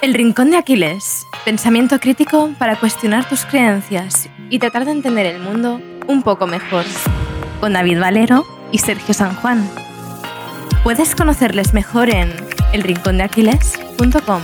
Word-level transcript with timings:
El 0.00 0.14
Rincón 0.14 0.52
de 0.52 0.56
Aquiles. 0.56 1.26
Pensamiento 1.44 1.98
crítico 1.98 2.54
para 2.56 2.78
cuestionar 2.78 3.28
tus 3.28 3.44
creencias 3.44 4.28
y 4.48 4.60
tratar 4.60 4.84
de 4.84 4.92
entender 4.92 5.26
el 5.26 5.40
mundo 5.40 5.80
un 6.06 6.22
poco 6.22 6.46
mejor. 6.46 6.84
Con 7.58 7.72
David 7.72 7.98
Valero 7.98 8.46
y 8.70 8.78
Sergio 8.78 9.12
San 9.12 9.34
Juan. 9.34 9.68
Puedes 10.84 11.16
conocerles 11.16 11.74
mejor 11.74 12.10
en 12.10 12.32
elrincondeaquiles.com. 12.72 14.42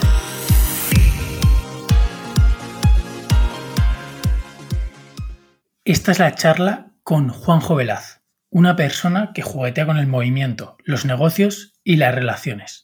Esta 5.84 6.12
es 6.12 6.18
la 6.18 6.34
charla 6.34 6.96
con 7.04 7.28
Juanjo 7.28 7.76
Velaz, 7.76 8.22
una 8.50 8.74
persona 8.74 9.30
que 9.32 9.42
juguetea 9.42 9.86
con 9.86 9.98
el 9.98 10.08
movimiento, 10.08 10.76
los 10.82 11.04
negocios 11.04 11.78
y 11.84 11.94
las 11.96 12.12
relaciones. 12.12 12.83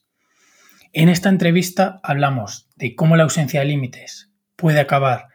En 0.93 1.09
esta 1.09 1.29
entrevista 1.29 2.01
hablamos 2.03 2.69
de 2.75 2.97
cómo 2.97 3.15
la 3.15 3.23
ausencia 3.23 3.61
de 3.61 3.67
límites 3.67 4.33
puede 4.57 4.81
acabar 4.81 5.29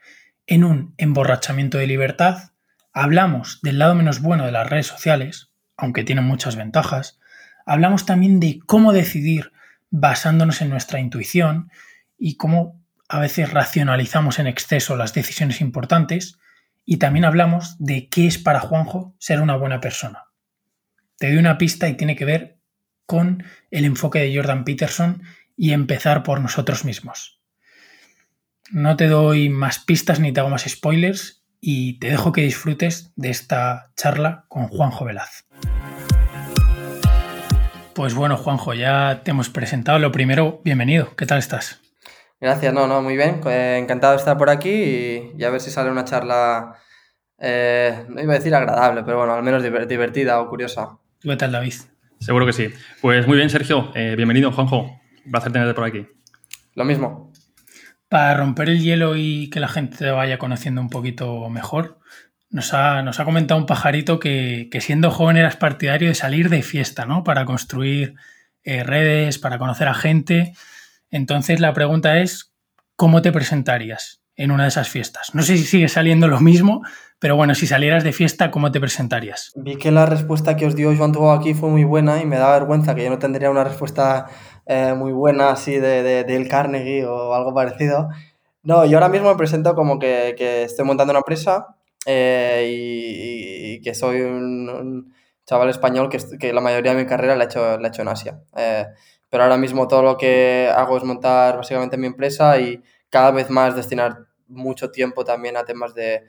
en 0.48 0.66
un 0.66 0.94
emborrachamiento 0.98 1.78
de 1.78 1.88
libertad, 1.88 2.52
hablamos 2.92 3.62
del 3.62 3.80
lado 3.80 3.96
menos 3.96 4.22
bueno 4.22 4.46
de 4.46 4.52
las 4.52 4.70
redes 4.70 4.88
sociales, 4.88 5.52
aunque 5.78 6.04
tienen 6.04 6.26
muchas 6.26 6.58
ventajas, 6.58 7.20
hablamos 7.66 8.06
también 8.06 8.42
de 8.42 8.60
cómo 8.66 8.92
decidir 8.92 9.54
basándonos 9.92 10.62
en 10.62 10.70
nuestra 10.72 11.00
intuición 11.00 11.72
y 12.18 12.36
cómo 12.36 12.84
a 13.08 13.22
veces 13.22 13.54
racionalizamos 13.54 14.40
en 14.40 14.48
exceso 14.48 14.98
las 14.98 15.14
decisiones 15.14 15.62
importantes, 15.62 16.38
y 16.84 16.98
también 16.98 17.24
hablamos 17.24 17.78
de 17.80 18.10
qué 18.10 18.28
es 18.28 18.38
para 18.38 18.60
Juanjo 18.60 19.16
ser 19.20 19.40
una 19.40 19.56
buena 19.56 19.80
persona. 19.80 20.26
Te 21.18 21.28
doy 21.28 21.38
una 21.38 21.58
pista 21.58 21.88
y 21.88 21.96
tiene 21.96 22.18
que 22.18 22.26
ver 22.26 22.58
con 23.06 23.44
el 23.72 23.86
enfoque 23.86 24.20
de 24.20 24.36
Jordan 24.36 24.66
Peterson 24.66 25.24
y 25.58 25.74
empezar 25.74 26.24
por 26.24 26.42
nosotros 26.42 26.86
mismos. 26.86 27.40
No 28.72 28.96
te 28.96 29.08
doy 29.08 29.50
más 29.50 29.80
pistas 29.80 30.20
ni 30.20 30.32
te 30.32 30.40
hago 30.40 30.50
más 30.50 30.64
spoilers 30.68 31.44
y 31.62 32.00
te 32.00 32.10
dejo 32.10 32.32
que 32.32 32.42
disfrutes 32.42 33.12
de 33.16 33.30
esta 33.30 33.92
charla 33.96 34.46
con 34.48 34.68
Juanjo 34.68 35.06
Velaz. 35.06 35.46
Pues 37.94 38.14
bueno, 38.14 38.38
Juanjo, 38.38 38.74
ya 38.74 39.22
te 39.24 39.32
hemos 39.32 39.50
presentado. 39.50 40.00
Lo 40.00 40.12
primero, 40.12 40.62
bienvenido. 40.66 41.16
¿Qué 41.16 41.26
tal 41.26 41.40
estás? 41.40 41.80
Gracias, 42.42 42.74
no, 42.74 42.88
no, 42.88 43.02
muy 43.02 43.16
bien. 43.16 43.40
Eh, 43.46 43.78
encantado 43.82 44.14
de 44.14 44.20
estar 44.20 44.38
por 44.38 44.50
aquí 44.50 45.32
y, 45.38 45.44
a 45.44 45.50
ver 45.50 45.62
si 45.62 45.72
sale 45.72 45.90
una 45.90 46.04
charla, 46.04 46.76
eh, 47.40 48.06
no 48.10 48.22
iba 48.22 48.34
a 48.34 48.38
decir 48.38 48.54
agradable, 48.54 49.04
pero 49.04 49.20
bueno, 49.20 49.34
al 49.34 49.44
menos 49.44 49.64
divertida 49.88 50.42
o 50.42 50.50
curiosa. 50.50 50.98
¿Qué 51.22 51.36
tal, 51.38 51.54
David? 51.54 51.74
Seguro 52.20 52.46
que 52.46 52.54
sí. 52.54 52.70
Pues 53.02 53.26
muy 53.28 53.38
bien, 53.38 53.50
Sergio. 53.50 53.92
Eh, 53.96 54.16
bienvenido, 54.16 54.52
Juanjo. 54.52 55.00
Un 55.26 55.32
placer 55.32 55.52
tenerte 55.52 55.74
por 55.74 55.84
aquí. 55.84 56.08
Lo 56.76 56.86
mismo. 56.86 57.32
Para 58.10 58.36
romper 58.36 58.70
el 58.70 58.82
hielo 58.82 59.16
y 59.16 59.50
que 59.50 59.60
la 59.60 59.68
gente 59.68 59.98
te 59.98 60.12
vaya 60.12 60.38
conociendo 60.38 60.82
un 60.82 60.90
poquito 60.90 61.50
mejor, 61.50 62.00
nos 62.50 62.74
ha, 62.74 63.02
nos 63.02 63.20
ha 63.20 63.26
comentado 63.26 63.60
un 63.60 63.66
pajarito 63.66 64.20
que, 64.20 64.70
siendo 64.80 65.12
joven 65.12 65.38
eras 65.38 65.58
partidario 65.58 66.08
de 66.08 66.16
salir 66.16 66.50
de 66.50 66.62
fiesta, 66.62 67.06
¿no? 67.06 67.24
Para 67.24 67.46
construir 67.46 68.16
eh, 68.64 68.84
redes, 68.84 69.40
para 69.40 69.58
conocer 69.58 69.88
a 69.88 69.94
gente. 69.94 70.54
Entonces 71.10 71.60
la 71.60 71.74
pregunta 71.74 72.20
es, 72.20 72.54
¿cómo 72.96 73.22
te 73.22 73.32
presentarías 73.32 74.22
en 74.36 74.52
una 74.52 74.64
de 74.64 74.70
esas 74.70 74.90
fiestas? 74.90 75.34
No 75.34 75.44
sé 75.44 75.58
si 75.58 75.66
sigue 75.66 75.88
saliendo 75.88 76.28
lo 76.28 76.40
mismo, 76.40 76.82
pero 77.20 77.36
bueno, 77.36 77.56
si 77.56 77.68
salieras 77.68 78.04
de 78.04 78.14
fiesta, 78.14 78.52
¿cómo 78.52 78.72
te 78.72 78.80
presentarías? 78.80 79.52
Vi 79.56 79.78
que 79.78 79.92
la 79.92 80.06
respuesta 80.06 80.56
que 80.56 80.66
os 80.66 80.76
dio 80.76 80.96
Joan 80.96 81.12
Tugo 81.12 81.32
aquí 81.32 81.54
fue 81.54 81.70
muy 81.70 81.84
buena 81.84 82.22
y 82.22 82.26
me 82.26 82.38
da 82.38 82.52
vergüenza 82.52 82.96
que 82.96 83.04
yo 83.04 83.10
no 83.10 83.20
tendría 83.20 83.50
una 83.50 83.64
respuesta 83.64 84.28
eh, 84.66 84.94
muy 84.96 85.12
buena 85.12 85.52
así 85.52 85.78
de, 85.78 86.04
de, 86.04 86.24
del 86.24 86.48
Carnegie 86.48 87.06
o 87.06 87.34
algo 87.34 87.54
parecido. 87.54 88.10
No, 88.64 88.86
yo 88.86 88.98
ahora 88.98 89.10
mismo 89.10 89.30
me 89.30 89.36
presento 89.36 89.76
como 89.76 90.00
que, 90.00 90.36
que 90.38 90.64
estoy 90.64 90.86
montando 90.86 91.12
una 91.12 91.20
empresa 91.20 91.78
eh, 92.06 92.68
y, 93.78 93.82
que 93.82 93.94
soy 93.94 94.22
un, 94.22 95.14
chaval 95.46 95.70
español 95.70 96.10
que, 96.10 96.18
que, 96.40 96.54
la 96.54 96.62
mayoría 96.62 96.96
de 96.96 97.04
mi 97.04 97.08
carrera 97.08 97.36
la 97.36 97.44
he 97.44 97.48
hecho, 97.48 97.78
la 97.78 97.88
he 97.88 97.90
hecho 97.90 98.02
en 98.02 98.08
Asia. 98.08 98.42
Eh, 98.56 98.88
pero 99.30 99.44
ahora 99.44 99.58
mismo 99.58 99.88
todo 99.88 100.02
lo 100.02 100.18
que 100.18 100.72
hago 100.76 100.98
es 100.98 101.04
montar 101.04 101.58
básicamente 101.58 101.98
mi 101.98 102.08
empresa 102.08 102.60
y 102.60 102.82
cada 103.10 103.32
vez 103.32 103.50
más 103.50 103.76
destinar 103.76 104.26
mucho 104.48 104.92
tiempo 104.92 105.24
también 105.24 105.58
a 105.58 105.66
temas 105.66 105.94
de... 105.94 106.24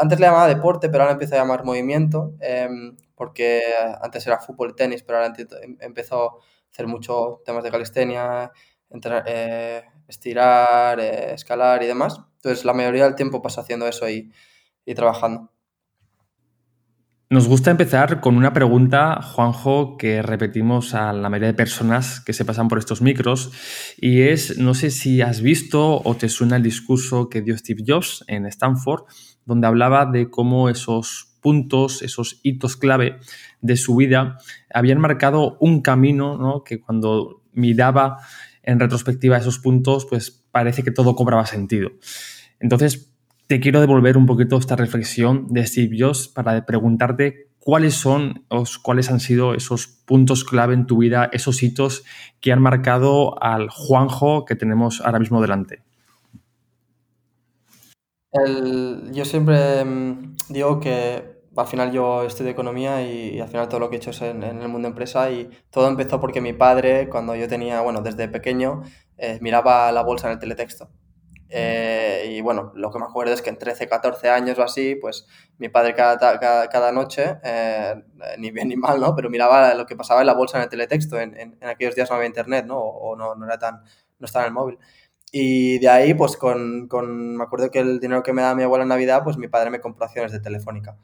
Antes 0.00 0.18
le 0.20 0.26
llamaba 0.26 0.48
deporte, 0.48 0.88
pero 0.88 1.02
ahora 1.04 1.12
empiezo 1.12 1.34
a 1.34 1.38
llamar 1.38 1.64
movimiento, 1.64 2.34
em, 2.40 2.96
porque 3.14 3.62
antes 4.00 4.26
era 4.26 4.38
fútbol 4.38 4.70
y 4.70 4.74
tenis, 4.74 5.02
pero 5.02 5.18
ahora 5.18 5.34
em, 5.62 5.76
empezó 5.80 6.40
hacer 6.78 6.86
mucho 6.86 7.42
temas 7.44 7.64
de 7.64 7.72
calistenia, 7.72 8.52
eh, 9.26 9.82
estirar, 10.06 11.00
eh, 11.00 11.34
escalar 11.34 11.82
y 11.82 11.86
demás. 11.86 12.20
Entonces, 12.36 12.64
la 12.64 12.72
mayoría 12.72 13.02
del 13.04 13.16
tiempo 13.16 13.42
paso 13.42 13.60
haciendo 13.60 13.88
eso 13.88 14.08
y, 14.08 14.30
y 14.86 14.94
trabajando. 14.94 15.50
Nos 17.30 17.48
gusta 17.48 17.72
empezar 17.72 18.20
con 18.20 18.36
una 18.36 18.52
pregunta, 18.52 19.20
Juanjo, 19.20 19.96
que 19.98 20.22
repetimos 20.22 20.94
a 20.94 21.12
la 21.12 21.28
mayoría 21.28 21.48
de 21.48 21.54
personas 21.54 22.20
que 22.20 22.32
se 22.32 22.44
pasan 22.44 22.68
por 22.68 22.78
estos 22.78 23.02
micros, 23.02 23.50
y 23.98 24.22
es, 24.22 24.56
no 24.56 24.72
sé 24.72 24.90
si 24.90 25.20
has 25.20 25.42
visto 25.42 26.00
o 26.02 26.14
te 26.14 26.28
suena 26.28 26.56
el 26.56 26.62
discurso 26.62 27.28
que 27.28 27.42
dio 27.42 27.58
Steve 27.58 27.82
Jobs 27.86 28.24
en 28.28 28.46
Stanford, 28.46 29.02
donde 29.44 29.66
hablaba 29.66 30.06
de 30.06 30.30
cómo 30.30 30.70
esos 30.70 31.36
puntos, 31.40 32.02
esos 32.02 32.40
hitos 32.42 32.76
clave 32.76 33.18
de 33.60 33.76
su 33.76 33.96
vida 33.96 34.38
habían 34.72 35.00
marcado 35.00 35.56
un 35.60 35.82
camino 35.82 36.36
¿no? 36.38 36.64
que 36.64 36.80
cuando 36.80 37.42
miraba 37.52 38.18
en 38.62 38.78
retrospectiva 38.80 39.38
esos 39.38 39.58
puntos, 39.58 40.06
pues 40.06 40.44
parece 40.50 40.82
que 40.82 40.90
todo 40.90 41.16
cobraba 41.16 41.46
sentido. 41.46 41.90
Entonces, 42.60 43.12
te 43.46 43.60
quiero 43.60 43.80
devolver 43.80 44.18
un 44.18 44.26
poquito 44.26 44.58
esta 44.58 44.76
reflexión 44.76 45.46
de 45.48 45.66
Steve 45.66 45.96
Jobs 45.98 46.28
para 46.28 46.66
preguntarte 46.66 47.48
cuáles 47.58 47.94
son 47.94 48.44
o 48.48 48.64
cuáles 48.82 49.10
han 49.10 49.20
sido 49.20 49.54
esos 49.54 49.86
puntos 49.86 50.44
clave 50.44 50.74
en 50.74 50.86
tu 50.86 50.98
vida, 50.98 51.30
esos 51.32 51.62
hitos 51.62 52.04
que 52.40 52.52
han 52.52 52.60
marcado 52.60 53.42
al 53.42 53.70
Juanjo 53.70 54.44
que 54.44 54.54
tenemos 54.54 55.00
ahora 55.00 55.18
mismo 55.18 55.40
delante. 55.40 55.82
yo 59.12 59.24
siempre 59.24 59.84
mm, 59.84 60.36
digo 60.50 60.78
que 60.80 61.37
al 61.58 61.66
final 61.66 61.92
yo 61.92 62.22
estudio 62.24 62.50
economía 62.50 63.02
y, 63.02 63.40
al 63.40 63.48
final 63.48 63.68
todo 63.68 63.80
lo 63.80 63.90
que 63.90 63.96
he 63.96 63.98
hecho 63.98 64.10
es 64.10 64.22
en, 64.22 64.42
el 64.42 64.68
mundo 64.68 64.88
empresa 64.88 65.30
y 65.30 65.50
todo 65.70 65.88
empezó 65.88 66.20
porque 66.20 66.40
mi 66.40 66.52
padre, 66.52 67.08
cuando 67.08 67.34
yo 67.34 67.48
tenía, 67.48 67.80
bueno, 67.80 68.00
desde 68.02 68.28
pequeño, 68.28 68.82
eh, 69.16 69.38
miraba 69.40 69.90
la 69.92 70.02
bolsa 70.02 70.28
en 70.28 70.34
el 70.34 70.38
teletexto. 70.38 70.90
Eh, 71.50 72.34
y 72.36 72.40
bueno, 72.42 72.72
lo 72.74 72.90
que 72.90 72.98
me 72.98 73.06
acuerdo 73.06 73.32
es 73.32 73.40
que 73.40 73.48
en 73.50 73.58
13, 73.58 73.88
14 73.88 74.28
años 74.28 74.58
o 74.58 74.62
así, 74.62 74.96
pues 74.96 75.26
mi 75.58 75.68
padre 75.68 75.94
cada, 75.94 76.38
cada, 76.68 76.92
noche, 76.92 77.38
eh, 77.42 77.94
ni 78.38 78.50
bien 78.50 78.68
ni 78.68 78.76
mal, 78.76 79.00
¿no? 79.00 79.14
Pero 79.14 79.30
miraba 79.30 79.74
lo 79.74 79.86
que 79.86 79.96
pasaba 79.96 80.20
en 80.20 80.26
la 80.26 80.34
bolsa 80.34 80.58
en 80.58 80.64
el 80.64 80.68
teletexto. 80.68 81.18
En, 81.18 81.36
en, 81.38 81.58
aquellos 81.62 81.94
días 81.94 82.10
no 82.10 82.16
había 82.16 82.28
internet, 82.28 82.66
¿no? 82.66 82.78
O, 82.78 83.16
no, 83.16 83.34
no, 83.34 83.46
era 83.46 83.58
tan, 83.58 83.82
no 84.18 84.26
estaba 84.26 84.44
en 84.44 84.48
el 84.50 84.54
móvil. 84.54 84.78
Y 85.32 85.78
de 85.78 85.88
ahí, 85.88 86.14
pues 86.14 86.36
con, 86.36 86.88
con, 86.88 87.36
me 87.36 87.44
acuerdo 87.44 87.70
que 87.70 87.80
el 87.80 88.00
dinero 88.00 88.22
que 88.22 88.32
me 88.32 88.42
daba 88.42 88.54
mi 88.54 88.62
abuela 88.62 88.82
en 88.82 88.88
Navidad, 88.88 89.22
pues 89.24 89.36
mi 89.38 89.48
padre 89.48 89.70
me 89.70 89.80
compró 89.80 90.04
acciones 90.04 90.32
de 90.32 90.40
Telefónica. 90.40 90.96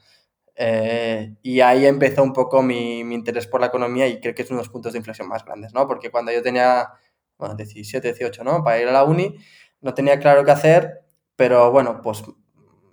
Eh, 0.56 1.34
y 1.42 1.60
ahí 1.60 1.84
empezó 1.86 2.22
un 2.22 2.32
poco 2.32 2.62
mi, 2.62 3.02
mi, 3.02 3.16
interés 3.16 3.46
por 3.46 3.60
la 3.60 3.66
economía 3.66 4.06
y 4.06 4.20
creo 4.20 4.34
que 4.34 4.42
es 4.42 4.50
uno 4.50 4.58
de 4.58 4.64
los 4.64 4.72
puntos 4.72 4.92
de 4.92 4.98
inflexión 4.98 5.28
más 5.28 5.44
grandes, 5.44 5.74
¿no? 5.74 5.86
Porque 5.88 6.10
cuando 6.10 6.30
yo 6.32 6.42
tenía, 6.42 6.90
bueno, 7.38 7.56
17, 7.56 8.06
18, 8.08 8.44
¿no? 8.44 8.62
Para 8.62 8.80
ir 8.80 8.88
a 8.88 8.92
la 8.92 9.04
uni, 9.04 9.36
no 9.80 9.94
tenía 9.94 10.18
claro 10.18 10.44
qué 10.44 10.52
hacer, 10.52 11.00
pero 11.34 11.72
bueno, 11.72 12.00
pues 12.02 12.22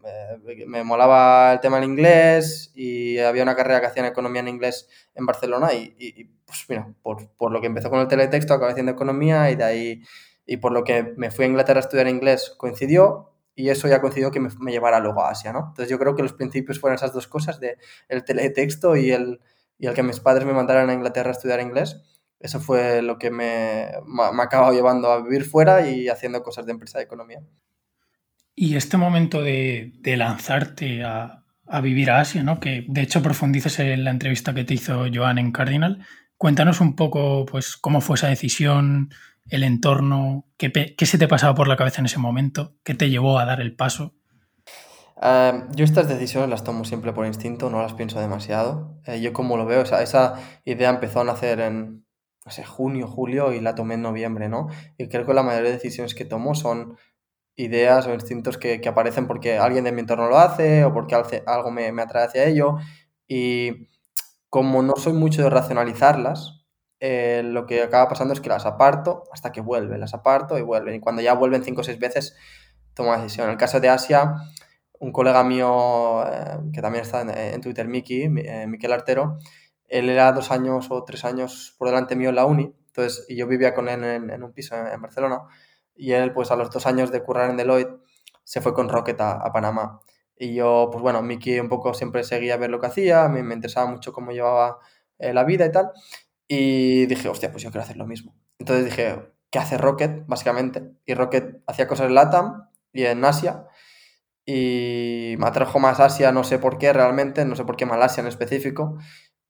eh, 0.03 0.65
me 0.65 0.83
molaba 0.83 1.53
el 1.53 1.59
tema 1.59 1.79
del 1.79 1.89
inglés 1.89 2.71
y 2.73 3.19
había 3.19 3.43
una 3.43 3.55
carrera 3.55 3.79
que 3.79 3.87
hacía 3.87 4.03
en 4.03 4.11
economía 4.11 4.41
en 4.41 4.47
inglés 4.47 4.89
en 5.13 5.25
Barcelona 5.27 5.73
y, 5.73 5.95
y 5.99 6.23
pues 6.45 6.65
mira, 6.67 6.93
por, 7.03 7.29
por, 7.37 7.51
lo 7.51 7.61
que 7.61 7.67
empezó 7.67 7.89
con 7.89 7.99
el 7.99 8.07
teletexto 8.07 8.53
acabé 8.53 8.71
haciendo 8.71 8.91
economía 8.91 9.51
y 9.51 9.55
de 9.55 9.63
ahí, 9.63 10.03
y 10.45 10.57
por 10.57 10.71
lo 10.71 10.83
que 10.83 11.13
me 11.15 11.29
fui 11.29 11.45
a 11.45 11.47
Inglaterra 11.47 11.79
a 11.79 11.83
estudiar 11.83 12.07
inglés 12.07 12.53
coincidió 12.57 13.30
y 13.55 13.69
eso 13.69 13.87
ya 13.87 14.01
coincidió 14.01 14.31
que 14.31 14.39
me, 14.39 14.71
llevara 14.71 14.99
luego 14.99 15.23
a 15.23 15.31
Asia, 15.31 15.51
¿no? 15.51 15.67
Entonces 15.69 15.89
yo 15.89 15.99
creo 15.99 16.15
que 16.15 16.23
los 16.23 16.33
principios 16.33 16.79
fueron 16.79 16.95
esas 16.95 17.13
dos 17.13 17.27
cosas, 17.27 17.59
de 17.59 17.77
el 18.07 18.23
teletexto 18.23 18.95
y 18.95 19.11
el, 19.11 19.39
y 19.77 19.87
el 19.87 19.93
que 19.93 20.03
mis 20.03 20.19
padres 20.19 20.45
me 20.45 20.53
mandaran 20.53 20.89
a 20.89 20.93
Inglaterra 20.93 21.29
a 21.29 21.33
estudiar 21.33 21.59
inglés. 21.59 22.01
Eso 22.39 22.59
fue 22.59 23.01
lo 23.01 23.19
que 23.19 23.29
me, 23.29 23.91
me 24.05 24.41
ha 24.41 24.43
acabado 24.43 24.73
llevando 24.73 25.11
a 25.11 25.21
vivir 25.21 25.43
fuera 25.43 25.87
y 25.87 26.07
haciendo 26.07 26.41
cosas 26.41 26.65
de 26.65 26.71
empresa 26.71 26.97
de 26.97 27.03
economía. 27.03 27.41
Y 28.55 28.75
este 28.75 28.97
momento 28.97 29.41
de, 29.41 29.93
de 29.99 30.17
lanzarte 30.17 31.03
a, 31.03 31.45
a, 31.67 31.81
vivir 31.81 32.09
a 32.09 32.19
Asia, 32.19 32.43
¿no? 32.43 32.59
que 32.59 32.85
de 32.87 33.01
hecho 33.01 33.21
profundizas 33.21 33.79
en 33.79 34.03
la 34.03 34.11
entrevista 34.11 34.53
que 34.53 34.63
te 34.63 34.73
hizo 34.73 35.05
Joan 35.13 35.37
en 35.37 35.51
Cardinal, 35.51 36.05
cuéntanos 36.37 36.81
un 36.81 36.95
poco 36.95 37.45
pues, 37.45 37.77
cómo 37.77 38.01
fue 38.01 38.15
esa 38.15 38.27
decisión, 38.27 39.11
el 39.51 39.63
entorno, 39.63 40.45
qué, 40.57 40.71
se 41.05 41.17
te 41.17 41.27
pasaba 41.27 41.53
por 41.53 41.67
la 41.67 41.75
cabeza 41.75 41.99
en 41.99 42.05
ese 42.05 42.19
momento, 42.19 42.73
qué 42.83 42.95
te 42.95 43.09
llevó 43.09 43.37
a 43.37 43.45
dar 43.45 43.61
el 43.61 43.75
paso. 43.75 44.15
Yo 45.75 45.85
estas 45.85 46.07
decisiones 46.07 46.49
las 46.49 46.63
tomo 46.63 46.83
siempre 46.83 47.13
por 47.13 47.27
instinto, 47.27 47.69
no 47.69 47.81
las 47.81 47.93
pienso 47.93 48.19
demasiado. 48.19 48.97
Uh, 49.07 49.15
yo 49.15 49.33
como 49.33 49.57
lo 49.57 49.67
veo, 49.67 49.81
o 49.81 49.85
sea, 49.85 50.01
esa 50.01 50.35
idea 50.65 50.89
empezó 50.89 51.19
a 51.19 51.25
nacer 51.25 51.59
en, 51.59 52.07
no 52.43 52.51
sé, 52.51 52.63
junio, 52.63 53.07
julio 53.07 53.53
y 53.53 53.59
la 53.59 53.75
tomé 53.75 53.95
en 53.95 54.01
noviembre, 54.01 54.49
¿no? 54.49 54.69
Y 54.97 55.09
creo 55.09 55.27
que 55.27 55.33
la 55.33 55.43
mayoría 55.43 55.69
de 55.69 55.75
decisiones 55.75 56.15
que 56.15 56.25
tomo 56.25 56.55
son 56.55 56.97
ideas 57.55 58.07
o 58.07 58.13
instintos 58.13 58.57
que, 58.57 58.81
que 58.81 58.89
aparecen 58.89 59.27
porque 59.27 59.59
alguien 59.59 59.83
de 59.83 59.91
mi 59.91 59.99
entorno 59.99 60.27
lo 60.27 60.39
hace 60.39 60.85
o 60.85 60.93
porque 60.93 61.15
algo 61.45 61.71
me, 61.71 61.91
me 61.91 62.01
atrae 62.01 62.25
hacia 62.25 62.45
ello. 62.45 62.77
Y 63.27 63.89
como 64.49 64.81
no 64.81 64.95
soy 64.95 65.13
mucho 65.13 65.43
de 65.43 65.49
racionalizarlas, 65.49 66.60
eh, 67.03 67.41
lo 67.43 67.65
que 67.65 67.81
acaba 67.81 68.07
pasando 68.07 68.33
es 68.33 68.41
que 68.41 68.49
las 68.49 68.67
aparto 68.67 69.23
hasta 69.31 69.51
que 69.51 69.59
vuelven, 69.59 69.99
las 69.99 70.13
aparto 70.13 70.59
y 70.59 70.61
vuelven. 70.61 70.95
Y 70.95 70.99
cuando 70.99 71.23
ya 71.23 71.33
vuelven 71.33 71.63
cinco 71.63 71.81
o 71.81 71.83
seis 71.83 71.97
veces, 71.97 72.35
tomo 72.93 73.11
la 73.11 73.17
decisión. 73.17 73.47
En 73.47 73.53
el 73.53 73.57
caso 73.57 73.79
de 73.79 73.89
Asia, 73.89 74.35
un 74.99 75.11
colega 75.11 75.43
mío 75.43 76.23
eh, 76.27 76.59
que 76.71 76.79
también 76.79 77.03
está 77.03 77.21
en, 77.21 77.59
Twitter, 77.59 77.87
Miki, 77.87 78.23
eh, 78.45 78.67
Miquel 78.67 78.93
Artero, 78.93 79.39
él 79.87 80.09
era 80.09 80.31
dos 80.31 80.51
años 80.51 80.87
o 80.91 81.03
tres 81.03 81.25
años 81.25 81.75
por 81.79 81.87
delante 81.87 82.15
mío 82.15 82.29
en 82.29 82.35
la 82.35 82.45
uni, 82.45 82.71
entonces, 82.85 83.25
y 83.27 83.35
yo 83.35 83.47
vivía 83.47 83.73
con 83.73 83.89
él 83.89 84.03
en, 84.03 84.43
un 84.43 84.53
piso 84.53 84.75
en, 84.75 85.01
Barcelona, 85.01 85.41
y 85.95 86.11
él, 86.11 86.33
pues 86.33 86.51
a 86.51 86.55
los 86.55 86.69
dos 86.69 86.85
años 86.85 87.11
de 87.11 87.23
currar 87.23 87.49
en 87.49 87.57
Deloitte, 87.57 87.99
se 88.43 88.61
fue 88.61 88.73
con 88.73 88.89
Rocket 88.89 89.19
a, 89.21 89.51
Panamá. 89.51 90.01
Y 90.35 90.53
yo, 90.55 90.89
pues 90.91 91.01
bueno, 91.01 91.21
Miki 91.21 91.59
un 91.59 91.69
poco 91.69 91.93
siempre 91.93 92.23
seguía 92.23 92.55
a 92.55 92.57
ver 92.57 92.69
lo 92.69 92.79
que 92.79 92.87
hacía, 92.87 93.27
me, 93.27 93.43
me 93.43 93.55
interesaba 93.55 93.89
mucho 93.89 94.13
cómo 94.13 94.31
llevaba 94.31 94.79
eh, 95.19 95.33
la 95.33 95.43
vida 95.43 95.65
y 95.65 95.71
tal, 95.71 95.91
y 96.53 97.05
dije, 97.05 97.29
hostia, 97.29 97.49
pues 97.49 97.63
yo 97.63 97.71
quiero 97.71 97.83
hacer 97.83 97.95
lo 97.95 98.05
mismo. 98.05 98.35
Entonces 98.59 98.83
dije, 98.83 99.15
¿qué 99.49 99.59
hace 99.59 99.77
Rocket, 99.77 100.25
básicamente? 100.27 100.83
Y 101.05 101.13
Rocket 101.13 101.63
hacía 101.65 101.87
cosas 101.87 102.07
en 102.07 102.15
LATAM 102.15 102.67
y 102.91 103.05
en 103.05 103.23
Asia, 103.23 103.67
y 104.45 105.35
me 105.39 105.47
atrajo 105.47 105.79
más 105.79 106.01
Asia, 106.01 106.33
no 106.33 106.43
sé 106.43 106.59
por 106.59 106.77
qué 106.77 106.91
realmente, 106.91 107.45
no 107.45 107.55
sé 107.55 107.63
por 107.63 107.77
qué 107.77 107.85
Malasia 107.85 108.19
en 108.19 108.27
específico, 108.27 108.97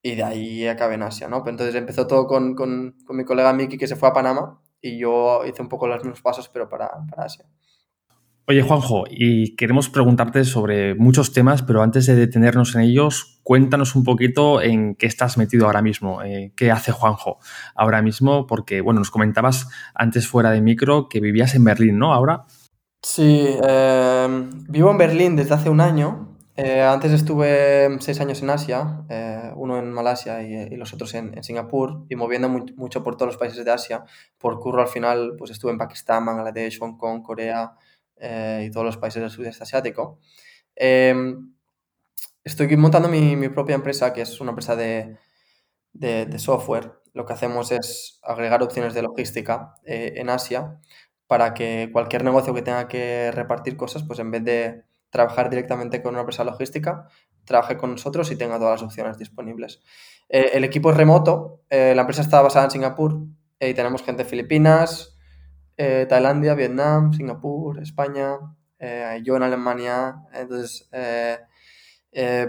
y 0.04 0.14
de 0.14 0.24
ahí 0.24 0.68
acabé 0.68 0.94
en 0.94 1.02
Asia, 1.02 1.28
¿no? 1.28 1.38
Entonces 1.48 1.74
empezó 1.74 2.06
todo 2.06 2.28
con, 2.28 2.54
con, 2.54 2.96
con, 3.04 3.18
mi 3.18 3.26
colega 3.26 3.52
Miki 3.52 3.80
que 3.80 3.88
se 3.88 3.96
fue 3.96 4.10
a 4.10 4.14
Panamá 4.14 4.62
y 4.80 5.00
yo 5.00 5.44
hice 5.48 5.64
un 5.64 5.70
poco 5.70 5.88
los 5.88 6.04
mismos 6.04 6.22
pasos, 6.22 6.50
pero 6.50 6.70
para, 6.70 6.88
para 7.10 7.24
Asia. 7.24 7.48
Oye, 8.52 8.64
Juanjo, 8.64 9.06
y 9.10 9.56
queremos 9.56 9.88
preguntarte 9.88 10.44
sobre 10.44 10.94
muchos 10.94 11.32
temas, 11.32 11.64
pero 11.64 11.84
antes 11.84 12.06
de 12.06 12.16
detenernos 12.16 12.76
en 12.76 12.82
ellos, 12.82 13.40
cuéntanos 13.44 13.96
un 13.96 14.04
poquito 14.04 14.62
en 14.62 14.96
qué 14.96 15.06
estás 15.06 15.38
metido 15.38 15.68
ahora 15.68 15.82
mismo, 15.82 16.22
eh, 16.22 16.52
qué 16.58 16.70
hace 16.70 16.92
Juanjo 16.92 17.40
ahora 17.76 18.02
mismo, 18.02 18.48
porque, 18.48 18.82
bueno, 18.82 19.00
nos 19.00 19.10
comentabas 19.10 19.70
antes 19.96 20.28
fuera 20.28 20.52
de 20.52 20.60
micro 20.60 21.08
que 21.08 21.22
vivías 21.22 21.56
en 21.56 21.64
Berlín, 21.64 21.98
¿no? 21.98 22.14
Ahora. 22.14 22.44
Sí, 23.02 23.56
eh, 23.66 24.50
vivo 24.68 24.92
en 24.92 24.98
Berlín 24.98 25.38
desde 25.38 25.54
hace 25.54 25.70
un 25.70 25.80
año 25.80 26.32
eh, 26.58 26.82
antes 26.84 27.12
estuve 27.14 27.98
seis 28.02 28.20
años 28.20 28.42
en 28.44 28.50
Asia, 28.50 29.04
eh, 29.10 29.52
uno 29.56 29.80
en 29.80 29.92
Malasia 29.92 30.44
y, 30.44 30.76
los 30.76 30.94
otros 30.94 31.14
en, 31.16 31.42
Singapur, 31.44 32.06
y 32.10 32.16
moviendo 32.16 32.50
mucho 32.50 33.04
por 33.04 33.16
todos 33.16 33.28
los 33.28 33.38
países 33.38 33.64
de 33.64 33.72
Asia. 33.72 34.04
Por 34.38 34.60
curro 34.60 34.82
al 34.82 34.88
final, 34.88 35.36
pues 35.38 35.52
estuve 35.52 35.72
en 35.72 35.78
Pakistán, 35.78 36.26
Bangladesh, 36.26 36.78
Hong 36.80 36.98
Kong, 36.98 37.24
Corea 37.24 37.74
eh, 38.22 38.66
y 38.68 38.72
todos 38.72 38.86
los 38.86 38.98
países 38.98 39.22
del 39.22 39.32
sudeste 39.32 39.64
asiático. 39.64 40.20
Em, 40.76 41.54
estoy 42.44 42.76
montando 42.78 43.10
mi, 43.10 43.50
propia 43.50 43.76
empresa, 43.76 44.14
que 44.14 44.22
es 44.22 44.40
una 44.40 44.52
empresa 44.52 44.76
de, 44.76 45.18
de, 45.94 46.26
de, 46.26 46.40
software. 46.40 46.94
Lo 47.14 47.26
que 47.26 47.34
hacemos 47.34 47.72
es 47.72 48.20
agregar 48.24 48.64
opciones 48.64 48.94
de 48.94 49.02
logística 49.02 49.76
en 49.86 50.30
Asia 50.30 50.80
para 51.28 51.54
que 51.54 51.90
cualquier 51.92 52.24
negocio 52.24 52.54
que 52.54 52.62
tenga 52.62 52.88
que 52.88 53.32
repartir 53.32 53.78
cosas, 53.78 54.04
pues 54.04 54.20
en 54.20 54.32
vez 54.32 54.44
de 54.44 54.84
trabajar 55.12 55.50
directamente 55.50 56.02
con 56.02 56.12
una 56.12 56.22
empresa 56.22 56.44
logística, 56.44 57.08
trabaje 57.46 57.78
con 57.78 57.92
nosotros 57.92 58.32
y 58.32 58.36
tenga 58.36 58.58
todas 58.58 58.82
las 58.82 58.84
opciones 58.84 59.18
disponibles. 59.18 59.82
Eh, 60.30 60.52
el 60.54 60.64
equipo 60.64 60.92
es 60.92 60.98
remoto, 60.98 61.62
eh, 61.70 61.94
la 61.96 62.02
empresa 62.02 62.22
está 62.22 62.42
basada 62.42 62.66
en 62.66 62.72
Singapur 62.72 63.28
eh, 63.60 63.70
y 63.70 63.74
tenemos 63.74 64.04
gente 64.04 64.24
en 64.24 64.30
Filipinas, 64.30 65.18
Tailandia, 66.08 66.54
Vietnam, 66.54 67.14
Singapur, 67.14 67.80
España, 67.80 68.38
yo 69.24 69.36
en 69.36 69.44
Alemania, 69.44 70.16
entonces 70.34 70.90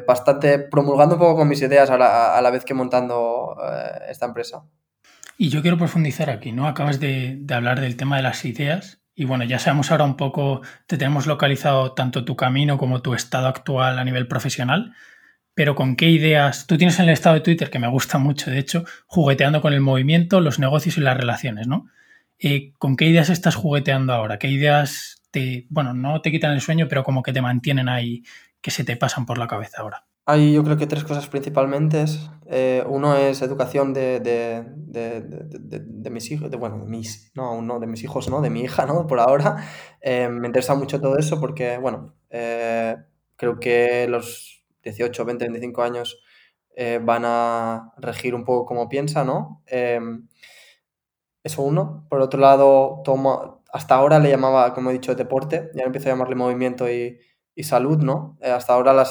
bastante 0.07 0.59
promulgando 0.59 1.15
un 1.15 1.21
poco 1.21 1.37
con 1.37 1.49
mis 1.49 1.63
ideas 1.63 1.91
a 1.91 1.97
la, 1.97 2.51
vez 2.51 2.65
que 2.65 2.75
montando 2.75 3.57
esta 4.09 4.27
empresa. 4.27 4.65
Y 5.39 5.49
yo 5.49 5.63
quiero 5.63 5.79
profundizar 5.79 6.31
aquí, 6.31 6.53
¿no? 6.53 6.67
Acabas 6.67 7.01
de 7.01 7.45
hablar 7.51 7.81
del 7.81 7.97
tema 7.97 8.17
de 8.17 8.23
las 8.23 8.45
ideas 8.45 9.03
y 9.15 9.25
bueno, 9.25 9.45
ya 9.45 9.59
sabemos 9.59 9.91
ahora 9.91 10.05
un 10.05 10.17
poco, 10.17 10.63
te 10.87 10.97
tenemos 10.97 11.27
localizado 11.27 11.93
tanto 11.93 12.25
tu 12.25 12.35
camino 12.35 12.79
como 12.79 13.03
tu 13.03 13.15
estado 13.15 13.47
actual 13.47 13.99
a 13.99 14.05
nivel 14.05 14.27
profesional, 14.27 14.95
pero 15.55 15.75
con 15.75 15.97
qué 15.97 16.09
ideas, 16.09 16.67
tú 16.67 16.79
tienes 16.79 16.99
en 16.99 17.07
el 17.07 17.13
estado 17.13 17.35
de 17.35 17.43
Twitter, 17.43 17.69
que 17.69 17.79
me 17.79 17.89
gusta 17.89 18.17
mucho, 18.19 18.51
de 18.51 18.59
hecho, 18.59 18.85
jugueteando 19.07 19.61
con 19.61 19.75
el 19.75 19.81
movimiento, 19.81 20.41
los 20.41 20.59
negocios 20.59 20.97
y 20.97 21.03
las 21.03 21.17
relaciones, 21.17 21.67
¿no? 21.67 21.87
Eh, 22.45 22.73
¿Con 22.79 22.97
qué 22.97 23.05
ideas 23.05 23.31
estás 23.31 23.55
jugueteando 23.55 24.13
ahora? 24.13 24.39
¿Qué 24.39 24.49
ideas 24.49 25.23
te, 25.31 25.67
bueno, 25.71 25.95
no 25.95 26.21
te 26.23 26.33
quitan 26.33 26.53
el 26.53 26.61
sueño, 26.61 26.89
pero 26.89 27.05
como 27.05 27.23
que 27.23 27.33
te 27.33 27.41
mantienen 27.41 27.89
ahí, 27.89 28.25
que 28.61 28.73
se 28.73 28.83
te 28.83 28.97
pasan 28.97 29.27
por 29.27 29.39
la 29.39 29.47
cabeza 29.47 29.81
ahora? 29.81 30.07
Hay 30.27 30.53
yo 30.53 30.65
creo 30.65 30.77
que 30.77 30.89
tres 30.89 31.05
cosas 31.05 31.29
principalmente. 31.29 32.05
Eh, 32.51 32.83
uno 32.89 33.17
es 33.17 33.43
educación 33.43 33.95
de, 33.95 34.19
de, 34.19 34.65
de, 34.77 35.81
de 35.85 36.11
mis 36.11 36.33
hijos, 36.33 36.51
de, 36.51 36.57
bueno, 36.57 36.79
de 36.79 36.91
mis, 36.91 37.31
no, 37.35 37.63
no, 37.63 37.79
de 37.79 37.87
mis 37.87 38.03
hijos, 38.03 38.29
no, 38.29 38.41
de 38.41 38.51
mi 38.51 38.63
hija, 38.63 38.87
¿no? 38.87 39.07
Por 39.07 39.21
ahora. 39.21 39.65
Eh, 40.01 40.29
me 40.29 40.49
interesa 40.49 40.75
mucho 40.75 41.01
todo 41.01 41.19
eso 41.19 41.39
porque, 41.39 41.79
bueno, 41.79 42.17
eh, 42.29 42.97
creo 43.37 43.61
que 43.61 44.09
los 44.09 44.65
18, 44.83 45.25
20, 45.25 45.45
25 45.45 45.83
años 45.83 46.19
van 47.03 47.23
a 47.25 47.93
regir 47.99 48.35
un 48.35 48.45
poco 48.45 48.65
como 48.65 48.89
piensa, 48.89 49.25
¿no? 49.25 49.63
Eso 51.45 51.63
uno. 51.63 52.07
Por 52.09 52.21
otro 52.21 52.41
lado, 52.41 53.03
tomo, 53.05 53.63
hasta 53.73 53.95
ahora 53.95 54.19
le 54.19 54.31
llamaba, 54.31 54.75
como 54.75 54.91
he 54.91 54.95
dicho, 54.95 55.15
deporte, 55.15 55.71
ya 55.75 55.85
empiezo 55.85 56.09
a 56.09 56.13
llamarle 56.13 56.35
movimiento 56.35 56.91
y 56.91 57.19
y 57.55 57.65
salud, 57.65 57.99
¿no? 57.99 58.39
Eh, 58.41 58.51
hasta 58.51 58.75
ahora 58.75 59.05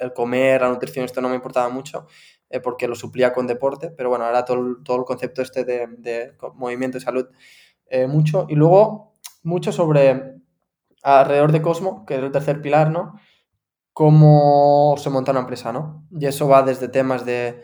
el, 0.00 0.12
comer, 0.12 0.60
la 0.60 0.68
nutrición, 0.68 1.04
esto 1.04 1.20
no 1.20 1.28
me 1.28 1.36
importaba 1.36 1.68
mucho 1.68 2.06
eh, 2.50 2.60
porque 2.60 2.88
lo 2.88 2.94
suplía 2.94 3.32
con 3.32 3.46
deporte, 3.46 3.90
pero 3.90 4.10
bueno, 4.10 4.24
ahora 4.24 4.44
todo, 4.44 4.78
todo 4.84 4.98
el 4.98 5.04
concepto 5.04 5.42
este 5.42 5.64
de, 5.64 6.34
movimiento 6.54 6.98
y 6.98 7.00
salud 7.00 7.26
eh, 7.86 8.06
mucho. 8.06 8.46
Y 8.48 8.54
luego 8.54 9.16
mucho 9.42 9.72
sobre 9.72 10.34
alrededor 11.02 11.52
de 11.52 11.62
Cosmo, 11.62 12.04
que 12.04 12.16
es 12.16 12.22
el 12.22 12.32
tercer 12.32 12.60
pilar, 12.60 12.90
¿no? 12.90 13.18
Cómo 13.92 14.94
se 14.98 15.10
monta 15.10 15.32
una 15.32 15.40
empresa, 15.40 15.72
¿no? 15.72 16.06
Y 16.10 16.26
eso 16.26 16.48
va 16.48 16.62
desde 16.62 16.88
temas 16.88 17.24
de, 17.24 17.62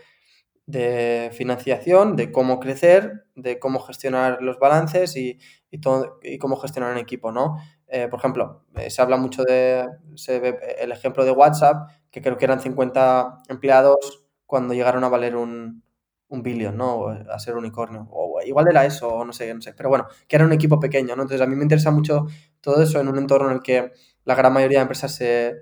de 0.67 1.31
financiación, 1.33 2.17
de 2.17 2.33
cómo 2.33 2.59
crecer, 2.61 3.27
de 3.35 3.59
cómo 3.59 3.81
gestionar 3.81 4.41
los 4.43 4.59
balances 4.59 5.17
y, 5.17 5.39
y, 5.71 5.79
todo, 5.79 6.19
y 6.23 6.39
cómo 6.39 6.57
gestionar 6.57 6.93
un 6.93 6.99
equipo, 6.99 7.33
¿no? 7.33 7.57
Eh, 7.89 8.09
por 8.09 8.19
ejemplo, 8.19 8.65
eh, 8.77 8.91
se 8.91 9.03
habla 9.03 9.17
mucho 9.17 9.43
de, 9.45 9.87
se 10.15 10.41
ve 10.41 10.59
el 10.79 10.93
ejemplo 10.93 11.25
de 11.25 11.33
WhatsApp, 11.33 11.91
que 12.11 12.23
creo 12.23 12.39
que 12.39 12.47
eran 12.47 12.61
50 12.61 13.43
empleados 13.49 14.27
cuando 14.47 14.75
llegaron 14.75 15.05
a 15.05 15.09
valer 15.09 15.37
un, 15.37 15.83
un 16.29 16.43
billón, 16.43 16.77
¿no? 16.77 17.09
A 17.09 17.39
ser 17.39 17.57
unicornio. 17.57 18.09
O 18.11 18.41
igual 18.45 18.67
era 18.69 18.85
eso, 18.87 19.09
o 19.09 19.25
no 19.25 19.33
sé, 19.33 19.53
no 19.55 19.61
sé. 19.63 19.75
Pero 19.75 19.89
bueno, 19.89 20.07
que 20.29 20.37
era 20.37 20.45
un 20.45 20.53
equipo 20.53 20.81
pequeño, 20.81 21.17
¿no? 21.17 21.23
Entonces 21.23 21.41
a 21.41 21.47
mí 21.47 21.57
me 21.57 21.63
interesa 21.63 21.91
mucho 21.91 22.27
todo 22.61 22.83
eso 22.83 23.01
en 23.01 23.09
un 23.09 23.19
entorno 23.19 23.49
en 23.51 23.57
el 23.57 23.63
que 23.63 23.93
la 24.25 24.35
gran 24.35 24.53
mayoría 24.53 24.79
de 24.79 24.83
empresas 24.83 25.15
se, 25.15 25.55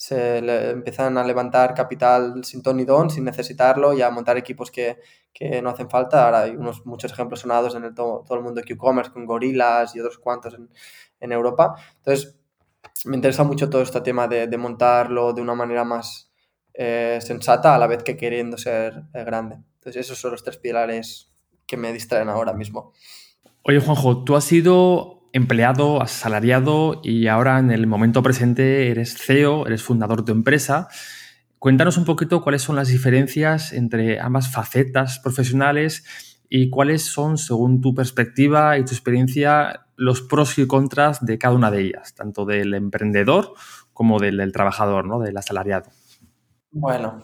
se 0.00 0.38
empiezan 0.70 1.18
a 1.18 1.24
levantar 1.24 1.74
capital 1.74 2.42
sin 2.42 2.62
ton 2.62 2.78
ni 2.78 2.86
don, 2.86 3.10
sin 3.10 3.22
necesitarlo, 3.22 3.92
y 3.92 4.00
a 4.00 4.08
montar 4.08 4.38
equipos 4.38 4.70
que, 4.70 4.96
que 5.30 5.60
no 5.60 5.68
hacen 5.68 5.90
falta. 5.90 6.24
Ahora 6.24 6.40
hay 6.40 6.52
unos 6.52 6.86
muchos 6.86 7.12
ejemplos 7.12 7.40
sonados 7.40 7.74
en 7.74 7.84
el, 7.84 7.94
todo, 7.94 8.24
el 8.30 8.40
mundo 8.40 8.62
de 8.62 8.66
Q-Commerce 8.66 9.12
con 9.12 9.26
Gorillas 9.26 9.94
y 9.94 10.00
otros 10.00 10.16
cuantos 10.16 10.54
en, 10.54 10.70
en 11.20 11.32
Europa. 11.32 11.74
Entonces, 11.98 12.34
me 13.04 13.16
interesa 13.16 13.44
mucho 13.44 13.68
todo 13.68 13.82
este 13.82 14.00
tema 14.00 14.26
de, 14.26 14.48
montarlo 14.56 15.34
de 15.34 15.42
una 15.42 15.54
manera 15.54 15.84
más 15.84 16.32
eh, 16.72 17.18
sensata 17.20 17.74
a 17.74 17.78
la 17.78 17.86
vez 17.86 18.02
que 18.02 18.16
queriendo 18.16 18.56
ser 18.56 19.02
eh, 19.12 19.22
grande. 19.22 19.56
Entonces, 19.74 20.06
esos 20.06 20.18
son 20.18 20.30
los 20.30 20.42
tres 20.42 20.56
pilares 20.56 21.30
que 21.66 21.76
me 21.76 21.92
distraen 21.92 22.30
ahora 22.30 22.54
mismo. 22.54 22.94
Oye, 23.64 23.80
Juanjo, 23.80 24.24
tú 24.24 24.34
has 24.34 24.44
sido 24.44 25.19
empleado, 25.32 26.02
asalariado 26.02 27.00
y 27.02 27.26
ahora 27.26 27.58
en 27.58 27.70
el 27.70 27.86
momento 27.86 28.22
presente 28.22 28.90
eres 28.90 29.16
CEO, 29.16 29.66
eres 29.66 29.82
fundador 29.82 30.24
de 30.24 30.32
empresa. 30.32 30.88
Cuéntanos 31.58 31.96
un 31.98 32.04
poquito 32.04 32.42
cuáles 32.42 32.62
son 32.62 32.76
las 32.76 32.88
diferencias 32.88 33.72
entre 33.72 34.20
ambas 34.20 34.50
facetas 34.50 35.18
profesionales 35.18 36.04
y 36.48 36.70
cuáles 36.70 37.04
son, 37.04 37.38
según 37.38 37.80
tu 37.80 37.94
perspectiva 37.94 38.76
y 38.76 38.84
tu 38.84 38.92
experiencia, 38.92 39.86
los 39.96 40.22
pros 40.22 40.58
y 40.58 40.66
contras 40.66 41.24
de 41.24 41.38
cada 41.38 41.54
una 41.54 41.70
de 41.70 41.82
ellas, 41.82 42.14
tanto 42.14 42.44
del 42.44 42.74
emprendedor 42.74 43.52
como 43.92 44.18
del, 44.18 44.50
trabajador, 44.52 45.06
¿no? 45.06 45.20
del 45.20 45.36
asalariado. 45.36 45.90
Bueno, 46.72 47.20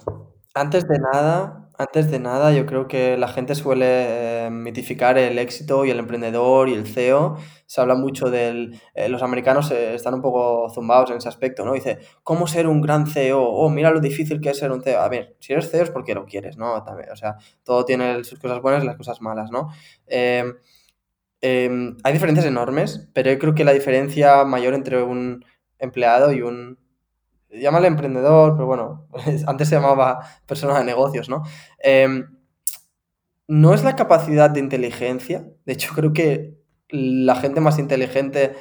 antes 0.55 0.87
de 0.87 0.99
nada, 0.99 1.66
antes 1.78 2.11
de 2.11 2.18
nada, 2.18 2.52
yo 2.52 2.66
creo 2.66 2.88
que 2.88 3.16
la 3.16 3.28
gente 3.28 3.54
suele 3.54 4.47
eh, 4.47 4.50
mitificar 4.50 5.18
el 5.18 5.38
éxito 5.38 5.85
y 5.85 5.90
el 5.90 5.99
emprendedor 5.99 6.68
y 6.68 6.75
el 6.75 6.87
CEO. 6.87 7.37
Se 7.66 7.80
habla 7.80 7.95
mucho 7.95 8.30
del... 8.30 8.80
Eh, 8.95 9.09
los 9.09 9.23
americanos 9.23 9.71
eh, 9.71 9.95
están 9.95 10.14
un 10.14 10.23
poco 10.23 10.71
zumbados 10.71 11.11
en 11.11 11.18
ese 11.18 11.28
aspecto, 11.28 11.64
¿no? 11.64 11.75
Dice, 11.75 11.99
¿cómo 12.23 12.47
ser 12.47 12.66
un 12.66 12.80
gran 12.80 13.06
CEO? 13.06 13.42
Oh, 13.42 13.68
mira 13.68 13.90
lo 13.90 14.00
difícil 14.00 14.40
que 14.40 14.50
es 14.50 14.59
ser 14.59 14.73
un 14.73 14.83
CEO. 14.83 15.00
A 15.00 15.09
ver, 15.09 15.37
si 15.40 15.52
eres 15.52 15.71
CEO 15.71 15.83
es 15.83 15.90
porque 15.90 16.14
lo 16.14 16.25
quieres, 16.25 16.56
¿no? 16.56 16.83
También, 16.83 17.11
o 17.11 17.16
sea, 17.16 17.37
todo 17.62 17.85
tiene 17.85 18.25
sus 18.25 18.38
cosas 18.38 18.62
buenas 18.62 18.83
y 18.83 18.87
las 18.87 18.97
cosas 18.97 19.21
malas, 19.21 19.50
¿no? 19.50 19.68
Em, 20.06 20.54
em, 21.40 21.97
hay 22.04 22.12
diferencias 22.12 22.47
enormes, 22.47 23.09
pero 23.14 23.30
yo 23.30 23.38
creo 23.38 23.54
que 23.54 23.64
la 23.64 23.73
diferencia 23.73 24.45
mayor 24.45 24.75
entre 24.75 25.02
un 25.02 25.45
empleado 25.78 26.33
y 26.33 26.42
un 26.42 26.78
llámale 27.50 27.88
emprendedor, 27.88 28.55
pero 28.55 28.67
bueno, 28.67 29.09
antes 29.47 29.69
se 29.69 29.76
llamaba 29.76 30.21
persona 30.47 30.79
de 30.79 30.85
negocios, 30.85 31.29
¿no? 31.29 31.43
Em, 31.79 32.26
no 33.49 33.75
es 33.75 33.85
la 33.85 33.97
capacidad 33.97 34.50
de 34.50 34.61
inteligencia, 34.61 35.47
de 35.65 35.73
hecho 35.73 35.93
creo 35.95 36.12
que 36.12 36.57
la 36.88 37.37
gente 37.37 37.61
más 37.61 37.79
inteligente 37.79 38.55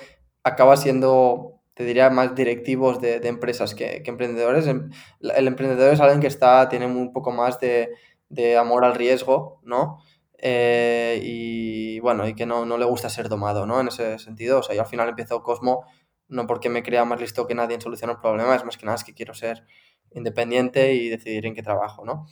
acaba 0.43 0.77
siendo, 0.77 1.61
te 1.73 1.83
diría, 1.83 2.09
más 2.09 2.35
directivos 2.35 3.01
de, 3.01 3.15
empresas 3.27 3.73
que, 3.75 4.03
emprendedores. 4.05 4.67
Em, 4.67 4.91
el, 5.21 5.47
emprendedor 5.47 5.93
es 5.93 5.99
alguien 5.99 6.21
que 6.21 6.27
está, 6.27 6.69
tiene 6.69 6.85
un 6.85 7.11
poco 7.13 7.31
más 7.31 7.59
de, 7.59 7.89
amor 8.57 8.85
al 8.85 8.95
riesgo, 8.95 9.59
¿no? 9.63 9.99
Eh, 10.37 11.19
y 11.23 11.99
bueno, 11.99 12.27
y 12.27 12.35
que 12.35 12.45
no, 12.45 12.65
no, 12.65 12.77
le 12.77 12.85
gusta 12.85 13.09
ser 13.09 13.29
domado, 13.29 13.65
¿no? 13.65 13.79
En 13.79 13.87
ese 13.87 14.19
sentido, 14.19 14.59
o 14.59 14.63
sea, 14.63 14.75
yo 14.75 14.81
al 14.81 14.87
final 14.87 15.09
empiezo 15.09 15.41
Cosmo 15.41 15.85
no 16.27 16.47
porque 16.47 16.69
me 16.69 16.83
crea 16.83 17.05
más 17.05 17.19
listo 17.19 17.47
que 17.47 17.55
nadie 17.55 17.75
en 17.75 17.81
solucionar 17.81 18.19
problemas, 18.21 18.65
más 18.65 18.77
que 18.77 18.85
nada 18.85 18.97
es 18.97 19.03
que 19.03 19.13
quiero 19.13 19.33
ser 19.33 19.63
independiente 20.11 20.93
y 20.93 21.09
decidir 21.09 21.45
en 21.45 21.53
qué 21.53 21.61
trabajo, 21.61 22.05
¿no? 22.05 22.25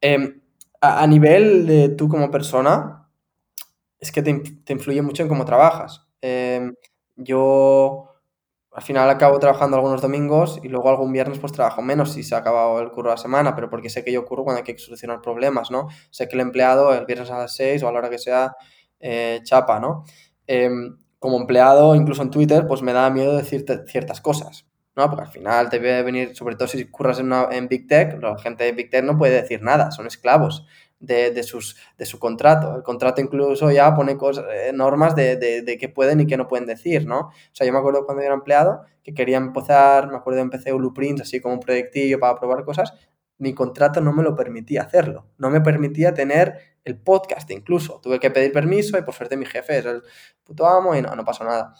Em, 0.00 0.40
a, 0.80 1.06
nivel 1.06 1.66
de 1.66 1.90
tú 1.90 2.08
como 2.08 2.30
persona, 2.30 3.08
es 3.98 4.12
que 4.12 4.22
te, 4.22 4.72
influye 4.72 5.02
mucho 5.02 5.22
en 5.22 5.28
cómo 5.28 5.44
trabajas. 5.44 6.08
Em, 6.22 6.74
yo 7.16 8.06
al 8.72 8.82
final 8.82 9.10
acabo 9.10 9.38
trabajando 9.38 9.76
algunos 9.76 10.00
domingos 10.00 10.60
y 10.62 10.68
luego 10.68 10.88
algún 10.88 11.12
viernes 11.12 11.38
pues 11.38 11.52
trabajo 11.52 11.82
menos 11.82 12.12
si 12.12 12.22
se 12.22 12.34
ha 12.34 12.38
acabado 12.38 12.80
el 12.80 12.90
curro 12.90 13.10
de 13.10 13.16
la 13.16 13.22
semana, 13.22 13.54
pero 13.54 13.68
porque 13.68 13.90
sé 13.90 14.04
que 14.04 14.12
yo 14.12 14.24
curro 14.24 14.44
cuando 14.44 14.58
hay 14.58 14.64
que 14.64 14.78
solucionar 14.78 15.20
problemas, 15.20 15.70
¿no? 15.70 15.88
Sé 16.10 16.28
que 16.28 16.36
el 16.36 16.40
empleado 16.40 16.94
el 16.94 17.04
viernes 17.04 17.30
a 17.30 17.38
las 17.38 17.54
6 17.56 17.82
o 17.82 17.88
a 17.88 17.92
la 17.92 17.98
hora 17.98 18.10
que 18.10 18.18
sea 18.18 18.54
eh, 19.00 19.40
chapa, 19.44 19.80
¿no? 19.80 20.04
Em, 20.46 20.96
como 21.20 21.38
empleado, 21.38 21.94
incluso 21.94 22.22
en 22.22 22.30
Twitter, 22.30 22.66
pues 22.66 22.82
me 22.82 22.92
da 22.92 23.08
miedo 23.10 23.36
decirte 23.36 23.86
ciertas 23.86 24.20
cosas, 24.20 24.66
¿no? 24.96 25.08
Porque 25.08 25.26
al 25.26 25.30
final 25.30 25.70
te 25.70 25.78
debe 25.78 26.02
venir, 26.02 26.34
sobre 26.34 26.56
todo 26.56 26.66
si 26.66 26.84
curras 26.86 27.20
en, 27.20 27.32
en 27.52 27.68
Big 27.68 27.86
Tech, 27.86 28.20
la 28.20 28.36
gente 28.38 28.64
de 28.64 28.72
Big 28.72 28.90
Tech 28.90 29.04
no 29.04 29.16
puede 29.16 29.40
decir 29.40 29.62
nada, 29.62 29.92
son 29.92 30.06
esclavos 30.06 30.66
de, 30.98 31.42
sus, 31.42 31.76
de 31.98 32.06
su 32.06 32.18
contrato. 32.18 32.74
El 32.74 32.82
contrato 32.82 33.20
incluso 33.20 33.70
ya 33.70 33.94
pone 33.94 34.16
cosas, 34.16 34.46
eh, 34.50 34.72
normas 34.72 35.14
de, 35.14 35.36
de, 35.36 35.78
qué 35.78 35.88
pueden 35.88 36.20
y 36.20 36.26
qué 36.26 36.36
no 36.36 36.48
pueden 36.48 36.66
decir, 36.66 37.06
¿no? 37.06 37.20
O 37.20 37.32
sea, 37.52 37.66
yo 37.66 37.72
me 37.72 37.78
acuerdo 37.78 38.04
cuando 38.04 38.22
yo 38.22 38.26
era 38.26 38.34
empleado 38.34 38.82
que 39.02 39.14
quería 39.14 39.36
empezar, 39.36 40.10
me 40.10 40.16
acuerdo 40.16 40.40
empecé 40.40 40.72
Blueprints, 40.72 41.22
así 41.22 41.40
como 41.40 41.54
un 41.54 41.60
proyectillo 41.60 42.18
para 42.18 42.34
probar 42.34 42.64
cosas, 42.64 42.92
mi 43.38 43.54
contrato 43.54 44.02
no 44.02 44.12
me 44.12 44.22
lo 44.22 44.36
permitía 44.36 44.82
hacerlo, 44.82 45.26
no 45.38 45.48
me 45.48 45.62
permitía 45.62 46.12
tener 46.12 46.69
el 46.84 46.98
podcast 46.98 47.50
incluso. 47.50 48.00
Tuve 48.02 48.20
que 48.20 48.30
pedir 48.30 48.52
permiso 48.52 48.98
y 48.98 49.02
por 49.02 49.14
suerte 49.14 49.36
mi 49.36 49.46
jefe 49.46 49.78
es 49.78 49.86
el 49.86 50.02
puto 50.44 50.66
amo 50.66 50.94
y 50.94 51.02
no, 51.02 51.14
no 51.14 51.24
pasó 51.24 51.44
nada. 51.44 51.74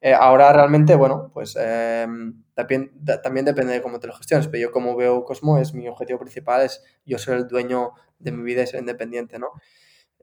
Eh, 0.00 0.12
ahora 0.12 0.52
realmente, 0.52 0.94
bueno, 0.94 1.30
pues 1.32 1.56
em, 1.58 2.42
también, 2.54 2.92
también 3.22 3.46
depende 3.46 3.72
de 3.72 3.82
cómo 3.82 3.98
te 3.98 4.06
lo 4.06 4.14
gestiones, 4.14 4.46
pero 4.48 4.62
yo 4.62 4.72
como 4.72 4.94
veo 4.96 5.24
Cosmo, 5.24 5.58
es 5.58 5.74
mi 5.74 5.88
objetivo 5.88 6.18
principal, 6.18 6.62
es 6.62 6.82
yo 7.04 7.18
ser 7.18 7.36
el 7.38 7.48
dueño 7.48 7.92
de 8.18 8.32
mi 8.32 8.42
vida 8.42 8.62
y 8.62 8.66
ser 8.66 8.80
independiente, 8.80 9.38
¿no? 9.38 9.52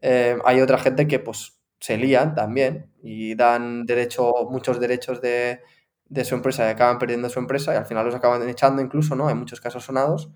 Em, 0.02 0.40
hay 0.46 0.62
otra 0.62 0.78
gente 0.80 1.08
que 1.08 1.20
pues 1.20 1.60
se 1.80 1.98
lían 1.98 2.36
también 2.36 2.92
y 3.02 3.36
dan 3.36 3.86
derecho, 3.86 4.32
muchos 4.50 4.80
derechos 4.80 5.22
de, 5.22 5.62
de 6.06 6.26
su 6.26 6.36
empresa 6.36 6.66
y 6.68 6.72
acaban 6.72 7.00
perdiendo 7.00 7.30
su 7.30 7.40
empresa 7.40 7.74
y 7.74 7.78
al 7.78 7.86
final 7.86 8.06
los 8.06 8.16
acaban 8.16 8.48
echando 8.48 8.82
incluso, 8.82 9.16
¿no? 9.16 9.30
En 9.30 9.38
muchos 9.38 9.60
casos 9.62 9.84
sonados. 9.86 10.32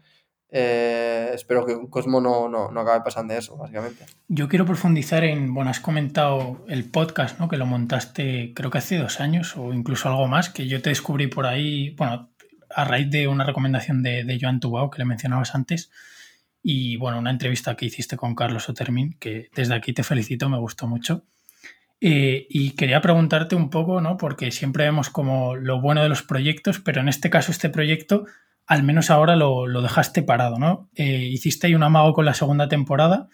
Eh, 0.50 1.32
espero 1.34 1.66
que 1.66 1.76
Cosmo 1.90 2.22
no, 2.22 2.48
no, 2.48 2.72
no, 2.72 2.80
acabe 2.80 3.02
pasando 3.04 3.34
eso, 3.34 3.58
básicamente. 3.58 4.06
Yo 4.28 4.48
quiero 4.48 4.66
profundizar 4.66 5.24
en, 5.24 5.54
bueno, 5.54 5.70
has 5.70 5.80
comentado 5.80 6.66
el 6.70 6.86
podcast, 6.86 7.40
¿no? 7.40 7.50
Que 7.50 7.58
lo 7.58 7.66
montaste 7.66 8.54
creo 8.56 8.72
que 8.72 8.78
hace 8.78 8.98
dos 8.98 9.20
años 9.20 9.58
o 9.58 9.74
incluso 9.74 10.08
algo 10.08 10.28
más, 10.28 10.50
que 10.50 10.68
yo 10.68 10.82
te 10.82 10.90
descubrí 10.90 11.28
por 11.28 11.46
ahí, 11.46 11.92
bueno, 11.98 12.30
a 12.70 12.86
raíz 12.86 13.10
de 13.10 13.28
una 13.28 13.44
recomendación 13.44 14.04
de, 14.04 14.24
de 14.24 14.40
Joan 14.40 14.60
Tubao, 14.60 14.90
que 14.90 15.00
le 15.00 15.06
mencionabas 15.06 15.54
antes, 15.54 15.92
y 16.62 16.98
bueno, 16.98 17.20
una 17.20 17.32
entrevista 17.32 17.76
que 17.76 17.86
hiciste 17.86 18.18
con 18.18 18.36
Carlos 18.36 18.70
Otermin, 18.70 19.18
que 19.20 19.50
desde 19.56 19.76
aquí 19.76 19.94
te 19.94 20.04
felicito, 20.04 20.50
me 20.50 20.58
gustó 20.58 20.88
mucho. 20.88 21.24
Eh, 22.00 22.46
y 22.50 22.72
quería 22.72 23.02
preguntarte 23.02 23.56
un 23.56 23.70
poco, 23.70 24.02
¿no? 24.02 24.18
Porque 24.18 24.52
siempre 24.52 24.84
vemos 24.84 25.10
como 25.10 25.56
lo 25.56 25.82
bueno 25.82 26.04
de 26.04 26.10
los 26.10 26.24
proyectos, 26.24 26.80
pero 26.80 27.02
en 27.02 27.10
este 27.10 27.30
caso 27.30 27.52
este 27.52 27.70
proyecto 27.70 28.26
al 28.68 28.84
menos 28.84 29.10
ahora 29.10 29.36
lo, 29.38 29.66
dejaste 29.82 30.22
parado, 30.22 30.60
¿no? 30.60 30.90
Eh, 30.94 31.30
hiciste 31.32 31.68
ahí 31.68 31.76
un 31.76 31.84
amago 31.84 32.14
con 32.14 32.26
la 32.26 32.34
segunda 32.34 32.68
temporada, 32.68 33.30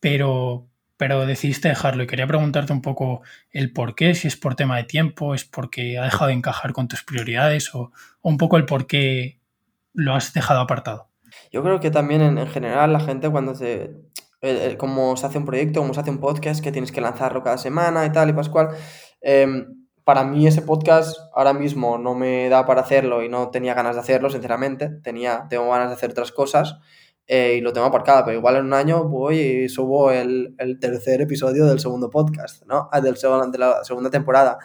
pero, 0.00 0.66
pero 0.96 1.26
decidiste 1.26 1.68
dejarlo 1.68 2.02
y 2.02 2.06
quería 2.06 2.26
preguntarte 2.26 2.72
un 2.72 2.80
poco 2.80 3.20
el 3.50 3.72
por 3.74 3.94
qué, 3.94 4.14
si 4.14 4.26
es 4.26 4.36
por 4.36 4.54
tema 4.54 4.78
de 4.78 4.84
tiempo, 4.84 5.34
es 5.34 5.44
porque 5.44 5.98
ha 5.98 6.04
dejado 6.04 6.28
de 6.28 6.32
encajar 6.32 6.72
con 6.72 6.88
tus 6.88 7.04
prioridades 7.04 7.74
o, 7.74 7.92
un 8.22 8.38
poco 8.38 8.56
el 8.56 8.64
por 8.64 8.86
qué 8.86 9.38
lo 9.92 10.14
has 10.14 10.32
dejado 10.32 10.60
apartado. 10.60 11.08
Yo 11.52 11.62
creo 11.62 11.78
que 11.78 11.90
también 11.90 12.22
en, 12.22 12.46
general 12.48 12.94
la 12.94 13.00
gente 13.00 13.28
cuando 13.28 13.54
se... 13.54 13.90
como 14.78 15.14
se 15.18 15.26
hace 15.26 15.36
un 15.36 15.44
proyecto, 15.44 15.80
como 15.80 15.92
se 15.92 16.00
hace 16.00 16.10
un 16.10 16.20
podcast, 16.20 16.64
que 16.64 16.72
tienes 16.72 16.90
que 16.90 17.02
lanzarlo 17.02 17.42
cada 17.42 17.58
semana 17.58 18.06
y 18.06 18.12
tal 18.12 18.30
y 18.30 18.32
pascual, 18.32 18.70
eh, 19.20 19.66
para 20.10 20.24
mí 20.24 20.44
ese 20.44 20.62
podcast 20.62 21.16
ahora 21.32 21.52
mismo 21.52 21.96
no 21.96 22.16
me 22.16 22.48
da 22.48 22.66
para 22.66 22.80
hacerlo 22.80 23.22
y 23.22 23.28
no 23.28 23.50
tenía 23.50 23.74
ganas 23.74 23.94
de 23.94 24.00
hacerlo, 24.00 24.28
sinceramente. 24.28 24.88
Tenía, 25.04 25.46
tengo 25.48 25.70
ganas 25.70 25.86
de 25.86 25.94
hacer 25.94 26.10
otras 26.10 26.32
cosas 26.32 26.80
eh, 27.28 27.54
y 27.58 27.60
lo 27.60 27.72
tengo 27.72 27.86
aparcado, 27.86 28.24
pero 28.24 28.36
igual 28.36 28.56
en 28.56 28.64
un 28.64 28.74
año 28.74 29.04
voy 29.04 29.38
y 29.38 29.68
subo 29.68 30.10
el, 30.10 30.56
tercer 30.80 31.20
episodio 31.20 31.64
del 31.64 31.78
segundo 31.78 32.10
podcast, 32.10 32.66
¿no? 32.66 32.88
Ah, 32.90 33.00
del 33.00 33.14
de 33.14 33.58
la 33.58 33.84
segunda 33.84 34.10
temporada. 34.10 34.58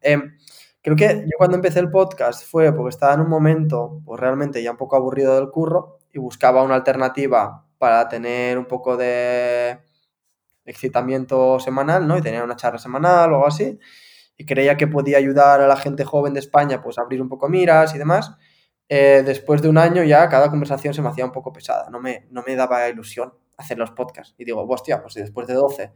Em, 0.00 0.36
creo 0.80 0.94
que 0.94 1.24
yo 1.24 1.36
cuando 1.36 1.56
empecé 1.56 1.80
el 1.80 1.90
podcast 1.90 2.48
fue 2.48 2.72
porque 2.72 2.90
estaba 2.90 3.14
en 3.14 3.22
un 3.22 3.28
momento, 3.28 4.00
pues 4.04 4.20
realmente 4.20 4.62
ya 4.62 4.70
un 4.70 4.76
poco 4.76 4.94
aburrido 4.94 5.34
del 5.34 5.50
curro 5.50 5.98
y 6.12 6.20
buscaba 6.20 6.62
una 6.62 6.76
alternativa 6.76 7.66
para 7.76 8.08
tener 8.08 8.56
un 8.56 8.66
poco 8.66 8.96
de 8.96 9.80
excitamiento 10.64 11.58
semanal, 11.58 12.06
¿no? 12.06 12.16
Y 12.16 12.22
tener 12.22 12.44
una 12.44 12.54
charla 12.54 12.78
semanal 12.78 13.32
o 13.32 13.34
algo 13.34 13.48
así 13.48 13.80
y 14.36 14.46
creía 14.46 14.76
que 14.76 14.86
podía 14.86 15.18
ayudar 15.18 15.60
a 15.60 15.66
la 15.66 15.76
gente 15.76 16.04
joven 16.04 16.34
de 16.34 16.40
España 16.40 16.82
pues 16.82 16.98
a 16.98 17.02
abrir 17.02 17.22
un 17.22 17.28
poco 17.28 17.48
miras 17.48 17.94
y 17.94 17.98
demás, 17.98 18.32
eh, 18.88 19.22
después 19.24 19.62
de 19.62 19.68
un 19.68 19.78
año 19.78 20.02
ya 20.02 20.28
cada 20.28 20.50
conversación 20.50 20.94
se 20.94 21.02
me 21.02 21.08
hacía 21.08 21.24
un 21.24 21.32
poco 21.32 21.52
pesada, 21.52 21.88
no 21.90 22.00
me, 22.00 22.26
no 22.30 22.42
me 22.46 22.56
daba 22.56 22.88
ilusión 22.88 23.32
hacer 23.56 23.78
los 23.78 23.92
podcasts. 23.92 24.34
Y 24.38 24.44
digo, 24.44 24.66
hostia, 24.68 25.00
pues 25.00 25.14
si 25.14 25.20
después 25.20 25.46
de 25.46 25.54
12 25.54 25.92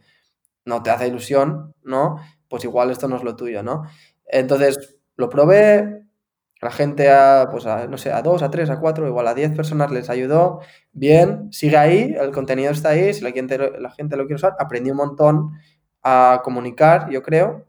no 0.65 0.83
te 0.83 0.91
hace 0.91 1.09
ilusión, 1.09 1.75
¿no? 1.83 2.17
Pues 2.49 2.65
igual 2.65 2.91
esto 2.91 3.09
no 3.09 3.17
es 3.17 3.23
lo 3.23 3.37
tuyo, 3.37 3.63
¿no? 3.63 3.85
Entonces 4.27 4.99
lo 5.17 5.29
probé, 5.29 6.03
la 6.61 6.71
gente 6.71 7.11
a, 7.11 7.49
pues 7.51 7.65
no 7.67 7.99
sé, 7.99 8.13
a 8.13 8.23
dos, 8.23 8.43
a 8.43 8.51
tres, 8.51 8.71
a 8.71 8.81
cuatro, 8.81 9.07
igual 9.07 9.29
a 9.29 9.35
diez 9.35 9.53
personas 9.53 9.91
les 9.91 10.11
ayudó, 10.11 10.61
bien, 10.93 11.53
sigue 11.53 11.77
ahí, 11.77 12.15
el 12.19 12.33
contenido 12.33 12.73
está 12.73 12.91
ahí, 12.91 13.13
si 13.15 13.23
la 13.23 13.31
gente, 13.31 13.59
la 13.59 13.91
gente 13.91 14.17
lo 14.17 14.25
quiere 14.25 14.37
usar, 14.37 14.55
aprendí 14.59 14.91
un 14.91 14.97
montón 14.97 15.53
a 16.03 16.41
comunicar, 16.43 17.11
yo 17.11 17.23
creo, 17.23 17.67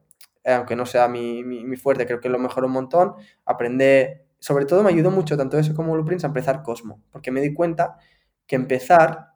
eh, 0.48 0.54
aunque 0.54 0.78
no 0.78 0.86
sea 0.86 1.10
mi, 1.10 1.44
fuerte, 1.76 2.06
creo 2.06 2.22
que 2.22 2.30
lo 2.30 2.40
mejoró 2.40 2.68
un 2.68 2.74
montón. 2.74 3.16
Aprendí, 3.44 4.06
sobre 4.40 4.64
todo 4.64 4.82
me 4.82 4.92
ayudó 4.92 5.12
mucho 5.12 5.36
tanto 5.36 5.60
eso 5.60 5.76
como 5.76 5.92
Blueprints 5.92 6.24
a 6.24 6.28
empezar 6.28 6.64
Cosmo, 6.64 7.04
porque 7.12 7.32
me 7.32 7.42
di 7.42 7.54
cuenta 7.54 7.98
que 8.46 8.56
empezar 8.56 9.34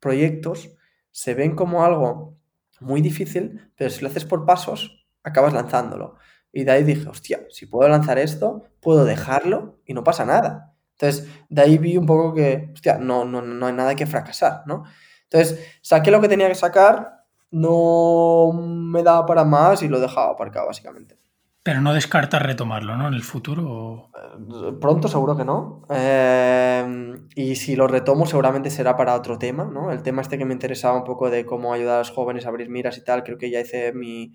proyectos 0.00 0.76
se 1.10 1.32
ven 1.32 1.56
como 1.56 1.82
algo 1.82 2.36
muy 2.78 3.00
difícil, 3.00 3.70
pero 3.74 3.88
si 3.88 4.02
lo 4.02 4.08
haces 4.08 4.26
por 4.26 4.44
pasos, 4.44 5.06
acabas 5.22 5.54
lanzándolo. 5.54 6.16
Y 6.52 6.64
de 6.64 6.72
ahí 6.72 6.84
dije, 6.84 7.08
hostia, 7.08 7.40
si 7.48 7.64
puedo 7.64 7.88
lanzar 7.88 8.18
esto, 8.18 8.64
puedo 8.80 9.06
dejarlo 9.06 9.80
y 9.86 9.94
no 9.94 10.04
pasa 10.04 10.26
nada. 10.26 10.74
Entonces, 10.92 11.26
de 11.48 11.62
ahí 11.62 11.78
vi 11.78 11.96
un 11.96 12.04
poco 12.04 12.34
que, 12.34 12.68
hostia, 12.74 12.98
no, 12.98 13.24
no, 13.24 13.40
no 13.40 13.66
hay 13.66 13.72
nada 13.72 13.94
que 13.94 14.04
fracasar, 14.04 14.64
¿no? 14.66 14.84
Entonces, 15.22 15.58
saqué 15.80 16.10
lo 16.10 16.20
que 16.20 16.28
tenía 16.28 16.48
que 16.48 16.54
sacar, 16.54 17.19
no 17.50 18.52
me 18.54 19.02
daba 19.02 19.26
para 19.26 19.44
más 19.44 19.82
y 19.82 19.88
lo 19.88 20.00
dejaba 20.00 20.32
aparcado, 20.32 20.66
básicamente. 20.68 21.18
Pero 21.62 21.80
no 21.82 21.92
descartas 21.92 22.40
retomarlo, 22.42 22.96
¿no? 22.96 23.08
En 23.08 23.14
el 23.14 23.22
futuro. 23.22 24.10
Eh, 24.14 24.72
pronto 24.80 25.08
seguro 25.08 25.36
que 25.36 25.44
no. 25.44 25.82
Eh, 25.90 27.16
y 27.34 27.56
si 27.56 27.76
lo 27.76 27.86
retomo 27.86 28.24
seguramente 28.26 28.70
será 28.70 28.96
para 28.96 29.14
otro 29.14 29.38
tema, 29.38 29.64
¿no? 29.66 29.92
El 29.92 30.02
tema 30.02 30.22
este 30.22 30.38
que 30.38 30.46
me 30.46 30.54
interesaba 30.54 30.96
un 30.96 31.04
poco 31.04 31.28
de 31.28 31.44
cómo 31.44 31.74
ayudar 31.74 31.96
a 31.96 31.98
los 31.98 32.10
jóvenes 32.10 32.46
a 32.46 32.48
abrir 32.48 32.70
miras 32.70 32.96
y 32.96 33.04
tal, 33.04 33.22
creo 33.24 33.36
que 33.38 33.50
ya 33.50 33.60
hice 33.60 33.92
mi... 33.92 34.32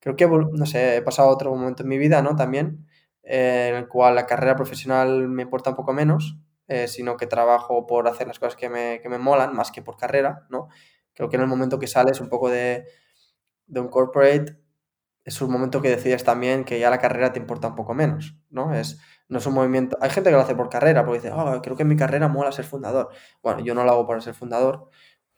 Creo 0.00 0.14
que, 0.14 0.28
no 0.28 0.66
sé, 0.66 0.96
he 0.96 1.02
pasado 1.02 1.28
otro 1.30 1.50
momento 1.54 1.82
en 1.82 1.88
mi 1.88 1.98
vida, 1.98 2.22
¿no? 2.22 2.36
También, 2.36 2.86
eh, 3.24 3.68
en 3.70 3.76
el 3.76 3.88
cual 3.88 4.14
la 4.14 4.26
carrera 4.26 4.54
profesional 4.54 5.28
me 5.28 5.42
importa 5.42 5.70
un 5.70 5.76
poco 5.76 5.92
menos. 5.92 6.38
eh, 6.68 6.86
sino 6.86 7.16
que 7.16 7.26
trabajo 7.26 7.86
por 7.86 8.06
hacer 8.08 8.26
las 8.28 8.38
cosas 8.38 8.54
que 8.56 8.68
me, 8.68 9.00
que 9.02 9.08
me 9.08 9.18
molan 9.18 9.54
más 9.54 9.72
que 9.72 9.82
por 9.82 9.96
carrera, 9.96 10.46
¿no? 10.50 10.68
Creo 11.18 11.28
que 11.28 11.34
en 11.34 11.42
el 11.42 11.48
momento 11.48 11.80
que 11.80 11.88
sales 11.88 12.20
un 12.20 12.28
poco 12.28 12.48
de, 12.48 12.84
de 13.66 13.80
un 13.80 13.88
corporate, 13.88 14.56
es 15.24 15.42
un 15.42 15.50
momento 15.50 15.82
que 15.82 15.90
decides 15.90 16.22
también 16.22 16.64
que 16.64 16.78
ya 16.78 16.90
la 16.90 17.00
carrera 17.00 17.32
te 17.32 17.40
importa 17.40 17.66
un 17.66 17.74
poco 17.74 17.92
menos, 17.92 18.36
¿no? 18.50 18.72
Es, 18.72 19.00
no 19.28 19.38
es 19.38 19.46
un 19.46 19.54
movimiento... 19.54 19.98
Hay 20.00 20.10
gente 20.10 20.30
que 20.30 20.36
lo 20.36 20.42
hace 20.42 20.54
por 20.54 20.68
carrera, 20.68 21.04
porque 21.04 21.18
dice, 21.18 21.32
oh, 21.34 21.60
creo 21.60 21.74
que 21.74 21.82
en 21.82 21.88
mi 21.88 21.96
carrera 21.96 22.28
mola 22.28 22.52
ser 22.52 22.66
fundador. 22.66 23.08
Bueno, 23.42 23.58
yo 23.64 23.74
no 23.74 23.82
lo 23.82 23.90
hago 23.90 24.06
por 24.06 24.22
ser 24.22 24.34
fundador. 24.34 24.90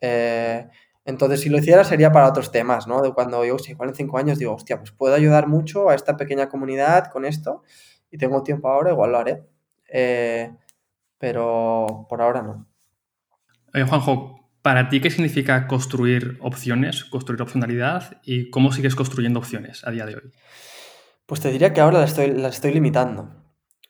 Eh, 0.03 0.69
entonces, 1.07 1.41
si 1.41 1.49
lo 1.49 1.57
hiciera 1.57 1.83
sería 1.83 2.13
para 2.13 2.29
otros 2.29 2.53
temas, 2.53 2.87
¿no? 2.87 3.01
De 3.01 3.15
cuando 3.15 3.43
yo, 3.47 3.59
si 3.59 3.73
igual 3.73 3.89
en 3.89 3.95
cinco 3.95 4.19
años 4.19 4.39
digo, 4.39 4.53
hostia, 4.53 4.77
pues 4.77 4.93
puedo 4.93 5.15
ayudar 5.15 5.47
mucho 5.49 5.89
a 5.89 5.95
esta 5.95 6.15
pequeña 6.19 6.51
comunidad 6.51 7.07
con 7.11 7.25
esto 7.25 7.63
y 8.11 8.19
tengo 8.19 8.43
tiempo 8.43 8.69
ahora, 8.69 8.91
igual 8.91 9.13
lo 9.13 9.19
haré. 9.19 9.49
Eh, 9.89 10.55
pero 11.17 12.07
por 12.07 12.21
ahora 12.21 12.43
no. 12.43 12.67
Oye, 13.73 13.85
Juanjo, 13.85 14.40
¿Para 14.63 14.91
ti 14.91 15.01
qué 15.01 15.11
significa 15.11 15.67
construir 15.67 16.37
opciones, 16.41 17.05
construir 17.05 17.41
opcionalidad 17.41 18.21
y 18.23 18.51
cómo 18.51 18.73
sigues 18.73 18.95
construyendo 18.95 19.39
opciones 19.39 19.87
a 19.87 19.91
día 19.91 20.05
de 20.05 20.17
hoy? 20.17 20.33
Pues 21.25 21.41
te 21.41 21.51
diría 21.51 21.73
que 21.73 21.81
ahora 21.81 22.01
las 22.01 22.19
estoy, 22.19 22.75
limitando. 22.75 23.31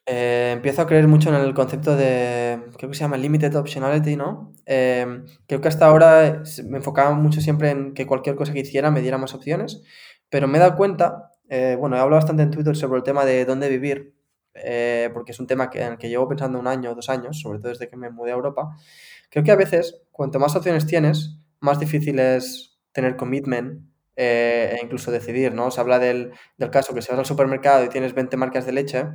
Eh, 0.07 0.53
empiezo 0.53 0.83
a 0.83 0.87
creer 0.87 1.09
mucho 1.09 1.31
en 1.31 1.37
el 1.37 1.55
concepto 1.55 1.97
de, 1.97 2.61
creo 2.77 2.91
que 2.91 2.97
se 2.97 3.00
llama 3.00 3.17
limited 3.17 3.55
optionality, 3.57 4.15
¿no? 4.15 4.53
Eh, 4.65 5.25
creo 5.47 5.61
que 5.61 5.69
hasta 5.69 5.87
ahora 5.87 6.43
me 6.69 6.79
enfocaba 6.79 7.15
mucho 7.15 7.41
siempre 7.41 7.71
en 7.71 7.95
que 7.95 8.07
cualquier 8.07 8.37
cosa 8.37 8.53
que 8.53 8.61
hiciera 8.61 8.91
me 8.91 9.00
diera 9.00 9.19
más 9.19 9.35
opciones, 9.35 9.83
pero 10.29 10.47
me 10.47 10.59
he 10.59 10.61
dado 10.61 10.77
cuenta, 10.77 11.33
eh, 11.49 11.77
bueno, 11.79 11.97
he 11.97 11.99
hablado 11.99 12.21
bastante 12.21 12.45
en 12.45 12.50
Twitter 12.50 12.77
sobre 12.77 12.99
el 12.99 13.03
tema 13.03 13.25
de 13.25 13.45
dónde 13.45 13.69
vivir, 13.69 14.15
porque 15.14 15.33
es 15.33 15.40
un 15.40 15.47
tema 15.47 15.71
que, 15.71 15.83
en 15.83 15.92
el 15.92 15.99
que 15.99 16.09
llevo 16.09 16.28
pensando 16.28 16.59
un 16.59 16.66
año 16.66 16.90
o 16.90 16.95
dos 16.95 17.09
años, 17.09 17.40
sobre 17.40 17.59
todo 17.59 17.69
desde 17.69 17.88
que 17.88 17.97
me 17.97 18.11
mudé 18.11 18.33
a 18.33 18.35
Europa, 18.35 18.76
Creo 19.30 19.45
que 19.45 19.52
a 19.52 19.57
veces, 19.57 20.02
cuanto 20.11 20.40
más 20.40 20.57
opciones 20.57 20.87
tienes, 20.87 21.38
más 21.61 21.78
difícil 21.78 22.19
es 22.19 22.78
tener 22.92 23.16
commitment 23.16 23.85
eh, 24.16 24.76
e 24.76 24.85
incluso 24.85 25.12
decidir, 25.12 25.54
¿no? 25.54 25.71
Se 25.71 25.80
habla 25.80 26.00
del, 26.00 26.33
caso 26.73 26.92
que 26.92 27.00
si 27.00 27.11
vas 27.11 27.21
al 27.21 27.26
supermercado 27.26 27.85
y 27.85 27.88
tienes 27.88 28.12
20 28.12 28.37
marcas 28.37 28.66
de 28.66 28.73
leche, 28.73 29.07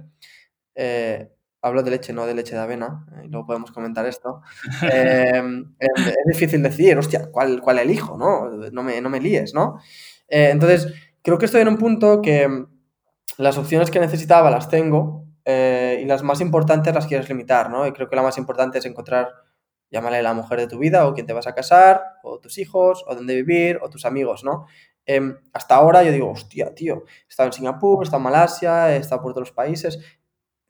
eh, 0.73 1.29
hablo 1.61 1.83
de 1.83 1.91
leche, 1.91 2.13
no 2.13 2.25
de 2.25 2.33
leche 2.33 2.55
de 2.55 2.61
avena, 2.61 3.05
y 3.25 3.27
luego 3.27 3.45
podemos 3.45 3.71
comentar 3.71 4.05
esto, 4.05 4.41
em, 4.81 5.75
es 5.79 6.15
difícil 6.27 6.63
decidir, 6.63 6.97
hostia, 6.97 7.29
¿cuál, 7.29 7.61
cuál 7.61 7.79
elijo, 7.79 8.17
no? 8.17 8.49
No 8.71 8.83
me, 8.83 9.01
no 9.01 9.09
me 9.09 9.19
líes, 9.19 9.53
¿no? 9.53 9.79
Eh, 10.29 10.49
entonces, 10.51 10.93
creo 11.21 11.37
que 11.37 11.45
estoy 11.45 11.61
en 11.61 11.67
un 11.67 11.77
punto 11.77 12.21
que 12.21 12.65
las 13.37 13.57
opciones 13.57 13.91
que 13.91 13.99
necesitaba 13.99 14.49
las 14.49 14.69
tengo 14.69 15.24
y 15.45 16.05
las 16.05 16.23
más 16.23 16.41
importantes 16.41 16.93
las 16.93 17.05
quieres 17.05 17.29
limitar, 17.29 17.69
¿no? 17.69 17.85
Y 17.85 17.91
creo 17.91 18.09
que 18.09 18.15
la 18.15 18.23
más 18.23 18.37
importante 18.37 18.79
es 18.79 18.85
encontrar 18.85 19.29
llámale 19.91 20.21
la 20.21 20.33
mujer 20.33 20.59
de 20.59 20.67
tu 20.67 20.77
vida 20.77 21.07
o 21.07 21.13
quién 21.13 21.25
te 21.25 21.33
vas 21.33 21.47
a 21.47 21.55
casar, 21.55 22.01
o 22.23 22.39
tus 22.39 22.57
hijos, 22.57 23.03
o 23.07 23.15
dónde 23.15 23.35
vivir, 23.35 23.79
o 23.81 23.89
tus 23.89 24.05
amigos, 24.05 24.43
¿no? 24.43 24.65
Em, 25.05 25.37
hasta 25.53 25.75
ahora 25.75 26.03
yo 26.03 26.11
digo, 26.11 26.31
hostia, 26.31 26.73
tío, 26.73 27.03
he 27.05 27.29
estado 27.29 27.47
en 27.47 27.53
Singapur, 27.53 27.99
he 28.01 28.03
estado 28.03 28.19
en 28.19 28.23
Malasia, 28.23 28.95
he 28.95 28.97
estado 28.97 29.21
por 29.21 29.31
otros 29.31 29.51
países, 29.51 29.99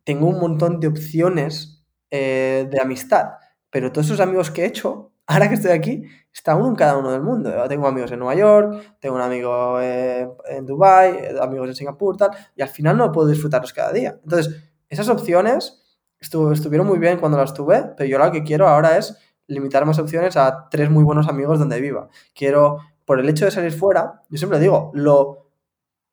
tengo 0.03 0.27
un 0.27 0.39
montón 0.39 0.79
de 0.79 0.87
opciones 0.87 1.85
eh, 2.11 2.67
de 2.69 2.79
amistad, 2.79 3.37
pero 3.69 3.91
todos 3.91 4.07
esos 4.07 4.19
amigos 4.19 4.51
que 4.51 4.63
he 4.63 4.65
hecho, 4.67 5.13
ahora 5.27 5.49
que 5.49 5.55
estoy 5.55 5.71
aquí, 5.71 6.03
está 6.33 6.55
uno 6.55 6.67
en 6.69 6.75
cada 6.75 6.97
uno 6.97 7.11
del 7.11 7.21
mundo. 7.21 7.51
tengo 7.67 7.87
amigos 7.87 8.11
en 8.11 8.19
Nueva 8.19 8.35
York, 8.35 8.97
tengo 8.99 9.15
un 9.15 9.21
amigo 9.21 9.79
eh, 9.81 10.27
en 10.49 10.65
Dubai, 10.65 11.11
eh, 11.11 11.35
amigos 11.41 11.69
en 11.69 11.75
Singapur, 11.75 12.17
tal, 12.17 12.31
y 12.55 12.61
al 12.61 12.69
final 12.69 12.97
no 12.97 13.11
puedo 13.11 13.27
disfrutarlos 13.27 13.73
cada 13.73 13.91
día. 13.91 14.19
Entonces, 14.23 14.55
esas 14.89 15.09
opciones 15.09 15.81
estuvieron 16.19 16.87
muy 16.87 16.99
bien 16.99 17.19
cuando 17.19 17.37
las 17.37 17.53
tuve, 17.53 17.93
pero 17.97 18.09
yo 18.09 18.17
lo 18.17 18.31
que 18.31 18.43
quiero 18.43 18.67
ahora 18.67 18.97
es 18.97 19.17
limitar 19.47 19.85
más 19.85 19.99
opciones 19.99 20.37
a 20.37 20.69
tres 20.69 20.89
muy 20.89 21.03
buenos 21.03 21.27
amigos 21.27 21.59
donde 21.59 21.79
viva. 21.79 22.09
Quiero, 22.33 22.79
por 23.05 23.19
el 23.19 23.29
hecho 23.29 23.45
de 23.45 23.51
salir 23.51 23.71
fuera, 23.71 24.23
yo 24.29 24.37
siempre 24.37 24.59
digo, 24.59 24.91
lo, 24.93 25.51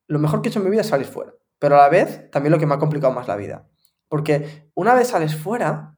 lo 0.07 0.19
mejor 0.19 0.43
que 0.43 0.49
he 0.49 0.51
hecho 0.51 0.59
en 0.61 0.67
mi 0.67 0.71
vida 0.71 0.83
es 0.83 0.89
salir 0.89 1.07
fuera, 1.07 1.33
pero 1.59 1.77
a 1.77 1.79
la 1.79 1.89
vez 1.89 2.31
también 2.31 2.53
lo 2.53 2.59
que 2.59 2.67
me 2.67 2.75
ha 2.75 2.79
complicado 2.79 3.13
más 3.13 3.29
la 3.29 3.37
vida. 3.37 3.67
Porque 4.09 4.71
una 4.75 4.95
vez 4.95 5.09
sales 5.09 5.35
fuera, 5.35 5.97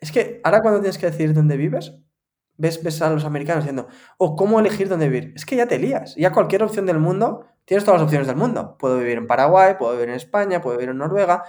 es 0.00 0.10
que 0.10 0.40
ahora 0.42 0.60
cuando 0.60 0.80
tienes 0.80 0.98
que 0.98 1.06
decidir 1.06 1.34
dónde 1.34 1.56
vives, 1.56 1.94
ves, 2.58 2.82
ves 2.82 3.00
a 3.00 3.10
los 3.10 3.24
americanos 3.24 3.64
diciendo, 3.64 3.88
oh, 4.18 4.36
¿cómo 4.36 4.60
elegir 4.60 4.88
dónde 4.88 5.08
vivir? 5.08 5.32
Es 5.34 5.46
que 5.46 5.56
ya 5.56 5.66
te 5.66 5.78
lías. 5.78 6.14
Ya 6.16 6.32
cualquier 6.32 6.62
opción 6.62 6.84
del 6.84 6.98
mundo, 6.98 7.46
tienes 7.64 7.84
todas 7.84 8.00
las 8.00 8.06
opciones 8.06 8.26
del 8.26 8.36
mundo. 8.36 8.76
Puedo 8.78 8.98
vivir 8.98 9.16
en 9.16 9.26
Paraguay, 9.26 9.76
puedo 9.78 9.92
vivir 9.92 10.10
en 10.10 10.16
España, 10.16 10.60
puedo 10.60 10.76
vivir 10.76 10.90
en 10.90 10.98
Noruega, 10.98 11.44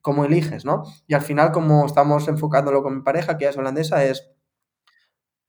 cómo 0.00 0.24
eliges, 0.24 0.64
¿no? 0.64 0.82
Y 1.06 1.14
al 1.14 1.22
final, 1.22 1.52
como 1.52 1.86
estamos 1.86 2.26
enfocándolo 2.28 2.82
con 2.82 2.96
mi 2.96 3.02
pareja, 3.02 3.38
que 3.38 3.48
es 3.48 3.56
holandesa, 3.56 4.04
es 4.04 4.32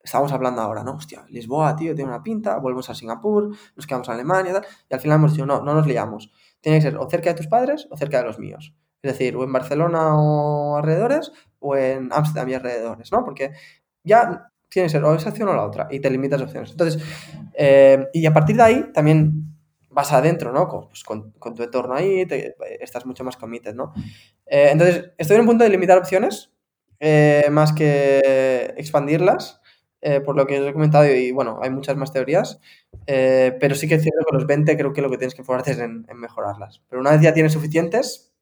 estamos 0.02 0.32
hablando 0.32 0.62
ahora, 0.62 0.82
¿no? 0.84 0.92
Hostia, 0.92 1.26
Lisboa, 1.28 1.76
tío, 1.76 1.94
tiene 1.94 2.10
una 2.10 2.22
pinta, 2.22 2.58
volvemos 2.58 2.88
a 2.88 2.94
Singapur, 2.94 3.54
nos 3.76 3.86
quedamos 3.86 4.08
a 4.08 4.12
Alemania 4.12 4.54
tal, 4.54 4.66
y 4.88 4.94
al 4.94 5.00
final 5.00 5.18
hemos 5.18 5.32
dicho, 5.32 5.46
no, 5.46 5.62
no 5.62 5.74
nos 5.74 5.86
liamos. 5.86 6.32
Tiene 6.60 6.78
que 6.78 6.82
ser 6.82 6.96
o 6.96 7.08
cerca 7.10 7.30
de 7.30 7.36
tus 7.36 7.46
padres 7.46 7.86
o 7.90 7.96
cerca 7.96 8.18
de 8.18 8.24
los 8.24 8.38
míos. 8.38 8.74
Es 9.02 9.12
decir, 9.12 9.36
o 9.36 9.44
en 9.44 9.52
Barcelona 9.52 10.16
o 10.16 10.76
alrededores, 10.76 11.30
o 11.60 11.76
en 11.76 12.12
Ámsterdam 12.12 12.48
y 12.48 12.54
alrededores, 12.54 13.12
¿no? 13.12 13.24
Porque 13.24 13.52
ya 14.02 14.50
tiene 14.68 14.86
que 14.86 14.90
ser 14.90 15.04
o 15.04 15.14
esa 15.14 15.30
opción 15.30 15.48
o 15.48 15.54
la 15.54 15.64
otra, 15.64 15.88
y 15.90 16.00
te 16.00 16.10
limitas 16.10 16.40
opciones. 16.40 16.70
Entonces, 16.70 17.02
eh, 17.54 18.06
y 18.12 18.26
a 18.26 18.32
partir 18.32 18.56
de 18.56 18.62
ahí 18.62 18.92
también 18.92 19.56
vas 19.90 20.12
adentro, 20.12 20.52
¿no? 20.52 20.68
Con, 20.68 20.88
pues, 20.88 21.02
con, 21.04 21.32
tu 21.32 21.62
entorno 21.62 21.94
ahí, 21.94 22.26
estás 22.80 23.06
mucho 23.06 23.24
más 23.24 23.36
committed, 23.36 23.74
¿no? 23.74 23.92
Eh, 24.46 24.68
entonces, 24.72 25.10
estoy 25.16 25.36
en 25.36 25.40
un 25.42 25.46
punto 25.48 25.64
de 25.64 25.70
limitar 25.70 25.98
opciones, 25.98 26.52
eh, 27.00 27.46
más 27.50 27.72
que 27.72 28.74
expandirlas, 28.76 29.60
por 30.24 30.36
lo 30.36 30.46
que 30.46 30.60
os 30.60 30.68
he 30.68 30.72
comentado, 30.72 31.06
y 31.06 31.32
bueno, 31.32 31.58
hay 31.60 31.70
muchas 31.70 31.96
más 31.96 32.12
teorías, 32.12 32.60
pero 33.04 33.74
sí 33.74 33.88
que 33.88 33.96
es 33.96 34.02
cierto 34.02 34.24
que 34.30 34.36
los 34.36 34.46
20 34.46 34.76
creo 34.76 34.92
que 34.92 35.02
lo 35.02 35.10
que 35.10 35.18
tienes 35.18 35.34
que 35.34 35.42
enfocarte 35.42 35.72
es 35.72 35.78
en, 35.80 36.06
mejorarlas. 36.14 36.82
Pero 36.88 37.00
una 37.00 37.10
vez 37.10 37.20
ya 37.20 37.34
tienes 37.34 37.52
suficientes, 37.52 38.32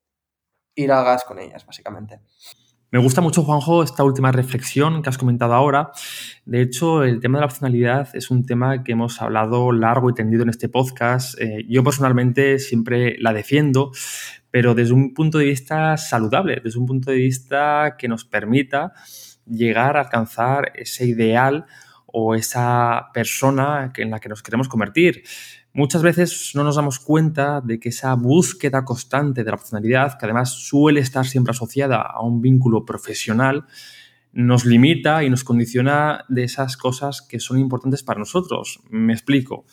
ir 0.75 0.93
a 0.93 1.03
gas 1.03 1.25
con 1.25 1.39
ellas, 1.39 1.65
básicamente. 1.65 2.21
Me 2.93 3.01
gusta 3.01 3.21
mucho, 3.21 3.43
Juanjo, 3.43 3.83
esta 3.83 4.05
última 4.05 4.31
reflexión 4.31 5.03
que 5.03 5.09
has 5.09 5.19
comentado 5.19 5.55
ahora. 5.55 5.91
De 6.45 6.63
hecho, 6.63 7.03
el 7.03 7.19
tema 7.19 7.39
de 7.39 7.41
la 7.41 7.47
opcionalidad 7.47 8.09
es 8.15 8.31
un 8.31 8.47
tema 8.47 8.85
que 8.85 8.93
hemos 8.93 9.21
hablado 9.21 9.73
largo 9.73 10.09
y 10.09 10.15
tendido 10.15 10.45
en 10.45 10.51
este 10.51 10.69
podcast. 10.69 11.37
Eh, 11.41 11.67
yo 11.69 11.83
personalmente 11.83 12.61
siempre 12.61 13.17
la 13.19 13.33
defiendo, 13.33 13.91
pero 14.53 14.77
desde 14.77 14.95
un 14.95 15.15
punto 15.15 15.39
de 15.39 15.47
vista 15.47 15.97
saludable, 15.97 16.61
desde 16.63 16.79
un 16.79 16.87
punto 16.87 17.11
de 17.11 17.17
vista 17.17 17.97
que 17.99 18.07
nos 18.07 18.25
permita 18.25 18.93
llegar 19.47 19.97
a 19.97 20.03
alcanzar 20.03 20.71
ese 20.77 21.07
ideal 21.07 21.67
o 22.07 22.37
esa 22.37 23.09
persona 23.13 23.93
en 23.97 24.11
la 24.13 24.21
que 24.21 24.29
nos 24.29 24.45
queremos 24.45 24.69
convertir. 24.69 25.25
Muchas 25.77 26.01
veces 26.01 26.53
no 26.55 26.65
nos 26.65 26.77
damos 26.77 26.99
cuenta 26.99 27.61
de 27.61 27.79
que 27.79 27.91
esa 27.91 28.15
búsqueda 28.15 28.83
constante 28.83 29.45
de 29.45 29.51
la 29.51 29.57
opcionalidad, 29.57 30.19
que 30.19 30.25
además 30.25 30.53
suele 30.53 31.01
estar 31.01 31.27
siempre 31.27 31.51
asociada 31.51 32.01
a 32.01 32.23
un 32.23 32.41
vínculo 32.41 32.87
profesional, 32.87 33.67
nos 34.33 34.65
limita 34.65 35.23
y 35.23 35.29
nos 35.29 35.45
condiciona 35.45 36.25
de 36.31 36.45
esas 36.45 36.79
cosas 36.79 37.21
que 37.21 37.41
son 37.41 37.59
importantes 37.59 38.03
para 38.03 38.19
nosotros. 38.19 38.81
Me 38.89 39.13
explico. 39.13 39.67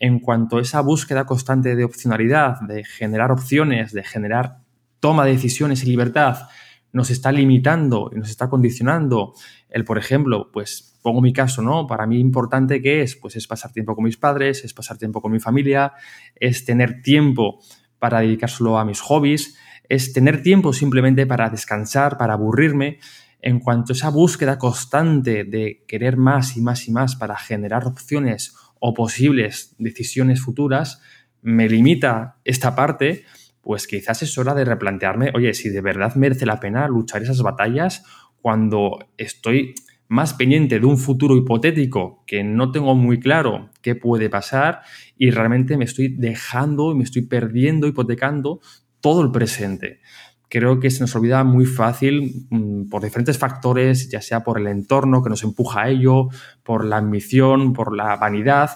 En 0.00 0.18
cuanto 0.18 0.56
a 0.56 0.60
esa 0.60 0.80
búsqueda 0.80 1.24
constante 1.24 1.76
de 1.76 1.84
opcionalidad, 1.84 2.60
de 2.62 2.82
generar 2.82 3.30
opciones, 3.30 3.92
de 3.92 4.02
generar 4.02 4.58
toma 4.98 5.24
de 5.24 5.34
decisiones 5.34 5.84
y 5.84 5.86
libertad, 5.86 6.48
nos 6.94 7.10
está 7.10 7.32
limitando 7.32 8.08
y 8.14 8.18
nos 8.18 8.30
está 8.30 8.48
condicionando 8.48 9.34
el, 9.68 9.84
por 9.84 9.98
ejemplo, 9.98 10.50
pues 10.52 10.96
pongo 11.02 11.20
mi 11.20 11.32
caso, 11.32 11.60
¿no? 11.60 11.88
Para 11.88 12.06
mí 12.06 12.20
importante 12.20 12.80
que 12.80 13.02
es, 13.02 13.16
pues 13.16 13.34
es 13.34 13.48
pasar 13.48 13.72
tiempo 13.72 13.96
con 13.96 14.04
mis 14.04 14.16
padres, 14.16 14.64
es 14.64 14.72
pasar 14.72 14.96
tiempo 14.96 15.20
con 15.20 15.32
mi 15.32 15.40
familia, 15.40 15.92
es 16.36 16.64
tener 16.64 17.02
tiempo 17.02 17.58
para 17.98 18.20
dedicárselo 18.20 18.78
a 18.78 18.84
mis 18.84 19.00
hobbies, 19.00 19.58
es 19.88 20.12
tener 20.12 20.42
tiempo 20.42 20.72
simplemente 20.72 21.26
para 21.26 21.50
descansar, 21.50 22.16
para 22.16 22.34
aburrirme. 22.34 23.00
En 23.42 23.58
cuanto 23.58 23.92
a 23.92 23.96
esa 23.96 24.08
búsqueda 24.10 24.56
constante 24.56 25.42
de 25.42 25.84
querer 25.88 26.16
más 26.16 26.56
y 26.56 26.62
más 26.62 26.86
y 26.86 26.92
más 26.92 27.16
para 27.16 27.36
generar 27.36 27.86
opciones 27.86 28.54
o 28.78 28.94
posibles 28.94 29.74
decisiones 29.78 30.40
futuras, 30.40 31.02
me 31.42 31.68
limita 31.68 32.38
esta 32.44 32.76
parte, 32.76 33.24
pues 33.64 33.86
quizás 33.86 34.22
es 34.22 34.36
hora 34.38 34.54
de 34.54 34.64
replantearme, 34.64 35.32
oye, 35.34 35.54
si 35.54 35.70
de 35.70 35.80
verdad 35.80 36.14
merece 36.14 36.46
la 36.46 36.60
pena 36.60 36.86
luchar 36.86 37.22
esas 37.22 37.42
batallas 37.42 38.04
cuando 38.40 38.98
estoy 39.16 39.74
más 40.06 40.34
pendiente 40.34 40.78
de 40.78 40.86
un 40.86 40.98
futuro 40.98 41.36
hipotético 41.36 42.22
que 42.26 42.44
no 42.44 42.70
tengo 42.70 42.94
muy 42.94 43.18
claro 43.18 43.70
qué 43.80 43.94
puede 43.94 44.28
pasar 44.28 44.82
y 45.16 45.30
realmente 45.30 45.76
me 45.76 45.84
estoy 45.84 46.08
dejando 46.08 46.92
y 46.92 46.96
me 46.96 47.04
estoy 47.04 47.22
perdiendo, 47.22 47.86
hipotecando 47.86 48.60
todo 49.00 49.22
el 49.22 49.30
presente. 49.30 50.00
Creo 50.48 50.78
que 50.78 50.90
se 50.90 51.00
nos 51.00 51.16
olvida 51.16 51.42
muy 51.42 51.66
fácil 51.66 52.46
mm, 52.50 52.88
por 52.88 53.02
diferentes 53.02 53.38
factores, 53.38 54.10
ya 54.10 54.20
sea 54.20 54.44
por 54.44 54.60
el 54.60 54.66
entorno 54.66 55.22
que 55.22 55.30
nos 55.30 55.42
empuja 55.42 55.82
a 55.82 55.88
ello, 55.88 56.28
por 56.62 56.84
la 56.84 56.98
ambición, 56.98 57.72
por 57.72 57.96
la 57.96 58.16
vanidad. 58.16 58.70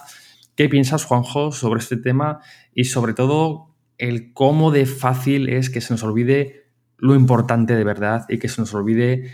¿Qué 0.55 0.67
piensas, 0.67 1.05
Juanjo, 1.05 1.51
sobre 1.51 1.79
este 1.79 1.95
tema 1.95 2.39
y 2.73 2.85
sobre 2.85 3.13
todo 3.13 3.68
el 3.99 4.33
cómo 4.33 4.71
de 4.71 4.85
fácil 4.85 5.49
es 5.49 5.69
que 5.69 5.81
se 5.81 5.93
nos 5.93 6.03
olvide 6.03 6.63
lo 6.97 7.15
importante 7.15 7.75
de 7.75 7.83
verdad 7.83 8.25
y 8.27 8.39
que 8.39 8.49
se 8.49 8.59
nos 8.59 8.73
olvide 8.73 9.31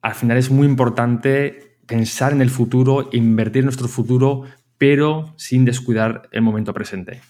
al 0.00 0.14
final 0.14 0.38
es 0.38 0.50
muy 0.50 0.66
importante 0.66 1.78
pensar 1.86 2.32
en 2.32 2.40
el 2.40 2.50
futuro, 2.50 3.08
invertir 3.12 3.60
en 3.60 3.66
nuestro 3.66 3.88
futuro, 3.88 4.42
pero 4.78 5.34
sin 5.36 5.64
descuidar 5.64 6.28
el 6.30 6.42
momento 6.42 6.72
presente. 6.72 7.20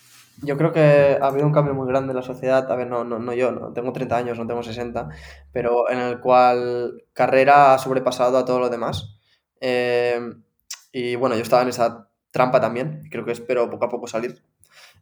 Yo 0.43 0.59
creo 0.59 0.73
que 0.73 1.17
ha 1.21 1.27
habido 1.27 1.47
un 1.47 1.53
cambio 1.53 1.75
muy 1.75 1.89
grande 1.89 2.11
en 2.11 2.17
la 2.17 2.23
sociedad, 2.23 2.71
a 2.71 2.77
ver, 2.77 2.89
no, 2.89 3.05
no, 3.05 3.19
no 3.19 3.33
yo, 3.33 3.51
no, 3.53 3.73
tengo 3.73 3.93
30 3.93 4.17
años, 4.17 4.39
no 4.39 4.47
tengo 4.47 4.63
60, 4.63 5.09
pero 5.53 5.91
en 5.91 5.99
el 5.99 6.21
cual 6.21 7.05
carrera 7.15 7.73
ha 7.73 7.79
sobrepasado 7.79 8.37
a 8.37 8.45
todo 8.45 8.61
lo 8.61 8.69
demás. 8.69 9.19
Eh, 9.61 10.21
y 10.93 11.17
bueno, 11.17 11.37
yo 11.37 11.43
estaba 11.43 11.63
en 11.63 11.69
esa 11.69 12.11
trampa 12.31 12.61
también, 12.61 13.09
creo 13.11 13.25
que 13.25 13.33
espero 13.33 13.71
poco 13.71 13.87
a 13.87 13.89
poco 13.89 14.07
salir. 14.07 14.43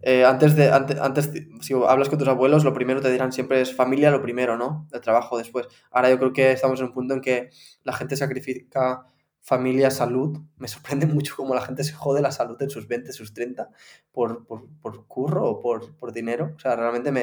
Eh, 0.02 0.24
antes 0.24 0.54
de, 0.57 0.70
antes, 0.70 1.00
antes, 1.00 1.30
si 1.61 1.74
hablas 1.74 2.09
con 2.09 2.18
tus 2.18 2.28
abuelos, 2.28 2.64
lo 2.64 2.74
primero 2.74 3.00
te 3.00 3.11
dirán 3.11 3.33
siempre 3.33 3.61
es 3.61 3.74
familia, 3.74 4.11
lo 4.11 4.22
primero, 4.22 4.57
¿no? 4.57 4.87
El 4.92 5.00
trabajo 5.00 5.38
después. 5.38 5.66
Ahora 5.90 6.11
yo 6.11 6.18
creo 6.18 6.33
que 6.33 6.52
estamos 6.52 6.80
en 6.80 6.87
un 6.87 6.92
punto 6.92 7.14
en 7.14 7.20
que 7.20 7.50
la 7.85 7.92
gente 7.92 8.16
sacrifica 8.16 9.04
familia, 9.44 9.90
salud. 9.90 10.38
Me 10.57 10.68
sorprende 10.68 11.07
mucho 11.07 11.35
cómo 11.37 11.54
la 11.54 11.61
gente 11.61 11.85
se 11.85 11.92
jode 11.92 12.22
la 12.22 12.33
salud 12.33 12.61
en 12.61 12.70
sus 12.70 12.88
20, 12.88 13.12
sus 13.12 13.33
30 13.35 13.68
por, 14.11 14.46
por, 14.46 14.66
por 14.80 15.07
curro 15.07 15.48
o 15.48 15.61
por, 15.61 15.94
por, 15.96 16.12
dinero. 16.12 16.54
O 16.57 16.59
sea, 16.59 16.74
realmente 16.74 17.12
me... 17.12 17.22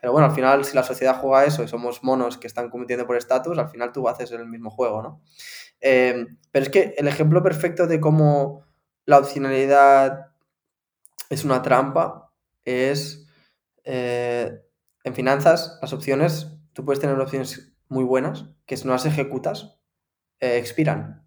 Pero 0.00 0.12
bueno, 0.12 0.28
al 0.28 0.34
final, 0.34 0.64
si 0.64 0.74
la 0.76 0.84
sociedad 0.84 1.20
juega 1.20 1.44
eso 1.44 1.62
y 1.62 1.68
somos 1.68 2.02
monos 2.04 2.38
que 2.38 2.46
están 2.46 2.70
compitiendo 2.70 3.06
por 3.06 3.16
estatus, 3.16 3.58
al 3.58 3.68
final 3.68 3.92
tú 3.92 4.08
haces 4.08 4.30
el 4.30 4.46
mismo 4.46 4.70
juego, 4.70 5.02
¿no? 5.02 5.20
Eh, 5.80 6.26
pero 6.52 6.64
es 6.64 6.70
que 6.70 6.94
el 6.96 7.08
ejemplo 7.08 7.42
perfecto 7.42 7.86
de 7.86 8.00
cómo 8.00 8.64
la 9.06 9.18
opcionalidad 9.18 10.29
es 11.30 11.44
una 11.44 11.62
trampa 11.62 12.30
es... 12.64 13.26
Eh, 13.84 14.52
en 15.02 15.14
finanzas, 15.14 15.78
las 15.80 15.94
opciones, 15.94 16.58
tú 16.74 16.84
puedes 16.84 17.00
tener 17.00 17.18
opciones 17.18 17.74
muy 17.88 18.04
buenas 18.04 18.44
que 18.66 18.76
si 18.76 18.86
no 18.86 18.92
las 18.92 19.06
ejecutas, 19.06 19.80
eh, 20.40 20.58
expiran. 20.58 21.26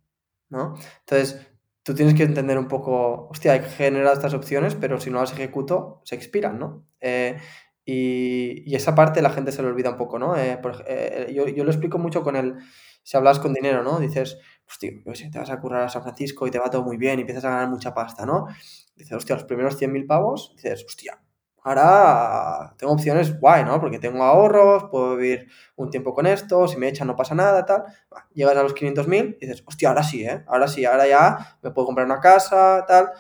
¿no? 0.50 0.76
Entonces, 1.00 1.48
tú 1.82 1.96
tienes 1.96 2.14
que 2.14 2.24
entender 2.24 2.58
un 2.58 2.68
poco, 2.68 3.28
hostia, 3.30 3.54
hay 3.54 3.62
que 3.62 3.70
generar 3.70 4.14
estas 4.14 4.34
opciones, 4.34 4.76
pero 4.76 5.00
si 5.00 5.10
no 5.10 5.20
las 5.20 5.34
ejecuto, 5.34 6.02
se 6.06 6.16
expiran, 6.16 6.60
¿no? 6.60 6.86
Eh, 7.02 7.38
y, 7.84 8.74
esa 8.76 8.96
parte 8.96 9.22
la 9.22 9.32
gente 9.32 9.52
se 9.52 9.62
le 9.62 9.70
olvida 9.70 9.90
un 9.90 9.98
poco, 9.98 10.20
¿no? 10.20 10.36
Yo, 10.38 11.48
yo, 11.48 11.64
lo 11.64 11.72
explico 11.72 11.98
mucho 11.98 12.24
con 12.24 12.36
el, 12.36 12.56
si 13.04 13.18
hablas 13.18 13.40
con 13.40 13.54
dinero, 13.54 13.84
¿no? 13.84 14.00
Dices, 14.00 14.38
hostia, 14.68 14.92
te 15.32 15.40
vas 15.40 15.50
a 15.50 15.60
currar 15.60 15.84
a 15.84 15.90
San 15.90 16.04
Francisco 16.04 16.48
y 16.48 16.52
te 16.52 16.60
va 16.60 16.70
todo 16.70 16.84
muy 16.84 16.98
bien 16.98 17.20
y 17.20 17.22
empiezas 17.22 17.46
a 17.46 17.50
ganar 17.50 17.70
mucha 17.70 17.94
pasta, 17.94 18.26
¿no? 18.26 18.48
Dices, 18.96 19.14
hostia, 19.14 19.36
los 19.36 19.46
primeros 19.46 19.82
100.000 19.82 20.06
pavos, 20.08 20.54
dices, 20.56 20.86
hostia, 20.86 21.20
ahora 21.64 22.76
tengo 22.78 22.94
opciones 22.94 23.40
guay, 23.40 23.64
¿no? 23.64 23.80
Porque 23.80 24.00
tengo 24.00 24.24
ahorros, 24.24 24.86
puedo 24.92 25.16
vivir 25.16 25.48
un 25.76 25.90
tiempo 25.90 26.14
con 26.14 26.28
esto, 26.28 26.68
si 26.68 26.78
me 26.78 26.90
echan 26.90 27.08
no 27.08 27.16
pasa 27.16 27.36
nada, 27.36 27.66
tal. 27.66 27.84
Llegas 28.34 28.58
a 28.58 28.64
los 28.64 28.76
500.000 28.76 29.38
y 29.40 29.46
dices, 29.46 29.64
hostia, 29.66 29.90
ahora 29.90 30.04
sí, 30.04 30.24
¿eh? 30.26 30.44
Ahora 30.48 30.68
sí, 30.68 30.86
ahora 30.86 31.08
ya 31.08 31.58
me 31.62 31.72
puedo 31.72 31.88
comprar 31.88 32.06
una 32.06 32.20
casa, 32.20 32.86
tal. 32.88 33.12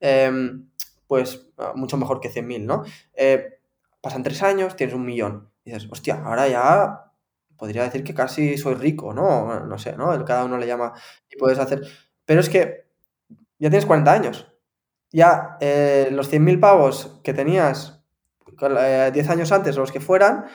Em, 0.00 0.68
pues 1.06 1.48
ah, 1.58 1.72
mucho 1.74 1.96
mejor 1.96 2.20
que 2.20 2.30
100.000, 2.30 2.64
¿no? 2.64 2.84
Eh, 3.14 3.60
pasan 4.00 4.22
tres 4.22 4.42
años, 4.42 4.76
tienes 4.76 4.94
un 4.94 5.04
millón. 5.04 5.50
Dices, 5.64 5.86
hostia, 5.90 6.22
ahora 6.24 6.48
ya 6.48 7.12
podría 7.56 7.84
decir 7.84 8.02
que 8.02 8.14
casi 8.14 8.56
soy 8.56 8.74
rico, 8.74 9.12
¿no? 9.12 9.60
No 9.66 9.78
sé, 9.78 9.96
¿no? 9.96 10.24
Cada 10.24 10.44
uno 10.44 10.56
le 10.58 10.66
llama 10.66 10.94
y 11.30 11.36
puedes 11.36 11.58
hacer... 11.58 11.82
Pero 12.24 12.40
es 12.40 12.48
que 12.48 12.86
ya 13.58 13.68
tienes 13.68 13.86
40 13.86 14.12
años 14.12 14.49
ya 15.12 15.56
eh, 15.60 16.08
los 16.12 16.32
100.000 16.32 16.60
pavos 16.60 17.20
que 17.22 17.34
tenías 17.34 18.02
10 18.60 18.70
eh, 18.70 19.30
años 19.30 19.52
antes 19.52 19.76
o 19.76 19.80
los 19.80 19.92
que 19.92 20.00
fueran, 20.00 20.46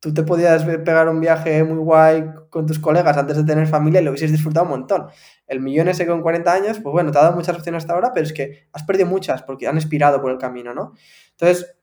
tú 0.00 0.14
te 0.14 0.22
podías 0.22 0.64
pegar 0.64 1.08
un 1.08 1.20
viaje 1.20 1.64
muy 1.64 1.78
guay 1.78 2.24
con 2.50 2.66
tus 2.66 2.78
colegas 2.78 3.16
antes 3.16 3.36
de 3.36 3.44
tener 3.44 3.66
familia 3.66 4.00
y 4.00 4.04
lo 4.04 4.10
hubieses 4.10 4.30
disfrutado 4.30 4.64
un 4.64 4.70
montón. 4.70 5.08
El 5.46 5.60
millón 5.60 5.88
ese 5.88 6.06
con 6.06 6.22
40 6.22 6.52
años, 6.52 6.78
pues 6.80 6.92
bueno, 6.92 7.10
te 7.10 7.18
ha 7.18 7.22
dado 7.22 7.36
muchas 7.36 7.56
opciones 7.56 7.82
hasta 7.82 7.94
ahora, 7.94 8.12
pero 8.12 8.26
es 8.26 8.32
que 8.32 8.68
has 8.72 8.84
perdido 8.84 9.08
muchas 9.08 9.42
porque 9.42 9.66
han 9.66 9.76
expirado 9.76 10.20
por 10.20 10.30
el 10.30 10.38
camino, 10.38 10.72
¿no? 10.74 10.92
Entonces, 11.30 11.74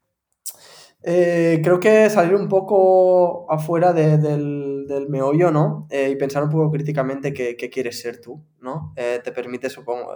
eh, 1.04 1.62
creo 1.63 1.80
que 1.80 2.10
salir 2.10 2.36
un 2.36 2.47
poco 2.47 3.51
afuera 3.51 3.93
del, 3.93 4.88
del, 4.88 5.10
meollo, 5.10 5.51
¿no? 5.51 5.88
Eh, 5.91 6.10
y 6.10 6.15
pensar 6.15 6.43
un 6.43 6.49
poco 6.49 6.71
críticamente 6.71 7.34
qué, 7.34 7.56
qué 7.56 7.69
quieres 7.69 7.99
ser 7.99 8.21
tú, 8.21 8.43
¿no? 8.60 8.93
Te 8.95 9.32
permite, 9.32 9.69
supongo, 9.69 10.13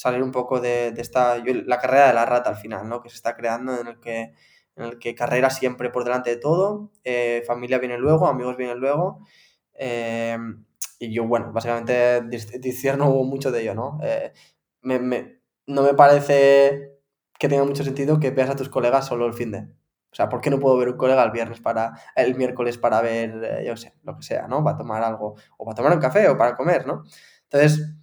salir 0.00 0.22
un 0.22 0.32
poco 0.32 0.60
de, 0.60 0.92
de, 0.92 1.02
esta... 1.02 1.36
la 1.44 1.78
carrera 1.78 2.08
de 2.08 2.14
la 2.14 2.24
rata 2.24 2.48
al 2.48 2.56
final, 2.56 2.88
¿no? 2.88 3.02
Que 3.02 3.10
se 3.10 3.16
está 3.16 3.36
creando 3.36 3.78
en 3.78 3.86
el 3.86 4.00
que, 4.00 4.32
en 4.76 4.84
el 4.84 4.98
que 4.98 5.14
carrera 5.14 5.50
siempre 5.50 5.90
por 5.90 6.04
delante 6.04 6.30
de 6.30 6.36
todo, 6.36 6.90
familia 7.46 7.78
viene 7.78 7.98
luego, 7.98 8.26
amigos 8.26 8.56
vienen 8.56 8.78
luego. 8.78 9.26
y 10.98 11.12
yo, 11.12 11.26
bueno, 11.26 11.52
básicamente 11.52 12.22
discierno 12.60 13.10
mucho 13.10 13.50
de 13.52 13.60
ello, 13.62 13.74
¿no? 13.74 13.98
Me, 14.82 14.98
me, 14.98 15.40
no 15.66 15.82
me 15.82 15.92
parece 15.92 16.98
que 17.38 17.48
tenga 17.48 17.64
mucho 17.64 17.84
sentido 17.84 18.18
que 18.20 18.30
veas 18.30 18.50
a 18.50 18.56
tus 18.56 18.70
colegas 18.70 19.06
solo 19.06 19.26
el 19.26 19.34
fin 19.34 19.50
de 19.50 19.68
o 20.12 20.14
sea, 20.14 20.28
¿por 20.28 20.40
qué 20.40 20.50
no 20.50 20.58
puedo 20.58 20.76
ver 20.76 20.88
un 20.88 20.96
colega 20.96 21.22
el 21.22 21.30
viernes 21.30 21.60
para, 21.60 21.94
el 22.16 22.34
miércoles 22.34 22.78
para 22.78 23.00
ver, 23.00 23.44
eh, 23.44 23.64
yo 23.64 23.76
sé, 23.76 23.94
lo 24.02 24.16
que 24.16 24.24
sea, 24.24 24.48
¿no? 24.48 24.64
Para 24.64 24.76
tomar 24.76 25.04
algo, 25.04 25.36
o 25.56 25.64
para 25.64 25.76
tomar 25.76 25.92
un 25.92 26.00
café, 26.00 26.28
o 26.28 26.36
para 26.36 26.56
comer, 26.56 26.84
¿no? 26.84 27.04
Entonces, 27.44 27.94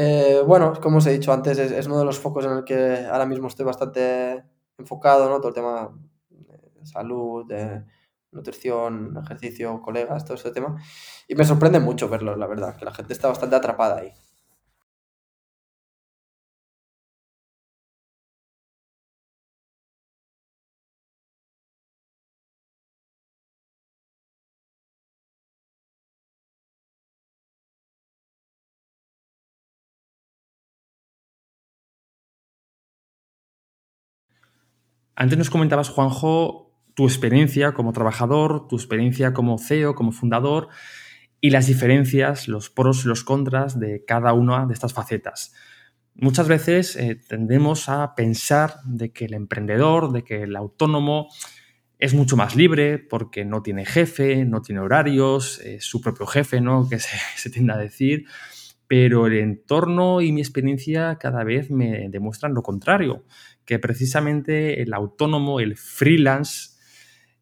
eh, 0.00 0.42
bueno, 0.46 0.74
como 0.80 0.98
os 0.98 1.06
he 1.08 1.12
dicho 1.12 1.32
antes, 1.32 1.58
es, 1.58 1.86
uno 1.88 1.98
de 1.98 2.04
los 2.04 2.20
focos 2.20 2.44
en 2.44 2.52
el 2.52 2.64
que 2.64 3.04
ahora 3.10 3.26
mismo 3.26 3.48
estoy 3.48 3.64
bastante 3.66 4.44
enfocado, 4.78 5.28
¿no? 5.28 5.38
Todo 5.38 5.48
el 5.48 5.54
tema 5.54 5.90
de 6.30 6.86
salud, 6.86 7.44
de 7.48 7.84
nutrición, 8.30 9.18
ejercicio, 9.20 9.82
colegas, 9.82 10.24
todo 10.24 10.36
ese 10.36 10.52
tema. 10.52 10.80
Y 11.26 11.34
me 11.34 11.44
sorprende 11.44 11.80
mucho 11.80 12.08
verlo, 12.08 12.36
la 12.36 12.46
verdad, 12.46 12.76
que 12.76 12.84
la 12.84 12.94
gente 12.94 13.12
está 13.12 13.26
bastante 13.26 13.56
atrapada 13.56 13.96
ahí. 13.98 14.12
Antes 35.20 35.36
nos 35.36 35.50
comentabas, 35.50 35.88
Juanjo, 35.88 36.70
tu 36.94 37.04
experiencia 37.04 37.72
como 37.72 37.92
trabajador, 37.92 38.68
tu 38.68 38.76
experiencia 38.76 39.32
como 39.32 39.58
CEO, 39.58 39.96
como 39.96 40.12
fundador 40.12 40.68
y 41.40 41.50
las 41.50 41.66
diferencias, 41.66 42.46
los 42.46 42.70
pros 42.70 43.04
y 43.04 43.08
los 43.08 43.24
contras 43.24 43.80
de 43.80 44.04
cada 44.04 44.32
una 44.32 44.64
de 44.66 44.74
estas 44.74 44.94
facetas. 44.94 45.52
Muchas 46.14 46.46
veces 46.46 46.94
eh, 46.94 47.16
tendemos 47.16 47.88
a 47.88 48.14
pensar 48.14 48.74
de 48.84 49.10
que 49.10 49.24
el 49.24 49.34
emprendedor, 49.34 50.12
de 50.12 50.22
que 50.22 50.44
el 50.44 50.54
autónomo 50.54 51.26
es 51.98 52.14
mucho 52.14 52.36
más 52.36 52.54
libre 52.54 52.98
porque 53.00 53.44
no 53.44 53.60
tiene 53.60 53.86
jefe, 53.86 54.44
no 54.44 54.62
tiene 54.62 54.82
horarios, 54.82 55.58
es 55.64 55.84
su 55.84 56.00
propio 56.00 56.26
jefe, 56.26 56.60
¿no? 56.60 56.86
Que 56.88 57.00
se, 57.00 57.18
se 57.34 57.50
tiende 57.50 57.72
a 57.72 57.76
decir. 57.76 58.26
Pero 58.86 59.26
el 59.26 59.36
entorno 59.38 60.20
y 60.20 60.30
mi 60.30 60.40
experiencia 60.42 61.18
cada 61.18 61.42
vez 61.42 61.72
me 61.72 62.08
demuestran 62.08 62.54
lo 62.54 62.62
contrario, 62.62 63.24
que 63.68 63.78
precisamente 63.78 64.80
el 64.80 64.94
autónomo, 64.94 65.60
el 65.60 65.76
freelance, 65.76 66.70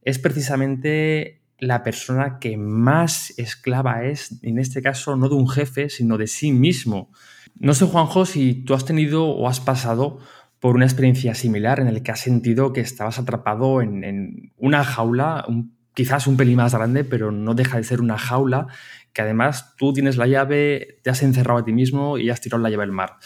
es 0.02 0.18
precisamente 0.18 1.44
la 1.60 1.84
persona 1.84 2.40
que 2.40 2.56
más 2.56 3.32
esclava 3.38 4.02
es, 4.02 4.40
en 4.42 4.58
este 4.58 4.82
caso, 4.82 5.14
no 5.14 5.28
de 5.28 5.36
un 5.36 5.48
jefe, 5.48 5.88
sino 5.88 6.18
de 6.18 6.26
sí 6.26 6.50
mismo. 6.50 7.12
No 7.54 7.74
sé, 7.74 7.86
Juanjo, 7.86 8.26
si 8.26 8.54
tú 8.54 8.74
has 8.74 8.84
tenido 8.84 9.24
o 9.24 9.48
has 9.48 9.60
pasado 9.60 10.18
por 10.58 10.74
una 10.74 10.84
experiencia 10.84 11.32
similar 11.36 11.78
en 11.78 11.86
el 11.86 12.02
que 12.02 12.10
has 12.10 12.20
sentido 12.22 12.72
que 12.72 12.80
estabas 12.80 13.20
atrapado 13.20 13.80
en, 13.80 14.52
una 14.56 14.82
jaula, 14.82 15.46
quizás 15.94 16.26
un 16.26 16.36
pelín 16.36 16.56
más 16.56 16.74
grande, 16.74 17.04
pero 17.04 17.30
no 17.30 17.54
deja 17.54 17.76
de 17.76 17.84
ser 17.84 18.00
una 18.00 18.18
jaula, 18.18 18.66
que 19.12 19.22
además 19.22 19.76
tú 19.76 19.92
tienes 19.92 20.16
la 20.16 20.26
llave, 20.26 20.98
te 21.04 21.10
has 21.10 21.22
encerrado 21.22 21.60
a 21.60 21.64
ti 21.64 21.72
mismo 21.72 22.18
y 22.18 22.30
has 22.30 22.40
tirado 22.40 22.64
la 22.64 22.70
llave 22.70 22.82
al 22.82 22.90
mar. 22.90 23.18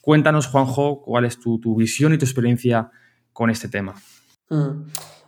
Cuéntanos, 0.00 0.46
Juanjo, 0.46 1.02
cuál 1.02 1.24
es 1.24 1.38
tu, 1.38 1.58
visión 1.76 2.14
y 2.14 2.18
tu 2.18 2.24
experiencia 2.24 2.90
con 3.32 3.50
este 3.50 3.68
tema. 3.68 3.94
Mm. 4.48 4.86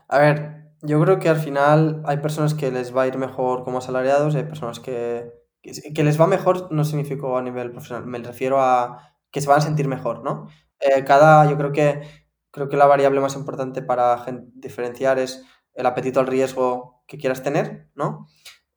A 0.08 0.18
ver, 0.18 0.72
yo 0.82 1.00
creo 1.00 1.18
que 1.18 1.28
al 1.28 1.36
final 1.36 2.02
hay 2.04 2.18
personas 2.18 2.54
que 2.54 2.70
les 2.70 2.94
va 2.94 3.02
a 3.02 3.06
ir 3.06 3.16
mejor 3.16 3.64
como 3.64 3.78
asalariados 3.78 4.34
hay 4.34 4.44
personas 4.44 4.80
que, 4.80 5.32
que, 5.62 6.04
les 6.04 6.20
va 6.20 6.26
mejor 6.26 6.72
no 6.72 6.84
significa 6.84 7.38
a 7.38 7.42
nivel 7.42 7.70
profesional, 7.70 8.06
me 8.06 8.18
refiero 8.18 8.60
a 8.60 9.14
que 9.30 9.40
se 9.40 9.48
van 9.48 9.58
a 9.58 9.62
sentir 9.62 9.88
mejor, 9.88 10.22
¿no? 10.24 10.48
Eh, 10.80 11.04
cada, 11.04 11.48
yo 11.48 11.56
creo 11.56 11.72
que, 11.72 12.02
creo 12.50 12.68
que 12.68 12.76
la 12.76 12.86
variable 12.86 13.20
más 13.20 13.36
importante 13.36 13.80
para 13.80 14.24
diferenciar 14.54 15.18
es 15.18 15.44
el 15.74 15.86
apetito 15.86 16.20
al 16.20 16.26
riesgo 16.26 17.02
que 17.06 17.16
quieras 17.16 17.42
tener, 17.42 17.88
¿no? 17.94 18.26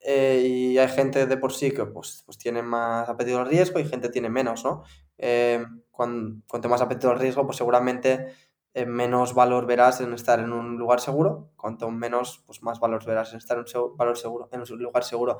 Eh, 0.07 0.45
y 0.47 0.77
hay 0.77 0.87
gente 0.87 1.25
de 1.25 1.37
por 1.37 1.51
sí 1.51 1.71
que 1.71 1.83
pues, 1.85 2.21
pues 2.27 2.37
tiene 2.37 2.61
más 2.61 3.09
apetito 3.09 3.39
al 3.39 3.47
riesgo 3.47 3.79
y 3.79 3.85
gente 3.85 4.09
tiene 4.09 4.29
menos, 4.29 4.63
¿no? 4.63 4.83
Eh, 5.17 5.65
cuanto, 5.89 6.69
más 6.69 6.81
apetito 6.81 7.09
al 7.09 7.19
riesgo, 7.19 7.43
pues 7.45 7.57
seguramente 7.57 8.27
eh, 8.75 8.85
menos 8.85 9.33
valor 9.33 9.65
verás 9.65 10.01
en 10.01 10.13
estar 10.13 10.39
en 10.39 10.53
un 10.53 10.77
lugar 10.77 10.99
seguro, 10.99 11.49
cuanto 11.55 11.89
menos, 11.89 12.43
pues 12.45 12.61
más 12.61 12.79
valor 12.79 13.03
verás 13.03 13.31
en 13.31 13.39
estar 13.39 13.57
en 13.57 13.63
un, 13.63 13.97
valor 13.97 14.15
seguro, 14.15 14.47
en 14.51 14.61
un 14.61 14.83
lugar 14.83 15.03
seguro. 15.03 15.39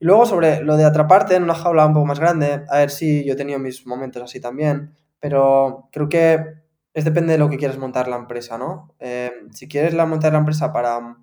Y 0.00 0.04
luego 0.06 0.24
sobre 0.24 0.62
lo 0.62 0.76
de 0.76 0.84
atraparte 0.84 1.34
en 1.34 1.42
una 1.42 1.54
jaula 1.54 1.86
un 1.86 1.92
poco 1.92 2.06
más 2.06 2.20
grande, 2.20 2.64
a 2.70 2.78
ver, 2.78 2.90
sí, 2.90 3.22
yo 3.24 3.34
he 3.34 3.36
tenido 3.36 3.58
mis 3.58 3.86
momentos 3.86 4.22
así 4.22 4.40
también, 4.40 4.94
pero 5.20 5.88
creo 5.92 6.08
que 6.08 6.64
es 6.94 7.04
depende 7.04 7.32
de 7.32 7.38
lo 7.38 7.50
que 7.50 7.58
quieras 7.58 7.76
montar 7.76 8.06
la 8.06 8.16
empresa, 8.16 8.56
¿no? 8.56 8.94
Eh, 9.00 9.32
si 9.50 9.68
quieres 9.68 9.94
la, 9.94 10.06
montar 10.06 10.32
la 10.32 10.38
empresa 10.38 10.72
para 10.72 11.18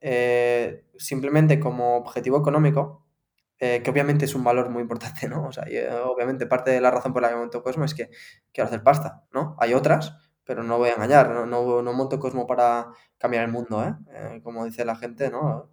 eh, 0.00 0.84
simplemente 0.96 1.60
como 1.60 1.96
objetivo 1.96 2.38
económico, 2.38 3.06
eh, 3.58 3.82
que 3.82 3.90
obviamente 3.90 4.24
es 4.24 4.34
un 4.34 4.44
valor 4.44 4.70
muy 4.70 4.82
importante, 4.82 5.28
¿no? 5.28 5.46
O 5.46 5.52
sea, 5.52 5.64
obviamente 6.04 6.46
parte 6.46 6.70
de 6.70 6.80
la 6.80 6.90
razón 6.90 7.12
por 7.12 7.22
la 7.22 7.28
que 7.28 7.36
monto 7.36 7.62
Cosmo 7.62 7.84
es 7.84 7.94
que 7.94 8.10
quiero 8.52 8.68
hacer 8.68 8.82
pasta, 8.82 9.24
¿no? 9.32 9.56
Hay 9.58 9.74
otras, 9.74 10.16
pero 10.44 10.62
no 10.62 10.78
voy 10.78 10.88
a 10.88 10.94
engañar, 10.94 11.30
no, 11.30 11.46
no, 11.46 11.92
monto 11.92 12.18
Cosmo 12.18 12.46
para 12.46 12.88
cambiar 13.18 13.44
el 13.44 13.52
mundo, 13.52 13.84
¿eh? 13.84 14.40
como 14.42 14.64
dice 14.64 14.84
la 14.84 14.96
gente, 14.96 15.30
¿no? 15.30 15.70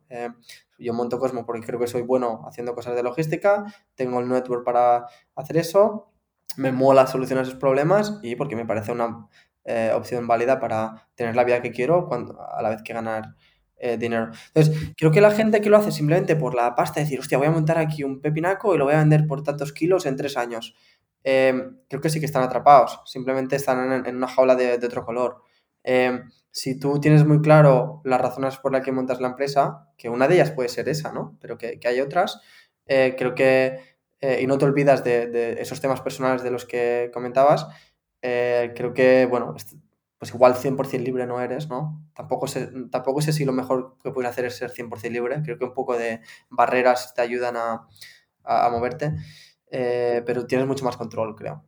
Yo 0.78 0.94
monto 0.94 1.20
Cosmo 1.20 1.46
porque 1.46 1.66
creo 1.66 1.80
que 1.80 1.88
soy 1.88 2.02
bueno 2.02 2.44
haciendo 2.48 2.76
cosas 2.76 2.96
de 2.96 3.04
logística, 3.04 3.66
tengo 3.96 4.20
el 4.20 4.28
network 4.28 4.64
para 4.64 5.08
hacer 5.36 5.58
eso, 5.58 6.12
me 6.58 6.72
mola 6.72 7.08
solucionar 7.08 7.46
esos 7.46 7.56
problemas 7.56 8.20
y 8.22 8.36
porque 8.36 8.56
me 8.56 8.66
parece 8.66 8.92
una 8.92 9.28
eh, 9.64 9.92
opción 9.94 10.28
válida 10.28 10.60
para 10.60 11.10
tener 11.16 11.36
la 11.36 11.44
vida 11.44 11.62
que 11.62 11.72
quiero 11.72 12.08
cuando, 12.08 12.42
a 12.42 12.62
la 12.62 12.70
vez 12.70 12.82
que 12.84 12.94
ganar 12.94 13.36
eh, 13.78 13.98
dinero. 13.98 14.32
Entonces, 14.54 14.94
creo 14.98 15.12
que 15.12 15.22
la 15.22 15.32
gente 15.32 15.62
que 15.62 15.70
lo 15.70 15.78
hace 15.78 15.92
simplemente 15.92 16.36
por 16.36 16.56
la 16.56 16.76
pasta, 16.76 17.00
decir, 17.00 17.20
hostia, 17.20 17.38
voy 17.38 17.48
a 17.48 17.52
montar 17.52 17.78
aquí 17.78 18.04
un 18.04 18.22
pepinaco 18.22 18.74
y 18.74 18.78
lo 18.78 18.86
voy 18.86 18.96
a 18.96 19.00
vender 19.00 19.28
por 19.28 19.44
tantos 19.44 19.74
kilos 19.74 20.06
en 20.06 20.16
tres 20.16 20.38
años. 20.38 20.76
Eh, 21.24 21.54
creo 21.90 22.02
que 22.02 22.10
sí 22.10 22.20
que 22.20 22.26
están 22.26 22.44
atrapados, 22.44 23.02
simplemente 23.06 23.56
están 23.56 24.06
en, 24.06 24.16
una 24.16 24.28
jaula 24.28 24.56
de, 24.56 24.74
otro 24.76 25.04
color 25.04 25.42
si 26.58 26.80
tú 26.80 27.00
tienes 27.00 27.24
muy 27.24 27.40
claro 27.40 28.02
las 28.04 28.20
razones 28.20 28.58
por 28.58 28.72
las 28.72 28.84
que 28.84 28.92
montas 28.92 29.22
la 29.22 29.28
empresa, 29.28 29.92
que 29.96 30.10
una 30.10 30.28
de 30.28 30.34
ellas 30.34 30.50
puede 30.50 30.70
ser 30.70 30.90
esa, 30.90 31.12
¿no? 31.12 31.38
Pero 31.40 31.56
que, 31.56 31.80
hay 31.86 32.02
otras, 32.02 32.42
eh, 32.88 33.14
creo 33.16 33.36
que, 33.36 33.78
eh, 34.20 34.40
y 34.42 34.48
no 34.48 34.58
te 34.58 34.66
olvidas 34.66 35.04
de, 35.04 35.58
esos 35.60 35.80
temas 35.80 36.02
personales 36.02 36.42
de 36.42 36.50
los 36.50 36.66
que 36.66 37.12
comentabas, 37.14 37.68
eh, 38.24 38.74
creo 38.76 38.92
que, 38.92 39.28
bueno, 39.28 39.54
pues 40.20 40.34
igual 40.34 40.56
100% 40.56 41.06
libre 41.06 41.28
no 41.28 41.42
eres, 41.42 41.70
¿no? 41.70 42.04
Tampoco 42.16 42.48
sé, 42.48 42.70
tampoco 42.92 43.22
sé 43.22 43.34
si 43.34 43.46
lo 43.46 43.54
mejor 43.54 43.98
que 44.04 44.12
puedes 44.12 44.32
hacer 44.32 44.46
es 44.46 44.58
ser 44.58 44.72
100% 44.72 45.14
libre, 45.14 45.42
creo 45.44 45.58
que 45.60 45.66
un 45.66 45.74
poco 45.74 45.98
de 45.98 46.22
barreras 46.50 47.14
te 47.14 47.22
ayudan 47.22 47.56
a, 47.58 47.88
a 48.44 48.70
moverte, 48.70 49.14
pero 49.70 50.48
tienes 50.48 50.68
mucho 50.68 50.86
más 50.86 50.98
control, 50.98 51.36
creo. 51.36 51.67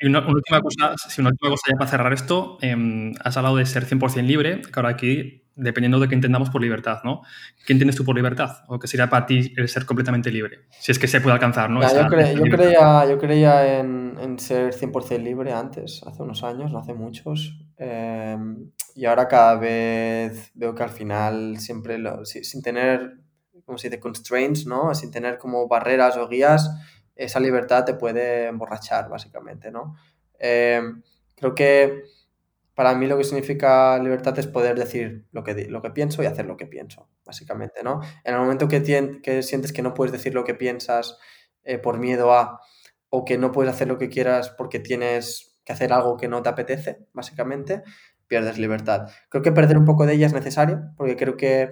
Y 0.00 0.06
una, 0.06 0.26
última 0.26 0.60
cosa, 0.60 0.94
si 1.08 1.20
una 1.20 1.30
última 1.30 1.50
cosa 1.50 1.62
ya 1.70 1.76
para 1.78 1.90
cerrar 1.90 2.12
esto, 2.12 2.58
em, 2.60 3.14
has 3.24 3.36
hablado 3.36 3.56
de 3.56 3.64
ser 3.64 3.84
100% 3.86 4.26
libre, 4.26 4.60
que 4.60 4.72
ahora 4.74 4.90
aquí, 4.90 5.44
dependiendo 5.54 5.98
de 5.98 6.08
qué 6.08 6.14
entendamos 6.14 6.50
por 6.50 6.60
libertad, 6.60 6.98
¿no? 7.02 7.22
¿Qué 7.66 7.72
entiendes 7.72 7.96
tú 7.96 8.04
por 8.04 8.14
libertad? 8.14 8.58
¿O 8.68 8.78
qué 8.78 8.88
sería 8.88 9.08
para 9.08 9.24
ti 9.24 9.54
el 9.56 9.68
ser 9.68 9.86
completamente 9.86 10.30
libre? 10.30 10.66
Si 10.78 10.92
es 10.92 10.98
que 10.98 11.08
se 11.08 11.22
puede 11.22 11.32
alcanzar, 11.32 11.70
¿no? 11.70 11.80
yo, 11.80 12.08
creía, 12.08 13.06
yo 13.08 13.18
creía 13.18 13.78
en, 13.78 14.18
en, 14.20 14.38
ser 14.38 14.74
100% 14.74 15.22
libre 15.22 15.52
antes, 15.52 16.02
hace 16.06 16.22
unos 16.22 16.44
años, 16.44 16.72
no 16.72 16.78
hace 16.80 16.92
muchos. 16.92 17.58
Em, 17.78 18.70
y 18.94 19.06
ahora 19.06 19.28
cada 19.28 19.56
vez 19.56 20.50
veo 20.54 20.74
que 20.74 20.82
al 20.82 20.90
final 20.90 21.58
siempre, 21.58 21.96
lo, 21.96 22.26
sin 22.26 22.60
tener, 22.60 23.18
como 23.64 23.78
se 23.78 23.88
dice, 23.88 23.98
constraints, 23.98 24.66
¿no? 24.66 24.94
Sin 24.94 25.10
tener 25.10 25.38
como 25.38 25.66
barreras 25.68 26.18
o 26.18 26.28
guías, 26.28 26.70
esa 27.16 27.40
libertad 27.40 27.84
te 27.84 27.94
puede 27.94 28.46
emborrachar, 28.46 29.08
básicamente, 29.08 29.70
¿no? 29.70 29.96
Eh, 30.38 30.80
creo 31.34 31.54
que 31.54 32.02
para 32.74 32.94
mí 32.94 33.06
lo 33.06 33.16
que 33.16 33.24
significa 33.24 33.98
libertad 33.98 34.38
es 34.38 34.46
poder 34.46 34.78
decir 34.78 35.24
lo 35.32 35.42
que, 35.42 35.66
lo 35.68 35.80
que 35.80 35.90
pienso 35.90 36.22
y 36.22 36.26
hacer 36.26 36.44
lo 36.44 36.58
que 36.58 36.66
pienso, 36.66 37.08
básicamente, 37.24 37.82
¿no? 37.82 38.00
En 38.22 38.34
el 38.34 38.40
momento 38.40 38.68
que, 38.68 38.82
que 39.22 39.42
sientes 39.42 39.72
que 39.72 39.82
no 39.82 39.94
puedes 39.94 40.12
decir 40.12 40.34
lo 40.34 40.44
que 40.44 40.54
piensas 40.54 41.18
eh, 41.64 41.78
por 41.78 41.98
miedo 41.98 42.34
a, 42.34 42.60
o 43.08 43.24
que 43.24 43.38
no 43.38 43.50
puedes 43.50 43.72
hacer 43.72 43.88
lo 43.88 43.96
que 43.96 44.10
quieras 44.10 44.50
porque 44.50 44.78
tienes 44.78 45.58
que 45.64 45.72
hacer 45.72 45.92
algo 45.92 46.18
que 46.18 46.28
no 46.28 46.42
te 46.42 46.50
apetece, 46.50 47.06
básicamente, 47.14 47.82
pierdes 48.26 48.58
libertad. 48.58 49.08
Creo 49.30 49.42
que 49.42 49.52
perder 49.52 49.78
un 49.78 49.86
poco 49.86 50.04
de 50.04 50.12
ella 50.12 50.26
es 50.26 50.34
necesario, 50.34 50.92
porque 50.96 51.16
creo 51.16 51.36
que 51.38 51.70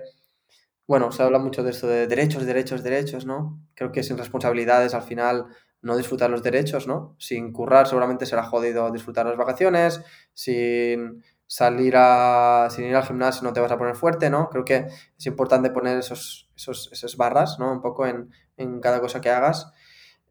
bueno, 0.87 1.13
se 1.13 1.23
habla 1.23 1.39
mucho 1.39 1.63
de 1.63 1.71
esto 1.71 1.87
de 1.87 2.07
derechos, 2.07 2.45
derechos, 2.45 2.83
derechos, 2.83 3.27
¿no? 3.27 3.61
Creo 3.75 3.93
que 3.93 4.03
sin 4.03 4.19
responsabilidades 4.19 4.95
al 4.95 5.03
final 5.03 5.47
no 5.81 5.97
disfrutar 5.97 6.31
los 6.31 6.43
derechos, 6.43 6.87
¿no? 6.87 7.15
Sin 7.19 7.53
currar 7.53 7.87
seguramente 7.87 8.27
será 8.27 8.45
jodido 8.45 8.91
disfrutar 8.91 9.27
las 9.27 9.37
vacaciones, 9.37 10.03
sin 10.33 11.23
salir 11.47 11.95
a, 11.97 12.69
sin 12.71 12.87
ir 12.87 12.97
al 12.97 13.05
gimnasio 13.05 13.43
no 13.43 13.53
te 13.53 13.61
vas 13.61 13.71
a 13.71 13.79
poner 13.79 13.95
fuerte, 13.95 14.31
¿no? 14.31 14.49
Creo 14.51 14.65
que 14.65 14.87
es 15.19 15.27
importante 15.27 15.71
poner 15.71 15.99
esos, 15.99 16.51
esos, 16.57 16.91
esas 16.93 17.17
barras, 17.17 17.59
¿no? 17.59 17.73
Un 17.73 17.81
poco 17.81 18.07
en, 18.07 18.31
en 18.57 18.81
cada 18.81 19.01
cosa 19.01 19.21
que 19.21 19.31
hagas, 19.31 19.73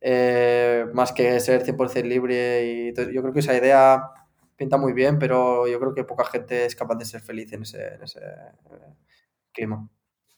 eh, 0.01 0.85
más 0.93 1.13
que 1.13 1.39
ser 1.39 1.63
100% 1.63 2.03
libre 2.03 2.65
y 2.65 2.93
yo 2.93 3.21
creo 3.21 3.33
que 3.33 3.39
esa 3.39 3.55
idea 3.55 4.03
pinta 4.55 4.77
muy 4.77 4.93
bien, 4.93 5.17
pero 5.19 5.67
yo 5.67 5.79
creo 5.79 5.93
que 5.93 6.03
poca 6.03 6.25
gente 6.25 6.65
es 6.65 6.75
capaz 6.75 6.95
de 6.95 7.05
ser 7.05 7.21
feliz 7.21 7.53
en 7.53 7.63
ese, 7.63 7.95
en 7.95 8.03
ese 8.03 8.19
clima. 9.51 9.87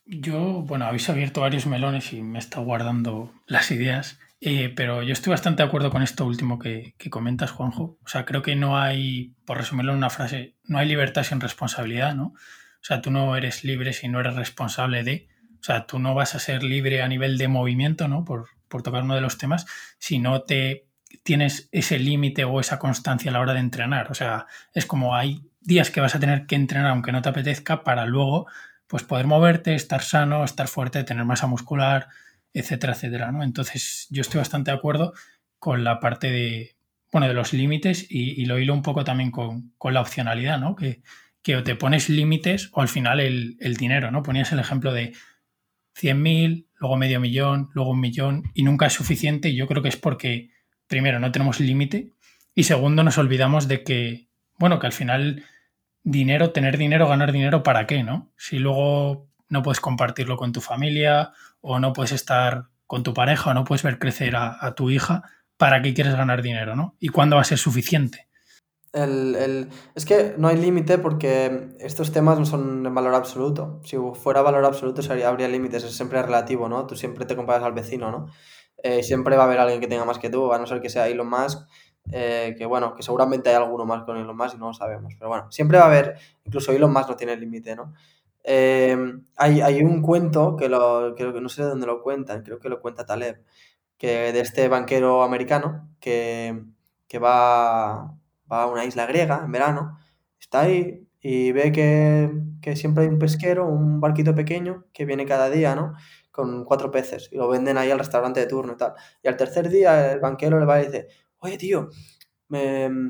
Yo, 0.08 0.62
bueno, 0.62 0.86
habéis 0.86 1.10
abierto 1.10 1.40
varios 1.40 1.66
melones 1.66 2.12
y 2.12 2.22
me 2.22 2.38
estado 2.38 2.64
guardando 2.64 3.34
las 3.48 3.72
ideas, 3.72 4.20
eh, 4.40 4.72
pero 4.74 5.02
yo 5.02 5.12
estoy 5.12 5.32
bastante 5.32 5.64
de 5.64 5.68
acuerdo 5.68 5.90
con 5.90 6.00
esto 6.00 6.24
último 6.24 6.60
que, 6.60 6.94
comentas, 7.10 7.50
Juanjo. 7.50 7.98
O 8.04 8.08
sea, 8.08 8.24
creo 8.24 8.40
que 8.40 8.54
no 8.54 8.78
hay, 8.78 9.34
por 9.44 9.58
resumirlo 9.58 9.90
en 9.90 9.98
una 9.98 10.10
frase, 10.10 10.54
no 10.62 10.78
hay 10.78 10.86
libertad 10.86 11.24
sin 11.24 11.40
responsabilidad, 11.40 12.14
¿no? 12.14 12.26
O 12.26 12.82
sea, 12.82 13.02
tú 13.02 13.10
no 13.10 13.34
eres 13.34 13.64
libre 13.64 13.92
si 13.92 14.06
no 14.06 14.20
eres 14.20 14.36
responsable 14.36 15.02
de, 15.02 15.26
o 15.60 15.64
sea, 15.64 15.86
tú 15.86 15.98
no 15.98 16.14
vas 16.14 16.36
a 16.36 16.38
ser 16.38 16.62
libre 16.62 17.02
a 17.02 17.08
nivel 17.08 17.36
de 17.36 17.48
movimiento, 17.48 18.06
¿no? 18.06 18.24
Por, 18.24 18.46
por 18.68 18.84
tocar 18.84 19.02
uno 19.02 19.16
de 19.16 19.20
los 19.22 19.38
temas, 19.38 19.66
si 19.98 20.20
no 20.20 20.42
te 20.42 20.86
tienes 21.24 21.68
ese 21.72 21.98
límite 21.98 22.44
o 22.44 22.60
esa 22.60 22.78
constancia 22.78 23.30
a 23.32 23.32
la 23.32 23.40
hora 23.40 23.54
de 23.54 23.60
entrenar. 23.60 24.12
O 24.12 24.14
sea, 24.14 24.46
es 24.72 24.86
como 24.86 25.16
hay 25.16 25.42
días 25.60 25.90
que 25.90 26.00
vas 26.00 26.14
a 26.14 26.20
tener 26.20 26.46
que 26.46 26.54
entrenar 26.54 26.92
aunque 26.92 27.10
no 27.10 27.22
te 27.22 27.28
apetezca 27.28 27.82
para 27.82 28.06
luego 28.06 28.46
pues 28.86 29.02
poder 29.02 29.26
moverte, 29.26 29.74
estar 29.74 30.02
sano, 30.02 30.44
estar 30.44 30.68
fuerte, 30.68 31.04
tener 31.04 31.24
masa 31.24 31.46
muscular, 31.46 32.08
etcétera, 32.52 32.94
etcétera, 32.94 33.32
¿no? 33.32 33.42
Entonces 33.42 34.06
yo 34.10 34.20
estoy 34.20 34.38
bastante 34.38 34.70
de 34.70 34.76
acuerdo 34.76 35.12
con 35.58 35.84
la 35.84 36.00
parte 36.00 36.30
de, 36.30 36.76
bueno, 37.12 37.28
de 37.28 37.34
los 37.34 37.52
límites 37.52 38.06
y, 38.08 38.44
lo 38.46 38.58
hilo 38.58 38.74
un 38.74 38.82
poco 38.82 39.04
también 39.04 39.30
con, 39.30 39.72
la 39.82 40.00
opcionalidad, 40.00 40.58
¿no? 40.58 40.76
Que, 40.76 41.02
que 41.42 41.56
o 41.56 41.62
te 41.62 41.76
pones 41.76 42.08
límites 42.08 42.70
o 42.72 42.80
al 42.80 42.88
final 42.88 43.20
el, 43.20 43.76
dinero, 43.76 44.10
¿no? 44.10 44.22
Ponías 44.22 44.52
el 44.52 44.58
ejemplo 44.58 44.92
de 44.92 45.12
100.000, 46.00 46.66
luego 46.74 46.96
medio 46.96 47.20
millón, 47.20 47.70
luego 47.72 47.90
un 47.90 48.00
millón 48.00 48.44
y 48.54 48.62
nunca 48.62 48.86
es 48.86 48.92
suficiente 48.92 49.48
y 49.48 49.56
yo 49.56 49.66
creo 49.66 49.82
que 49.82 49.88
es 49.88 49.96
porque, 49.96 50.50
primero, 50.86 51.20
no 51.20 51.32
tenemos 51.32 51.60
límite 51.60 52.12
y 52.54 52.64
segundo, 52.64 53.02
nos 53.02 53.18
olvidamos 53.18 53.68
de 53.68 53.82
que, 53.82 54.28
bueno, 54.58 54.78
que 54.78 54.86
al 54.86 54.92
final 54.92 55.44
dinero, 56.06 56.52
tener 56.52 56.78
dinero, 56.78 57.08
ganar 57.08 57.32
dinero, 57.32 57.64
¿para 57.64 57.86
qué, 57.86 58.04
no? 58.04 58.30
Si 58.36 58.58
luego 58.58 59.26
no 59.48 59.62
puedes 59.62 59.80
compartirlo 59.80 60.36
con 60.36 60.52
tu 60.52 60.60
familia 60.60 61.32
o 61.60 61.80
no 61.80 61.92
puedes 61.92 62.12
estar 62.12 62.68
con 62.86 63.02
tu 63.02 63.12
pareja 63.12 63.50
o 63.50 63.54
no 63.54 63.64
puedes 63.64 63.82
ver 63.82 63.98
crecer 63.98 64.36
a, 64.36 64.74
tu 64.76 64.88
hija, 64.88 65.24
¿para 65.56 65.82
qué 65.82 65.94
quieres 65.94 66.14
ganar 66.14 66.42
dinero, 66.42 66.76
no? 66.76 66.94
¿Y 67.00 67.08
cuándo 67.08 67.34
va 67.36 67.42
a 67.42 67.44
ser 67.44 67.58
suficiente? 67.58 68.28
es 69.94 70.06
que 70.06 70.36
no 70.38 70.48
hay 70.48 70.56
límite 70.56 70.96
porque 70.96 71.76
estos 71.80 72.12
temas 72.12 72.38
no 72.38 72.46
son 72.46 72.86
en 72.86 72.94
valor 72.94 73.14
absoluto. 73.14 73.82
Si 73.84 73.98
fuera 74.14 74.40
valor 74.40 74.64
absoluto 74.64 75.02
habría 75.12 75.48
límites, 75.48 75.84
es 75.84 75.94
siempre 75.94 76.22
relativo, 76.22 76.66
¿no? 76.66 76.86
Tú 76.86 76.96
siempre 76.96 77.26
te 77.26 77.36
comparas 77.36 77.62
al 77.62 77.74
vecino, 77.74 78.10
¿no? 78.10 78.28
Eh, 78.82 79.02
siempre 79.02 79.36
va 79.36 79.42
a 79.42 79.46
haber 79.46 79.58
alguien 79.58 79.80
que 79.80 79.86
tenga 79.86 80.06
más 80.06 80.18
que 80.18 80.30
tú, 80.30 80.50
a 80.50 80.58
no 80.58 80.66
ser 80.66 80.80
que 80.80 80.88
sea 80.88 81.08
Elon 81.08 81.28
Musk 81.28 81.66
eh, 82.12 82.54
que 82.56 82.66
bueno, 82.66 82.94
que 82.94 83.02
seguramente 83.02 83.50
hay 83.50 83.56
alguno 83.56 83.84
más 83.84 84.04
con 84.04 84.16
Elon 84.16 84.36
Musk 84.36 84.54
y 84.54 84.58
no 84.58 84.68
lo 84.68 84.74
sabemos, 84.74 85.14
pero 85.18 85.28
bueno, 85.28 85.50
siempre 85.50 85.78
va 85.78 85.84
a 85.84 85.88
haber, 85.88 86.16
incluso 86.44 86.72
Elon 86.72 86.92
Musk 86.92 87.08
no 87.08 87.16
tiene 87.16 87.36
límite, 87.36 87.74
¿no? 87.74 87.92
Em, 88.48 89.24
hay, 89.36 89.60
hay, 89.60 89.82
un 89.82 90.02
cuento 90.02 90.54
que, 90.56 90.68
lo, 90.68 91.16
que 91.16 91.24
no 91.24 91.48
sé 91.48 91.62
de 91.64 91.68
dónde 91.70 91.86
lo 91.86 92.00
cuentan, 92.00 92.42
creo 92.44 92.60
que 92.60 92.68
lo 92.68 92.80
cuenta 92.80 93.04
Taleb, 93.04 93.42
que 93.98 94.32
de 94.32 94.40
este 94.40 94.68
banquero 94.68 95.24
americano 95.24 95.88
que, 96.00 96.62
que 97.08 97.18
va, 97.18 98.14
va, 98.50 98.62
a 98.62 98.66
una 98.66 98.84
isla 98.84 99.06
griega 99.06 99.42
en 99.44 99.50
verano, 99.52 99.98
está 100.38 100.60
ahí 100.60 101.08
y 101.20 101.50
ve 101.52 101.72
que, 101.72 102.30
que, 102.62 102.76
siempre 102.76 103.04
hay 103.04 103.10
un 103.10 103.18
pesquero, 103.18 103.66
un 103.66 104.00
barquito 104.00 104.34
pequeño 104.34 104.84
que 104.92 105.04
viene 105.06 105.26
cada 105.26 105.50
día, 105.50 105.74
¿no? 105.74 105.94
Con 106.30 106.64
cuatro 106.64 106.90
peces 106.92 107.28
y 107.32 107.36
lo 107.36 107.48
venden 107.48 107.78
ahí 107.78 107.90
al 107.90 107.98
restaurante 107.98 108.40
de 108.40 108.46
turno 108.46 108.74
y 108.74 108.76
tal. 108.76 108.94
Y 109.22 109.28
al 109.28 109.36
tercer 109.36 109.68
día 109.68 110.12
el 110.12 110.20
banquero 110.20 110.60
le 110.60 110.66
va 110.66 110.80
y 110.80 110.86
dice, 110.86 111.08
oye 111.40 111.56
tío, 111.58 111.88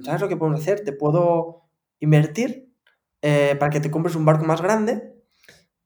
¿sabes 0.05 0.21
lo 0.21 0.29
que 0.29 0.37
podemos 0.37 0.61
hacer? 0.61 0.83
Te 0.85 0.93
puedo 0.93 1.63
invertir 2.01 2.71
eh, 3.23 3.57
para 3.59 3.71
que 3.71 3.81
te 3.81 3.91
compres 3.91 4.17
un 4.17 4.25
barco 4.25 4.45
más 4.45 4.63
grande 4.63 5.15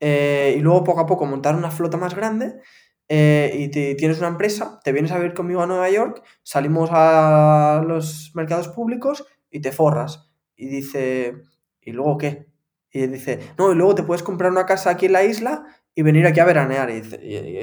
eh, 0.00 0.54
y 0.58 0.60
luego 0.60 0.84
poco 0.84 1.00
a 1.00 1.06
poco 1.06 1.26
montar 1.26 1.56
una 1.56 1.70
flota 1.70 1.96
más 1.96 2.14
grande 2.14 2.60
eh, 3.08 3.52
y 3.58 3.68
tienes 3.96 4.18
una 4.18 4.28
empresa, 4.28 4.80
te 4.84 4.92
vienes 4.92 5.12
a 5.12 5.18
vivir 5.18 5.34
conmigo 5.34 5.62
a 5.62 5.66
Nueva 5.66 5.90
York, 5.90 6.22
salimos 6.42 6.90
a 6.92 7.84
los 7.86 8.32
mercados 8.34 8.68
públicos 8.68 9.26
y 9.50 9.60
te 9.60 9.72
forras. 9.72 10.30
Y 10.56 10.68
dice, 10.68 11.34
¿y 11.82 11.92
luego 11.92 12.18
qué? 12.18 12.46
Y 12.92 13.06
dice, 13.08 13.40
no, 13.58 13.72
y 13.72 13.76
luego 13.76 13.94
te 13.96 14.02
puedes 14.04 14.22
comprar 14.22 14.50
una 14.52 14.66
casa 14.66 14.90
aquí 14.90 15.06
en 15.06 15.12
la 15.14 15.24
isla 15.24 15.64
y 15.94 16.02
venir 16.02 16.26
aquí 16.26 16.40
a 16.40 16.44
veranear. 16.46 16.90
Y, 16.90 17.00
y- 17.22 17.58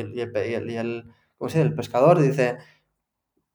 el 1.62 1.76
pescador 1.76 2.20
dice, 2.20 2.58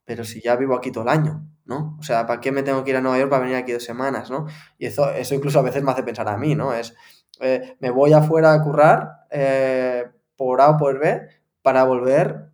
pero 0.04 0.24
si 0.24 0.40
ya 0.42 0.56
vivo 0.56 0.74
aquí 0.76 0.90
todo 0.92 1.04
el 1.04 1.10
año, 1.10 1.46
¿no? 1.64 1.96
O 2.00 2.02
sea, 2.02 2.26
¿para 2.26 2.40
qué 2.40 2.52
me 2.52 2.62
tengo 2.62 2.84
que 2.84 2.90
ir 2.90 2.96
a 2.96 3.00
Nueva 3.00 3.18
York 3.18 3.30
para 3.30 3.42
venir 3.42 3.56
aquí 3.56 3.72
dos 3.72 3.84
semanas, 3.84 4.30
¿no? 4.30 4.46
Y 4.78 4.86
eso, 4.86 5.10
eso 5.12 5.34
incluso 5.34 5.58
a 5.60 5.62
veces 5.62 5.82
me 5.82 5.92
hace 5.92 6.02
pensar 6.02 6.28
a 6.28 6.36
mí, 6.36 6.54
¿no? 6.54 6.74
Es, 6.74 6.94
eh, 7.40 7.76
me 7.80 7.90
voy 7.90 8.12
afuera 8.12 8.52
a 8.54 8.62
currar 8.62 9.26
eh, 9.30 10.04
por 10.36 10.60
A 10.60 10.70
o 10.70 10.76
por 10.78 10.98
B 10.98 11.22
para 11.62 11.84
volver 11.84 12.50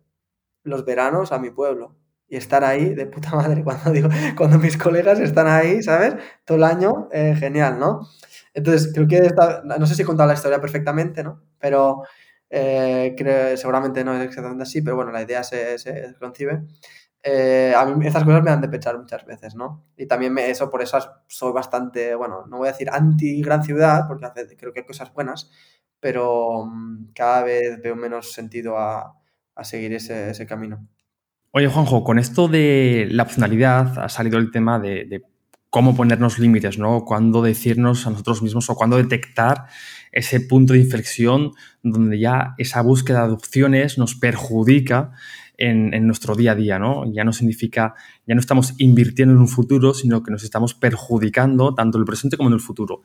los 0.63 0.85
veranos 0.85 1.31
a 1.31 1.39
mi 1.39 1.49
pueblo 1.51 1.95
y 2.27 2.37
estar 2.37 2.63
ahí 2.63 2.93
de 2.93 3.05
puta 3.07 3.31
madre 3.35 3.63
cuando 3.65 3.91
digo, 3.91 4.09
cuando 4.37 4.59
mis 4.59 4.77
colegas 4.77 5.19
están 5.19 5.47
ahí, 5.47 5.81
¿sabes? 5.83 6.15
Todo 6.45 6.57
el 6.57 6.63
año, 6.63 7.09
eh, 7.11 7.35
genial, 7.37 7.79
¿no? 7.79 8.07
Entonces, 8.53 8.91
creo 8.93 9.07
que 9.07 9.17
esta- 9.19 9.61
no 9.63 9.85
sé 9.87 9.95
si 9.95 10.01
he 10.03 10.05
contado 10.05 10.27
la 10.27 10.33
historia 10.35 10.61
perfectamente, 10.61 11.23
¿no? 11.23 11.41
Pero 11.59 12.03
eh, 12.49 13.15
creo, 13.17 13.55
seguramente 13.57 14.03
no 14.03 14.13
es 14.15 14.23
exactamente 14.27 14.63
así, 14.63 14.81
pero 14.81 14.95
bueno, 14.95 15.11
la 15.11 15.21
idea 15.21 15.43
se, 15.43 15.77
se 15.79 16.15
concibe. 16.19 16.63
Eh, 17.21 17.73
a 17.75 17.85
mí 17.85 18.07
estas 18.07 18.23
cosas 18.23 18.41
me 18.43 18.49
dan 18.49 18.61
de 18.61 18.69
pensar 18.69 18.97
muchas 18.97 19.25
veces, 19.25 19.53
¿no? 19.55 19.85
Y 19.97 20.05
también 20.07 20.33
me- 20.33 20.49
eso, 20.49 20.69
por 20.69 20.81
eso 20.81 20.97
soy 21.27 21.51
bastante, 21.51 22.15
bueno, 22.15 22.45
no 22.47 22.57
voy 22.59 22.69
a 22.69 22.71
decir 22.71 22.89
anti 22.91 23.41
gran 23.41 23.63
ciudad, 23.63 24.07
porque 24.07 24.25
hace- 24.25 24.55
creo 24.57 24.71
que 24.73 24.79
hay 24.81 24.85
cosas 24.85 25.13
buenas, 25.13 25.51
pero 25.99 26.65
mm, 26.65 27.11
cada 27.13 27.43
vez 27.43 27.81
veo 27.81 27.95
menos 27.95 28.31
sentido 28.31 28.77
a, 28.77 29.15
a 29.55 29.63
seguir 29.65 29.93
ese, 29.93 30.29
ese 30.29 30.45
camino. 30.47 30.87
Oye, 31.51 31.67
Juanjo, 31.67 32.03
con 32.03 32.19
esto 32.19 32.47
de 32.47 33.07
la 33.11 33.23
opcionalidad 33.23 33.97
ha 33.99 34.07
salido 34.09 34.37
el 34.37 34.51
tema 34.51 34.79
de, 34.79 35.05
de 35.05 35.23
cómo 35.69 35.95
ponernos 35.95 36.39
límites, 36.39 36.77
¿no? 36.77 37.03
Cuándo 37.05 37.41
decirnos 37.41 38.05
a 38.07 38.11
nosotros 38.11 38.41
mismos 38.41 38.69
o 38.69 38.75
cuándo 38.75 38.97
detectar 38.97 39.65
ese 40.11 40.39
punto 40.41 40.73
de 40.73 40.79
inflexión 40.79 41.51
donde 41.83 42.19
ya 42.19 42.53
esa 42.57 42.81
búsqueda 42.81 43.27
de 43.27 43.33
opciones 43.33 43.97
nos 43.97 44.15
perjudica 44.15 45.11
en, 45.59 45.93
en 45.93 46.07
nuestro 46.07 46.35
día 46.35 46.53
a 46.53 46.55
día, 46.55 46.79
¿no? 46.79 47.03
Ya 47.11 47.25
no 47.25 47.33
significa, 47.33 47.93
ya 48.25 48.33
no 48.33 48.39
estamos 48.39 48.73
invirtiendo 48.77 49.35
en 49.35 49.41
un 49.41 49.49
futuro, 49.49 49.93
sino 49.93 50.23
que 50.23 50.31
nos 50.31 50.43
estamos 50.43 50.73
perjudicando 50.73 51.75
tanto 51.75 51.97
en 51.97 52.03
el 52.03 52.05
presente 52.05 52.37
como 52.37 52.49
en 52.49 52.53
el 52.53 52.61
futuro. 52.61 53.01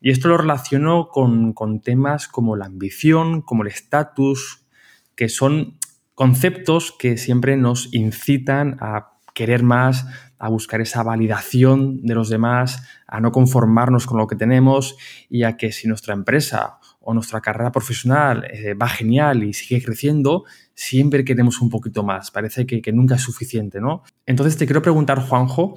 Y 0.00 0.10
esto 0.10 0.28
lo 0.28 0.36
relaciono 0.36 1.08
con, 1.08 1.52
con 1.52 1.80
temas 1.80 2.26
como 2.26 2.56
la 2.56 2.66
ambición, 2.66 3.40
como 3.40 3.62
el 3.62 3.68
estatus, 3.68 4.66
que 5.14 5.28
son 5.28 5.78
conceptos 6.14 6.92
que 6.98 7.16
siempre 7.16 7.56
nos 7.56 7.94
incitan 7.94 8.78
a 8.80 9.12
querer 9.32 9.62
más, 9.62 10.06
a 10.38 10.48
buscar 10.48 10.80
esa 10.80 11.04
validación 11.04 12.02
de 12.02 12.16
los 12.16 12.28
demás, 12.28 12.82
a 13.06 13.20
no 13.20 13.30
conformarnos 13.30 14.06
con 14.06 14.18
lo 14.18 14.26
que 14.26 14.34
tenemos 14.34 14.96
y 15.30 15.44
a 15.44 15.56
que 15.56 15.70
si 15.70 15.86
nuestra 15.86 16.14
empresa 16.14 16.78
o 17.00 17.14
nuestra 17.14 17.40
carrera 17.40 17.72
profesional 17.72 18.44
eh, 18.50 18.74
va 18.74 18.88
genial 18.88 19.44
y 19.44 19.52
sigue 19.52 19.82
creciendo, 19.82 20.44
siempre 20.82 21.24
queremos 21.24 21.60
un 21.60 21.70
poquito 21.70 22.02
más. 22.02 22.30
Parece 22.30 22.66
que, 22.66 22.82
que 22.82 22.92
nunca 22.92 23.14
es 23.14 23.22
suficiente, 23.22 23.80
¿no? 23.80 24.02
Entonces 24.26 24.56
te 24.56 24.66
quiero 24.66 24.82
preguntar, 24.82 25.20
Juanjo, 25.20 25.76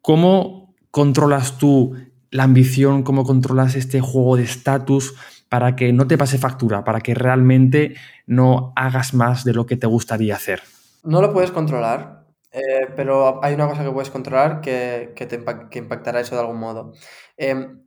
¿cómo 0.00 0.74
controlas 0.90 1.58
tú 1.58 1.94
la 2.30 2.44
ambición, 2.44 3.02
cómo 3.02 3.24
controlas 3.24 3.76
este 3.76 4.00
juego 4.00 4.36
de 4.36 4.44
estatus 4.44 5.14
para 5.48 5.76
que 5.76 5.92
no 5.92 6.06
te 6.06 6.18
pase 6.18 6.38
factura, 6.38 6.82
para 6.82 7.00
que 7.00 7.14
realmente 7.14 7.94
no 8.26 8.72
hagas 8.74 9.14
más 9.14 9.44
de 9.44 9.52
lo 9.52 9.66
que 9.66 9.76
te 9.76 9.86
gustaría 9.86 10.34
hacer? 10.34 10.62
No 11.04 11.20
lo 11.20 11.32
puedes 11.32 11.50
controlar, 11.50 12.26
eh, 12.50 12.88
pero 12.96 13.44
hay 13.44 13.54
una 13.54 13.68
cosa 13.68 13.84
que 13.84 13.90
puedes 13.90 14.10
controlar 14.10 14.60
que, 14.60 15.12
que 15.14 15.78
impactará 15.78 16.20
eso 16.20 16.34
de 16.34 16.40
algún 16.40 16.58
modo. 16.58 16.94
Em, 17.36 17.82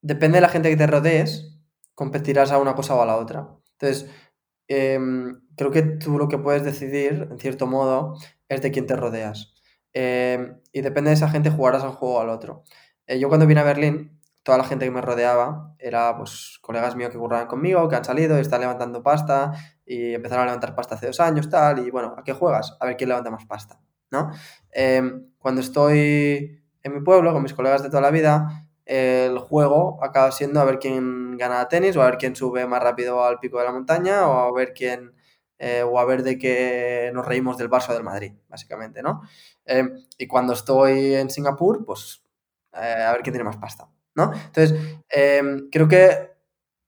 depende 0.00 0.38
de 0.38 0.42
la 0.42 0.48
gente 0.48 0.70
que 0.70 0.76
te 0.76 0.86
rodees, 0.86 1.58
competirás 1.94 2.50
a 2.50 2.58
una 2.58 2.74
cosa 2.74 2.94
o 2.94 3.02
a 3.02 3.06
la 3.06 3.16
otra. 3.16 3.48
Entonces, 3.78 4.10
em, 4.68 5.40
creo 5.56 5.70
que 5.70 5.82
tú 5.82 6.18
lo 6.18 6.28
que 6.28 6.38
puedes 6.38 6.64
decidir, 6.64 7.28
en 7.30 7.38
cierto 7.38 7.66
modo, 7.66 8.16
es 8.48 8.62
de 8.62 8.70
quién 8.70 8.86
te 8.86 8.96
rodeas. 8.96 9.54
Em, 9.92 10.60
y 10.72 10.80
depende 10.80 11.10
de 11.10 11.14
esa 11.14 11.28
gente, 11.28 11.50
jugarás 11.50 11.82
a 11.84 11.88
un 11.90 11.94
juego 11.94 12.16
o 12.16 12.20
al 12.20 12.28
otro. 12.30 12.64
Eh, 13.06 13.18
yo 13.18 13.28
cuando 13.28 13.46
vine 13.46 13.60
a 13.60 13.64
Berlín, 13.64 14.20
toda 14.42 14.58
la 14.58 14.64
gente 14.64 14.84
que 14.84 14.90
me 14.90 15.00
rodeaba 15.00 15.74
era 15.78 16.16
pues 16.16 16.58
colegas 16.60 16.96
míos 16.96 17.10
que 17.10 17.18
curraban 17.18 17.46
conmigo, 17.46 17.88
que 17.88 17.96
han 17.96 18.04
salido 18.04 18.36
y 18.38 18.40
están 18.42 18.60
levantando 18.60 19.02
pasta 19.02 19.52
y 19.86 20.14
empezaron 20.14 20.42
a 20.42 20.46
levantar 20.46 20.74
pasta 20.74 20.94
hace 20.96 21.06
dos 21.06 21.20
años, 21.20 21.48
tal, 21.48 21.86
y 21.86 21.90
bueno, 21.90 22.14
¿a 22.16 22.22
qué 22.24 22.32
juegas? 22.32 22.76
A 22.80 22.86
ver 22.86 22.96
quién 22.96 23.08
levanta 23.08 23.30
más 23.30 23.46
pasta, 23.46 23.80
¿no? 24.10 24.30
Em, 24.70 25.30
cuando 25.38 25.60
estoy 25.60 26.62
en 26.82 26.94
mi 26.94 27.00
pueblo 27.00 27.32
con 27.32 27.42
mis 27.42 27.54
colegas 27.54 27.82
de 27.82 27.88
toda 27.88 28.02
la 28.02 28.10
vida, 28.10 28.63
el 28.86 29.38
juego 29.38 29.98
acaba 30.02 30.30
siendo 30.32 30.60
a 30.60 30.64
ver 30.64 30.78
quién 30.78 31.36
gana 31.38 31.68
tenis 31.68 31.96
o 31.96 32.02
a 32.02 32.06
ver 32.06 32.18
quién 32.18 32.36
sube 32.36 32.66
más 32.66 32.82
rápido 32.82 33.24
al 33.24 33.38
pico 33.40 33.58
de 33.58 33.64
la 33.64 33.72
montaña 33.72 34.28
o 34.28 34.32
a 34.32 34.52
ver 34.52 34.74
quién 34.74 35.14
eh, 35.58 35.82
o 35.82 35.98
a 35.98 36.04
ver 36.04 36.22
de 36.22 36.36
qué 36.38 37.10
nos 37.14 37.26
reímos 37.26 37.56
del 37.56 37.70
Barça 37.70 37.90
o 37.90 37.94
del 37.94 38.02
Madrid, 38.02 38.32
básicamente, 38.48 39.02
¿no? 39.02 39.22
Em, 39.64 39.94
y 40.18 40.26
cuando 40.26 40.52
estoy 40.52 41.14
en 41.14 41.30
Singapur, 41.30 41.84
pues 41.84 42.22
eh, 42.72 43.02
a 43.06 43.12
ver 43.12 43.22
quién 43.22 43.32
tiene 43.34 43.44
más 43.44 43.56
pasta, 43.56 43.88
¿no? 44.14 44.32
Entonces, 44.32 44.74
em, 45.08 45.70
creo 45.70 45.88
que 45.88 46.32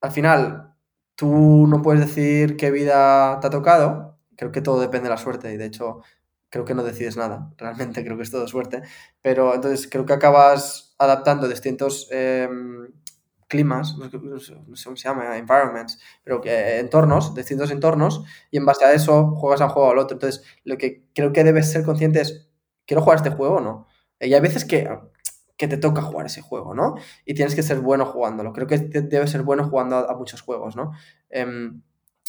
al 0.00 0.10
final 0.12 0.74
tú 1.14 1.66
no 1.68 1.82
puedes 1.82 2.00
decir 2.06 2.56
qué 2.56 2.70
vida 2.70 3.38
te 3.40 3.46
ha 3.46 3.50
tocado, 3.50 4.18
creo 4.36 4.52
que 4.52 4.60
todo 4.62 4.80
depende 4.80 5.04
de 5.08 5.14
la 5.14 5.18
suerte 5.18 5.52
y 5.52 5.56
de 5.56 5.66
hecho 5.66 6.02
creo 6.50 6.64
que 6.64 6.74
no 6.74 6.84
decides 6.84 7.16
nada, 7.16 7.52
realmente 7.58 8.04
creo 8.04 8.16
que 8.16 8.24
es 8.24 8.30
todo 8.30 8.46
suerte, 8.48 8.82
pero 9.22 9.54
entonces 9.54 9.88
creo 9.90 10.06
que 10.06 10.12
acabas 10.14 10.85
adaptando 10.98 11.48
distintos 11.48 12.08
em, 12.10 12.88
climas, 13.48 13.96
no 13.96 14.10
sé, 14.40 14.54
cómo 14.84 14.96
se 14.96 15.08
llama, 15.08 15.36
environments, 15.36 15.98
pero 16.24 16.40
que 16.40 16.78
entornos, 16.78 17.34
distintos 17.34 17.70
entornos, 17.70 18.24
y 18.50 18.56
en 18.56 18.66
base 18.66 18.84
a 18.84 18.92
eso 18.92 19.30
juegas 19.36 19.60
a 19.60 19.66
un 19.66 19.70
juego 19.70 19.88
o 19.88 19.92
al 19.92 19.98
otro. 19.98 20.16
Entonces, 20.16 20.44
lo 20.64 20.76
que 20.76 21.04
creo 21.14 21.32
que 21.32 21.44
debes 21.44 21.70
ser 21.70 21.84
consciente 21.84 22.20
es, 22.20 22.48
¿quiero 22.86 23.02
jugar 23.02 23.18
este 23.18 23.30
juego 23.30 23.56
o 23.56 23.60
no? 23.60 23.86
Y 24.20 24.34
hay 24.34 24.40
veces 24.40 24.64
que, 24.64 24.88
que 25.56 25.68
te 25.68 25.76
toca 25.76 26.02
jugar 26.02 26.26
ese 26.26 26.42
juego, 26.42 26.74
¿no? 26.74 26.94
Y 27.24 27.34
tienes 27.34 27.54
que 27.54 27.62
ser 27.62 27.80
bueno 27.80 28.06
jugándolo. 28.06 28.52
Creo 28.52 28.66
que 28.66 28.78
debes 28.78 29.30
ser 29.30 29.42
bueno 29.42 29.68
jugando 29.68 29.96
a, 29.96 30.16
muchos 30.16 30.40
juegos, 30.40 30.76
¿no? 30.76 30.92
Em, 31.30 31.82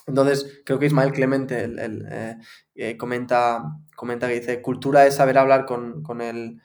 entonces, 0.06 0.62
creo 0.66 0.80
que 0.80 0.86
Ismael 0.86 1.12
Clemente 1.12 1.66
eh, 1.66 2.38
eh, 2.76 2.98
comenta, 2.98 3.64
comenta 3.96 4.28
que 4.28 4.40
dice, 4.40 4.62
cultura 4.62 5.06
es 5.06 5.16
saber 5.16 5.38
hablar 5.38 5.66
con, 5.66 6.04
con 6.04 6.22
el, 6.22 6.62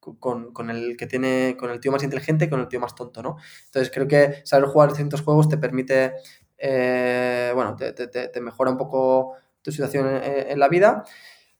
con, 0.00 0.52
con 0.52 0.70
el 0.70 0.96
que 0.96 1.06
tiene, 1.06 1.56
con 1.58 1.70
el 1.70 1.80
tío 1.80 1.92
más 1.92 2.02
inteligente 2.02 2.46
y 2.46 2.48
con 2.50 2.60
el 2.60 2.68
tío 2.68 2.80
más 2.80 2.94
tonto, 2.94 3.22
¿no? 3.22 3.36
Entonces, 3.66 3.90
creo 3.94 4.08
que 4.08 4.40
saber 4.44 4.66
jugar 4.68 4.88
distintos 4.90 5.22
juegos 5.22 5.48
te 5.48 5.58
permite, 5.58 6.14
eh, 6.58 7.52
bueno, 7.54 7.76
te, 7.76 7.92
te- 7.92 8.40
mejora 8.40 8.70
un 8.70 8.76
poco 8.78 9.34
tu 9.62 9.70
situación 9.72 10.08
en, 10.08 10.50
en 10.50 10.58
la 10.58 10.68
vida, 10.68 11.04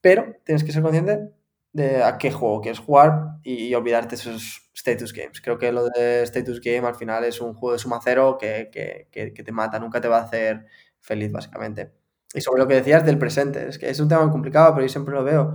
pero 0.00 0.36
tienes 0.44 0.64
que 0.64 0.72
ser 0.72 0.82
consciente 0.82 1.30
de 1.72 2.02
a 2.02 2.18
qué 2.18 2.32
juego 2.32 2.60
quieres 2.60 2.80
jugar 2.80 3.38
y, 3.42 3.66
y 3.68 3.74
olvidarte 3.74 4.16
esos 4.16 4.70
status 4.74 5.12
games. 5.12 5.40
Creo 5.40 5.58
que 5.58 5.70
lo 5.72 5.84
de 5.88 6.22
status 6.24 6.60
game 6.60 6.86
al 6.86 6.94
final 6.96 7.24
es 7.24 7.40
un 7.40 7.54
juego 7.54 7.72
de 7.74 7.78
suma 7.78 8.00
cero 8.02 8.36
que, 8.40 8.70
que- 8.72 9.08
que- 9.12 9.32
que 9.32 9.42
te 9.44 9.52
mata, 9.52 9.78
nunca 9.78 10.00
te 10.00 10.08
va 10.08 10.18
a 10.18 10.22
hacer 10.24 10.66
feliz, 11.00 11.30
básicamente. 11.32 11.92
Y 12.34 12.40
sobre 12.40 12.62
lo 12.62 12.68
que 12.68 12.74
decías 12.74 13.04
del 13.04 13.18
presente, 13.18 13.68
es 13.68 13.78
que 13.78 13.90
es 13.90 14.00
un 14.00 14.08
tema 14.08 14.30
complicado, 14.30 14.72
pero 14.74 14.86
yo 14.86 14.90
siempre 14.92 15.14
lo 15.14 15.24
veo. 15.24 15.54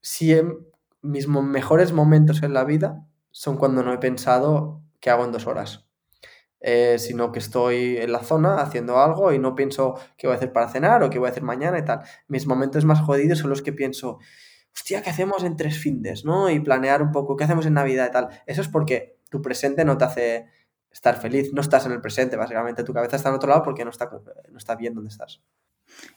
Si 0.00 0.32
en 0.32 0.58
mis 1.02 1.28
mejores 1.28 1.92
momentos 1.92 2.42
en 2.42 2.54
la 2.54 2.64
vida 2.64 3.06
son 3.30 3.56
cuando 3.56 3.82
no 3.82 3.92
he 3.92 3.98
pensado 3.98 4.82
qué 5.00 5.10
hago 5.10 5.24
en 5.24 5.32
dos 5.32 5.46
horas, 5.46 5.88
eh, 6.60 6.96
sino 6.98 7.32
que 7.32 7.40
estoy 7.40 7.96
en 7.96 8.12
la 8.12 8.20
zona 8.20 8.60
haciendo 8.60 9.00
algo 9.00 9.32
y 9.32 9.38
no 9.38 9.56
pienso 9.56 9.94
qué 10.16 10.28
voy 10.28 10.34
a 10.34 10.36
hacer 10.36 10.52
para 10.52 10.68
cenar 10.68 11.02
o 11.02 11.10
qué 11.10 11.18
voy 11.18 11.28
a 11.28 11.32
hacer 11.32 11.42
mañana 11.42 11.78
y 11.78 11.84
tal. 11.84 12.00
Mis 12.28 12.46
momentos 12.46 12.84
más 12.84 13.00
jodidos 13.00 13.38
son 13.38 13.50
los 13.50 13.62
que 13.62 13.72
pienso, 13.72 14.18
hostia, 14.74 15.02
¿qué 15.02 15.10
hacemos 15.10 15.42
en 15.42 15.56
tres 15.56 15.76
findes, 15.76 16.24
no? 16.24 16.48
Y 16.50 16.60
planear 16.60 17.02
un 17.02 17.10
poco, 17.10 17.36
¿qué 17.36 17.44
hacemos 17.44 17.66
en 17.66 17.74
Navidad 17.74 18.08
y 18.08 18.12
tal? 18.12 18.28
Eso 18.46 18.60
es 18.60 18.68
porque 18.68 19.18
tu 19.28 19.42
presente 19.42 19.84
no 19.84 19.98
te 19.98 20.04
hace 20.04 20.46
estar 20.92 21.16
feliz, 21.16 21.52
no 21.52 21.62
estás 21.62 21.86
en 21.86 21.92
el 21.92 22.00
presente, 22.00 22.36
básicamente. 22.36 22.84
Tu 22.84 22.92
cabeza 22.92 23.16
está 23.16 23.30
en 23.30 23.34
otro 23.34 23.48
lado 23.48 23.62
porque 23.62 23.84
no 23.84 23.90
está, 23.90 24.08
no 24.50 24.58
está 24.58 24.76
bien 24.76 24.94
donde 24.94 25.08
estás. 25.08 25.42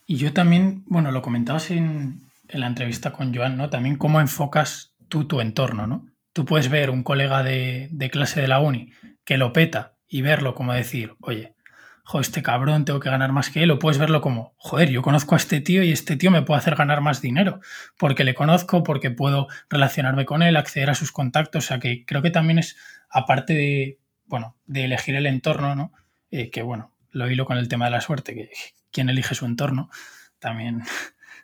Y 0.06 0.18
yo 0.18 0.34
también, 0.34 0.84
bueno, 0.86 1.12
lo 1.12 1.22
comentabas 1.22 1.72
en, 1.72 2.22
en 2.50 2.60
la 2.60 2.68
entrevista 2.68 3.12
con 3.12 3.34
Joan, 3.34 3.58
¿no? 3.58 3.70
También 3.70 3.98
cómo 3.98 4.20
enfocas 4.20 4.94
tú 5.08 5.28
tu 5.28 5.42
entorno, 5.42 5.88
¿no? 5.88 6.08
Tú 6.34 6.46
puedes 6.46 6.70
ver 6.70 6.90
un 6.90 7.04
colega 7.04 7.44
de, 7.44 8.10
clase 8.12 8.42
de 8.42 8.48
la 8.48 8.60
uni 8.60 8.92
que 9.24 9.38
lo 9.38 9.54
peta 9.54 9.96
y 10.08 10.22
verlo 10.22 10.54
como 10.54 10.74
decir, 10.74 11.16
oye, 11.22 11.56
jo, 12.04 12.20
este 12.20 12.44
cabrón 12.44 12.86
tengo 12.86 13.00
que 13.00 13.10
ganar 13.10 13.32
más 13.32 13.50
que 13.50 13.64
él, 13.64 13.72
o 13.72 13.80
puedes 13.80 13.98
verlo 13.98 14.22
como, 14.22 14.54
joder, 14.58 14.90
yo 14.90 15.02
conozco 15.02 15.36
a 15.36 15.38
este 15.38 15.62
tío 15.62 15.82
y 15.84 15.92
este 15.92 16.18
tío 16.18 16.32
me 16.32 16.44
puede 16.44 16.60
hacer 16.60 16.76
ganar 16.76 17.02
más 17.02 17.22
dinero, 17.22 17.62
porque 17.98 18.24
le 18.24 18.36
conozco, 18.36 18.84
porque 18.84 19.12
puedo 19.12 19.48
relacionarme 19.70 20.26
con 20.26 20.44
él, 20.44 20.58
acceder 20.58 20.90
a 20.90 20.96
sus 20.96 21.12
contactos, 21.12 21.66
o 21.66 21.68
sea 21.68 21.80
que 21.80 22.06
creo 22.06 22.22
que 22.22 22.30
también 22.30 22.60
es, 22.60 22.76
aparte 23.10 23.54
de, 23.54 24.00
bueno, 24.26 24.56
de 24.66 24.86
elegir 24.86 25.16
el 25.16 25.26
entorno, 25.26 25.76
¿no? 25.76 25.94
Eh, 26.32 26.52
que 26.52 26.62
bueno, 26.62 26.92
lo 27.12 27.30
hilo 27.30 27.46
con 27.46 27.58
el 27.58 27.70
tema 27.70 27.86
de 27.86 27.92
la 27.92 28.02
suerte, 28.02 28.36
que 28.36 28.50
quien 28.92 29.10
elige 29.10 29.36
su 29.36 29.46
entorno, 29.46 29.90
también, 30.40 30.84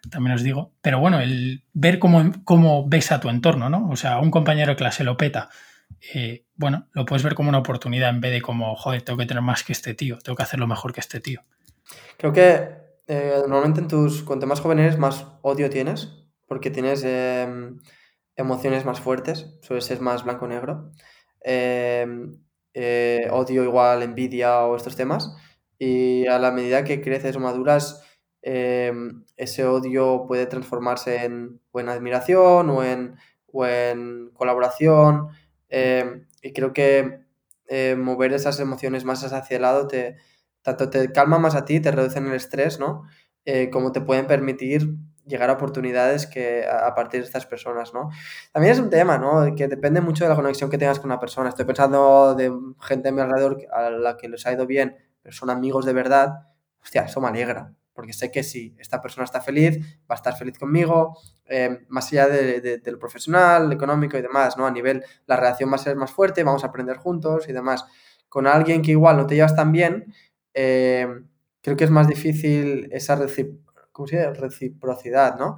también 0.09 0.35
os 0.35 0.43
digo, 0.43 0.73
pero 0.81 0.99
bueno, 0.99 1.19
el 1.19 1.63
ver 1.73 1.99
cómo, 1.99 2.31
cómo 2.43 2.87
ves 2.87 3.11
a 3.11 3.19
tu 3.19 3.29
entorno, 3.29 3.69
¿no? 3.69 3.89
O 3.89 3.95
sea, 3.95 4.19
un 4.19 4.31
compañero 4.31 4.71
de 4.71 4.75
clase 4.77 5.03
lo 5.03 5.17
peta, 5.17 5.49
eh, 6.13 6.45
bueno, 6.55 6.87
lo 6.93 7.05
puedes 7.05 7.23
ver 7.23 7.35
como 7.35 7.49
una 7.49 7.59
oportunidad 7.59 8.09
en 8.09 8.21
vez 8.21 8.31
de 8.31 8.41
como, 8.41 8.75
joder, 8.75 9.01
tengo 9.01 9.17
que 9.17 9.25
tener 9.25 9.43
más 9.43 9.63
que 9.63 9.73
este 9.73 9.93
tío, 9.93 10.17
tengo 10.19 10.35
que 10.35 10.43
hacerlo 10.43 10.67
mejor 10.67 10.93
que 10.93 10.99
este 10.99 11.19
tío. 11.19 11.41
Creo 12.17 12.33
que 12.33 12.69
eh, 13.07 13.43
normalmente 13.47 13.81
en 13.81 13.87
tus, 13.87 14.23
cuanto 14.23 14.47
más 14.47 14.61
joven 14.61 14.79
eres, 14.79 14.97
más 14.97 15.27
odio 15.41 15.69
tienes, 15.69 16.09
porque 16.47 16.71
tienes 16.71 17.03
em, 17.03 17.79
emociones 18.35 18.85
más 18.85 18.99
fuertes, 18.99 19.57
suele 19.61 19.81
ser 19.81 20.01
más 20.01 20.23
blanco-negro. 20.23 20.91
Em, 21.41 22.39
eh, 22.73 23.27
odio 23.31 23.63
igual, 23.63 24.03
envidia 24.03 24.61
o 24.61 24.75
estos 24.75 24.95
temas. 24.95 25.35
Y 25.77 26.27
a 26.27 26.39
la 26.39 26.51
medida 26.51 26.83
que 26.83 27.01
creces 27.01 27.35
o 27.35 27.39
maduras, 27.39 28.03
em, 28.41 29.23
ese 29.41 29.65
odio 29.65 30.25
puede 30.27 30.45
transformarse 30.45 31.25
en, 31.25 31.59
en 31.73 31.89
admiración 31.89 32.69
o 32.69 32.83
en, 32.83 33.15
o 33.51 33.65
en 33.65 34.29
colaboración. 34.33 35.29
y 36.43 36.53
creo 36.53 36.73
que 36.73 37.21
eh, 37.67 37.95
mover 37.95 38.33
esas 38.33 38.59
emociones 38.59 39.05
más 39.05 39.23
hacia 39.23 39.55
el 39.55 39.61
lado 39.61 39.87
te, 39.87 40.17
tanto 40.61 40.89
te 40.89 41.11
calma 41.13 41.39
más 41.39 41.55
a 41.55 41.63
ti, 41.63 41.79
te 41.79 41.89
reducen 41.91 42.27
el 42.27 42.33
estrés, 42.33 42.79
¿no? 42.79 43.03
Eh, 43.45 43.69
como 43.71 43.91
te 43.93 44.01
pueden 44.01 44.27
permitir 44.27 44.93
llegar 45.25 45.49
a 45.49 45.53
oportunidades 45.53 46.27
que 46.27 46.65
a, 46.67 46.93
partir 46.95 47.21
de 47.21 47.27
estas 47.27 47.45
personas, 47.45 47.93
¿no? 47.93 48.09
También 48.51 48.73
es 48.73 48.79
un 48.79 48.89
tema, 48.89 49.17
¿no? 49.17 49.55
Que 49.55 49.69
depende 49.69 50.01
mucho 50.01 50.25
de 50.25 50.29
la 50.29 50.35
conexión 50.35 50.69
que 50.69 50.77
tengas 50.77 50.99
con 50.99 51.09
una 51.11 51.19
persona. 51.19 51.49
Estoy 51.49 51.65
pensando 51.65 52.35
de 52.35 52.51
gente 52.81 53.09
a 53.09 53.11
mi 53.13 53.21
alrededor 53.21 53.57
a 53.71 53.89
la 53.89 54.17
que 54.17 54.27
les 54.27 54.45
ha 54.45 54.51
ido 54.51 54.67
bien, 54.67 54.97
pero 55.21 55.33
son 55.33 55.49
amigos 55.49 55.85
de 55.85 55.93
verdad. 55.93 56.47
Hostia, 56.83 57.03
eso 57.03 57.21
me 57.21 57.29
alegra, 57.29 57.73
porque 57.93 58.13
sé 58.13 58.31
que 58.31 58.43
si 58.43 58.75
esta 58.79 59.01
persona 59.01 59.25
está 59.25 59.41
feliz, 59.41 59.77
va 60.09 60.15
a 60.15 60.17
estar 60.21 60.37
feliz 60.37 60.57
conmigo, 60.57 61.17
eh, 61.45 61.85
más 61.89 62.11
allá 62.11 62.27
de, 62.27 62.81
lo 62.85 62.99
profesional, 62.99 63.71
económico 63.71 64.17
y 64.17 64.21
demás, 64.21 64.57
¿no? 64.57 64.65
A 64.65 64.71
nivel, 64.71 65.03
la 65.25 65.35
relación 65.35 65.71
va 65.71 65.75
a 65.75 65.79
ser 65.79 65.95
más 65.95 66.11
fuerte, 66.11 66.43
vamos 66.43 66.63
a 66.63 66.67
aprender 66.67 66.97
juntos 66.97 67.49
y 67.49 67.53
demás. 67.53 67.85
Con 68.29 68.47
alguien 68.47 68.81
que 68.81 68.91
igual 68.91 69.17
no 69.17 69.27
te 69.27 69.35
llevas 69.35 69.55
tan 69.55 69.71
bien, 69.71 70.13
eh, 70.53 71.07
creo 71.61 71.77
que 71.77 71.83
es 71.83 71.91
más 71.91 72.07
difícil 72.07 72.89
esa 72.91 73.15
reciprocidad, 73.15 75.37
¿no? 75.37 75.57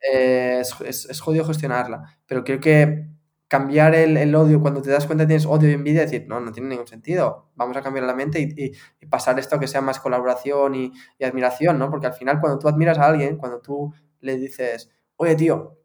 Eh, 0.00 0.62
es, 0.84 1.20
jodido 1.20 1.44
gestionarla, 1.44 2.18
pero 2.26 2.44
creo 2.44 2.60
que 2.60 3.08
cambiar 3.48 3.94
el, 3.94 4.34
odio, 4.34 4.60
cuando 4.60 4.82
te 4.82 4.90
das 4.90 5.06
cuenta 5.06 5.24
que 5.24 5.28
tienes 5.28 5.46
odio 5.46 5.70
y 5.70 5.72
envidia, 5.72 6.02
decir, 6.02 6.26
no, 6.28 6.38
no 6.38 6.52
tiene 6.52 6.68
ningún 6.68 6.86
sentido, 6.86 7.50
vamos 7.56 7.76
a 7.76 7.82
cambiar 7.82 8.04
la 8.04 8.14
mente 8.14 8.40
y, 8.40 8.72
pasar 9.08 9.38
esto 9.38 9.58
que 9.58 9.66
sea 9.66 9.80
más 9.80 9.98
colaboración 10.00 10.74
y, 10.74 10.92
admiración, 11.22 11.78
¿no? 11.78 11.90
Porque 11.90 12.06
al 12.06 12.14
final 12.14 12.40
cuando 12.40 12.58
tú 12.58 12.68
admiras 12.68 12.98
a 12.98 13.06
alguien, 13.06 13.38
cuando 13.38 13.60
tú 13.60 13.92
le 14.20 14.36
dices, 14.36 14.90
oye, 15.16 15.34
tío, 15.34 15.78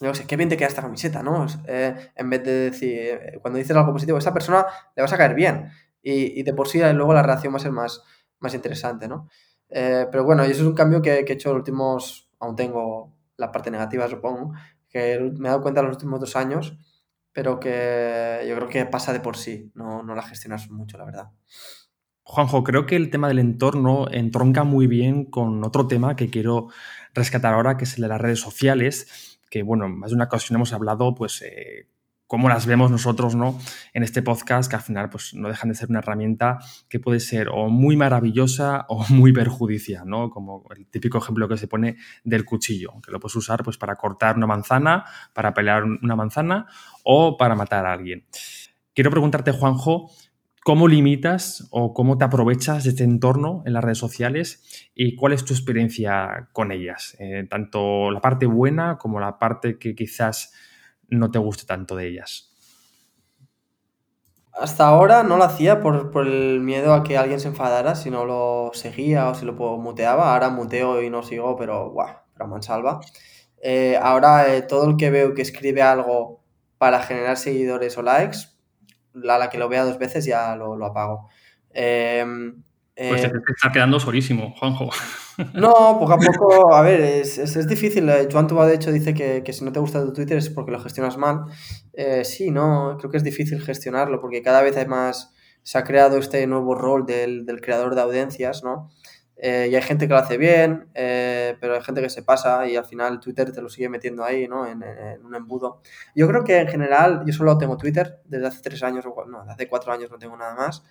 no 0.00 0.14
sé, 0.14 0.26
qué 0.26 0.36
bien 0.36 0.48
te 0.48 0.56
queda 0.56 0.68
esta 0.68 0.82
camiseta, 0.82 1.22
¿no? 1.22 1.46
Eh, 1.66 1.94
en 2.14 2.30
vez 2.30 2.44
de 2.44 2.52
decir, 2.70 3.38
cuando 3.40 3.58
dices 3.58 3.74
algo 3.76 3.92
positivo, 3.92 4.16
a 4.16 4.20
esa 4.20 4.34
persona 4.34 4.66
le 4.94 5.02
vas 5.02 5.12
a 5.12 5.16
caer 5.16 5.34
bien 5.34 5.70
y, 6.02 6.42
de 6.42 6.54
por 6.54 6.68
sí 6.68 6.80
luego 6.92 7.12
la 7.12 7.22
relación 7.22 7.52
va 7.52 7.56
a 7.56 7.60
ser 7.60 7.72
más, 7.72 8.02
más 8.38 8.54
interesante, 8.54 9.08
¿no? 9.08 9.28
Eh, 9.70 10.06
pero 10.10 10.24
bueno, 10.24 10.46
y 10.46 10.50
eso 10.50 10.62
es 10.62 10.68
un 10.68 10.74
cambio 10.74 11.02
que, 11.02 11.18
he 11.18 11.32
hecho 11.32 11.50
en 11.50 11.54
los 11.54 11.60
últimos, 11.60 12.30
aún 12.38 12.56
tengo 12.56 13.14
la 13.36 13.52
parte 13.52 13.70
negativa, 13.70 14.08
supongo, 14.08 14.52
que 14.88 15.18
me 15.38 15.48
he 15.48 15.50
dado 15.50 15.62
cuenta 15.62 15.80
en 15.80 15.86
los 15.86 15.96
últimos 15.96 16.20
dos 16.20 16.36
años, 16.36 16.78
pero 17.32 17.60
que 17.60 18.44
yo 18.48 18.56
creo 18.56 18.68
que 18.68 18.86
pasa 18.86 19.12
de 19.12 19.20
por 19.20 19.36
sí, 19.36 19.70
no, 19.74 20.02
no 20.02 20.14
la 20.14 20.22
gestionas 20.22 20.70
mucho, 20.70 20.98
la 20.98 21.04
verdad. 21.04 21.30
Juanjo, 22.22 22.62
creo 22.62 22.84
que 22.84 22.96
el 22.96 23.10
tema 23.10 23.28
del 23.28 23.38
entorno 23.38 24.06
entronca 24.10 24.62
muy 24.62 24.86
bien 24.86 25.24
con 25.24 25.64
otro 25.64 25.86
tema 25.86 26.14
que 26.14 26.28
quiero 26.28 26.68
rescatar 27.14 27.54
ahora, 27.54 27.78
que 27.78 27.84
es 27.84 27.94
el 27.96 28.02
de 28.02 28.08
las 28.08 28.20
redes 28.20 28.40
sociales, 28.40 29.40
que 29.50 29.62
bueno, 29.62 29.88
más 29.88 30.10
de 30.10 30.16
una 30.16 30.24
ocasión 30.24 30.56
hemos 30.56 30.74
hablado, 30.74 31.14
pues 31.14 31.40
eh, 31.40 31.88
cómo 32.28 32.48
las 32.48 32.66
vemos 32.66 32.90
nosotros 32.90 33.34
¿no? 33.34 33.58
en 33.92 34.04
este 34.04 34.22
podcast, 34.22 34.70
que 34.70 34.76
al 34.76 34.82
final 34.82 35.08
pues, 35.10 35.34
no 35.34 35.48
dejan 35.48 35.70
de 35.70 35.74
ser 35.74 35.88
una 35.88 35.98
herramienta 35.98 36.58
que 36.88 37.00
puede 37.00 37.18
ser 37.18 37.48
o 37.48 37.68
muy 37.70 37.96
maravillosa 37.96 38.84
o 38.88 39.04
muy 39.08 39.32
perjudicial, 39.32 40.06
¿no? 40.06 40.30
como 40.30 40.64
el 40.76 40.86
típico 40.86 41.18
ejemplo 41.18 41.48
que 41.48 41.56
se 41.56 41.66
pone 41.66 41.96
del 42.22 42.44
cuchillo, 42.44 42.92
que 43.04 43.10
lo 43.10 43.18
puedes 43.18 43.34
usar 43.34 43.64
pues, 43.64 43.78
para 43.78 43.96
cortar 43.96 44.36
una 44.36 44.46
manzana, 44.46 45.04
para 45.32 45.52
pelear 45.52 45.82
una 45.84 46.14
manzana 46.14 46.66
o 47.02 47.36
para 47.36 47.56
matar 47.56 47.86
a 47.86 47.94
alguien. 47.94 48.26
Quiero 48.94 49.10
preguntarte, 49.10 49.52
Juanjo, 49.52 50.10
¿cómo 50.62 50.86
limitas 50.86 51.66
o 51.70 51.94
cómo 51.94 52.18
te 52.18 52.26
aprovechas 52.26 52.84
de 52.84 52.90
este 52.90 53.04
entorno 53.04 53.62
en 53.64 53.72
las 53.72 53.82
redes 53.82 53.98
sociales 53.98 54.90
y 54.94 55.16
cuál 55.16 55.32
es 55.32 55.46
tu 55.46 55.54
experiencia 55.54 56.50
con 56.52 56.72
ellas? 56.72 57.16
Eh, 57.20 57.46
tanto 57.48 58.10
la 58.10 58.20
parte 58.20 58.44
buena 58.44 58.98
como 58.98 59.18
la 59.18 59.38
parte 59.38 59.78
que 59.78 59.94
quizás 59.94 60.52
no 61.08 61.30
te 61.30 61.38
guste 61.38 61.64
tanto 61.66 61.96
de 61.96 62.08
ellas? 62.08 62.52
Hasta 64.52 64.88
ahora 64.88 65.22
no 65.22 65.36
lo 65.36 65.44
hacía 65.44 65.80
por, 65.80 66.10
el 66.26 66.60
miedo 66.60 66.92
a 66.92 67.04
que 67.04 67.16
alguien 67.16 67.38
se 67.38 67.48
enfadara 67.48 67.94
si 67.94 68.10
no 68.10 68.24
lo 68.24 68.72
seguía 68.74 69.28
o 69.28 69.34
si 69.34 69.44
lo 69.44 69.52
muteaba. 69.52 70.32
Ahora 70.32 70.50
muteo 70.50 71.00
y 71.00 71.10
no 71.10 71.22
sigo, 71.22 71.56
pero 71.56 71.90
guau, 71.90 72.16
pero 72.32 72.48
mansalva. 72.48 73.00
Eh, 73.62 73.96
ahora 74.00 74.54
eh, 74.54 74.62
todo 74.62 74.90
el 74.90 74.96
que 74.96 75.10
veo 75.10 75.34
que 75.34 75.42
escribe 75.42 75.82
algo 75.82 76.42
para 76.76 77.02
generar 77.02 77.36
seguidores 77.36 77.96
o 77.98 78.02
likes, 78.02 78.38
la, 79.12 79.38
la 79.38 79.50
que 79.50 79.58
lo 79.58 79.68
vea 79.68 79.84
dos 79.84 79.98
veces 79.98 80.24
ya 80.24 80.56
lo, 80.56 80.84
apago. 80.84 81.28
Em, 81.70 82.62
pues 82.98 83.22
te, 83.22 83.28
está 83.28 83.70
quedando 83.72 84.00
sorísimo, 84.00 84.54
Juanjo. 84.58 84.90
No, 85.54 85.70
poco 86.00 86.14
a 86.14 86.18
poco, 86.18 86.74
a 86.74 86.82
ver, 86.82 87.00
es, 87.00 87.38
es, 87.38 87.68
difícil. 87.68 88.08
Eh, 88.08 88.28
Joan 88.28 88.48
Tuba, 88.48 88.66
de 88.66 88.74
hecho, 88.74 88.90
dice 88.90 89.14
que, 89.14 89.44
que, 89.44 89.52
si 89.52 89.64
no 89.64 89.70
te 89.70 89.78
gusta 89.78 90.04
tu 90.04 90.12
Twitter 90.12 90.36
es 90.36 90.50
porque 90.50 90.72
lo 90.72 90.80
gestionas 90.80 91.16
mal. 91.16 91.44
Eh, 91.92 92.24
sí, 92.24 92.50
no, 92.50 92.96
creo 92.98 93.08
que 93.08 93.18
es 93.18 93.22
difícil 93.22 93.62
gestionarlo 93.62 94.18
porque 94.20 94.42
cada 94.42 94.62
vez 94.62 94.76
hay 94.76 94.86
más, 94.86 95.32
se 95.62 95.78
ha 95.78 95.84
creado 95.84 96.18
este 96.18 96.44
nuevo 96.48 96.74
rol 96.74 97.06
del, 97.06 97.46
del 97.46 97.60
creador 97.60 97.94
de 97.94 98.00
audiencias, 98.00 98.64
¿no? 98.64 98.90
Eh, 99.40 99.68
y 99.70 99.76
hay 99.76 99.82
gente 99.82 100.08
que 100.08 100.14
lo 100.14 100.18
hace 100.18 100.36
bien, 100.36 100.88
eh, 100.94 101.56
pero 101.60 101.76
hay 101.76 101.82
gente 101.82 102.02
que 102.02 102.10
se 102.10 102.24
pasa 102.24 102.66
y 102.66 102.74
al 102.74 102.84
final 102.84 103.20
Twitter 103.20 103.52
te 103.52 103.62
lo 103.62 103.68
sigue 103.68 103.88
metiendo 103.88 104.24
ahí, 104.24 104.48
¿no? 104.48 104.66
En, 104.66 104.82
un 105.24 105.34
embudo. 105.34 105.80
Yo 106.14 106.26
creo 106.26 106.42
que 106.42 106.58
en 106.58 106.66
general, 106.66 107.22
yo 107.24 107.32
solo 107.32 107.56
tengo 107.56 107.76
Twitter 107.76 108.20
desde 108.24 108.48
hace 108.48 108.62
tres 108.62 108.82
años, 108.82 109.06
o 109.06 109.24
no, 109.26 109.40
desde 109.40 109.52
hace 109.52 109.68
cuatro 109.68 109.92
años 109.92 110.10
no 110.10 110.18
tengo 110.18 110.36
nada 110.36 110.56
más. 110.56 110.82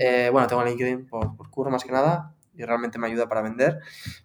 Eh, 0.00 0.28
bueno, 0.32 0.48
tengo 0.48 0.64
LinkedIn 0.64 1.06
por, 1.06 1.36
por 1.36 1.50
curro 1.50 1.70
más 1.70 1.84
que 1.84 1.92
nada 1.92 2.34
y 2.56 2.64
realmente 2.64 2.98
me 2.98 3.06
ayuda 3.06 3.28
para 3.28 3.42
vender, 3.42 3.78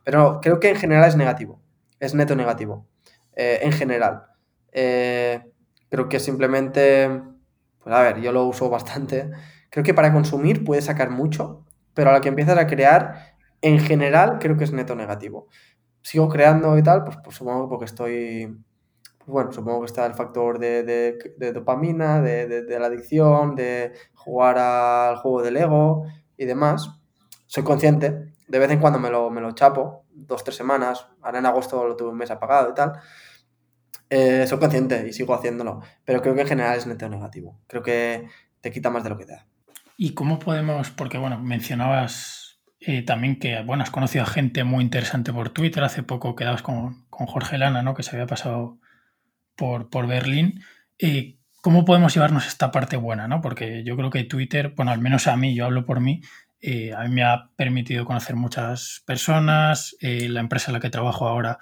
pero 0.04 0.40
creo 0.42 0.60
que 0.60 0.70
en 0.70 0.76
general 0.76 1.08
es 1.08 1.16
negativo, 1.16 1.60
es 2.00 2.14
neto 2.14 2.36
negativo, 2.36 2.88
en 3.36 3.72
general. 3.72 4.24
creo 4.72 6.10
que 6.10 6.20
simplemente, 6.20 7.22
pues 7.84 7.96
a 7.96 8.02
ver, 8.02 8.22
yo 8.22 8.32
lo 8.32 8.46
uso 8.46 8.70
bastante. 8.70 9.32
Creo 9.72 9.84
que 9.84 9.94
para 9.94 10.14
consumir 10.14 10.64
puedes 10.64 10.86
sacar 10.86 11.10
mucho, 11.10 11.66
pero 11.96 12.12
a 12.12 12.14
la 12.14 12.22
que 12.22 12.30
empiezas 12.30 12.58
a 12.58 12.68
crear 12.68 13.29
en 13.62 13.80
general 13.80 14.38
creo 14.39 14.57
que 14.57 14.64
es 14.64 14.74
neto 14.74 14.95
negativo. 14.95 15.47
Sigo 16.01 16.30
creando 16.30 16.78
y 16.78 16.84
tal, 16.84 17.03
pues, 17.03 17.18
pues 17.24 17.36
supongo 17.36 17.70
porque 17.70 17.86
estoy, 17.86 18.47
pues 19.18 19.28
bueno, 19.28 19.51
supongo 19.51 19.82
que 19.82 19.86
está 19.88 20.05
el 20.05 20.14
factor 20.14 20.60
de, 20.60 21.51
dopamina, 21.53 22.22
de, 22.22 22.80
la 22.80 22.88
adicción, 22.88 23.55
de 23.55 23.93
jugar 24.14 24.57
al 24.57 25.18
juego 25.18 25.41
del 25.41 25.57
ego 25.57 26.05
y 26.38 26.45
demás. 26.45 26.89
Soy 27.47 27.64
consciente, 27.64 28.34
de 28.47 28.60
vez 28.60 28.72
en 28.72 28.80
cuando 28.80 28.99
me 28.99 29.10
lo, 29.10 29.30
me 29.30 29.41
lo 29.41 29.51
chapo, 29.51 30.05
dos, 30.10 30.43
tres 30.43 30.55
semanas, 30.55 31.07
ahora 31.22 31.39
en 31.39 31.45
agosto 31.45 31.88
lo 31.88 31.95
tuve 31.95 32.10
un 32.10 32.18
mes 32.18 32.32
apagado 32.32 32.70
y 32.70 32.74
tal. 32.74 32.93
Eh, 34.10 34.47
soy 34.47 34.57
consciente 34.57 35.07
y 35.07 35.14
sigo 35.14 35.36
haciéndolo, 35.36 35.82
pero 36.03 36.22
creo 36.22 36.34
que 36.34 36.41
en 36.41 36.47
general 36.47 36.78
es 36.78 36.88
neto 36.88 37.07
negativo. 37.10 37.60
Creo 37.68 37.84
que 37.84 38.28
te 38.62 38.72
quita 38.72 38.89
más 38.89 39.03
de 39.03 39.10
lo 39.10 39.18
que 39.18 39.26
te 39.26 39.34
da. 39.34 39.45
¿Y 39.97 40.14
cómo 40.14 40.39
podemos, 40.39 40.91
porque 40.91 41.18
bueno, 41.18 41.38
mencionabas 41.39 42.49
eh, 42.80 43.02
también 43.02 43.40
que, 43.40 43.62
bueno, 43.62 43.84
has 43.84 43.92
conocido 43.92 44.24
a 44.24 44.28
gente 44.28 44.64
muy 44.64 44.84
interesante 44.84 45.34
por 45.34 45.50
Twitter. 45.50 45.84
Hace 45.84 46.04
poco 46.04 46.36
quedabas 46.36 46.62
con, 46.62 47.06
con 47.10 47.28
Jorge 47.28 47.58
Lana, 47.58 47.82
¿no? 47.82 47.94
Que 47.94 48.04
se 48.04 48.16
había 48.16 48.28
pasado 48.28 48.80
por, 49.56 49.90
por 49.90 50.08
Berlín. 50.08 50.64
Eh, 50.98 51.38
¿Cómo 51.62 51.84
podemos 51.84 52.14
llevarnos 52.14 52.48
esta 52.48 52.72
parte 52.72 52.96
buena, 52.96 53.28
¿no? 53.28 53.42
Porque 53.42 53.84
yo 53.84 53.98
creo 53.98 54.10
que 54.10 54.24
Twitter, 54.24 54.74
bueno, 54.78 54.92
al 54.92 55.02
menos 55.02 55.28
a 55.28 55.36
mí, 55.36 55.54
yo 55.54 55.66
hablo 55.66 55.86
por 55.86 56.00
mí, 56.00 56.22
eh, 56.62 56.94
a 56.94 57.04
mí 57.04 57.10
me 57.10 57.24
ha 57.24 57.50
permitido 57.58 58.06
conocer 58.06 58.38
muchas 58.38 59.04
personas. 59.06 59.98
la 60.02 60.40
empresa 60.40 60.72
en 60.72 60.74
la 60.74 60.80
que 60.80 60.90
trabajo 60.90 61.28
ahora 61.28 61.60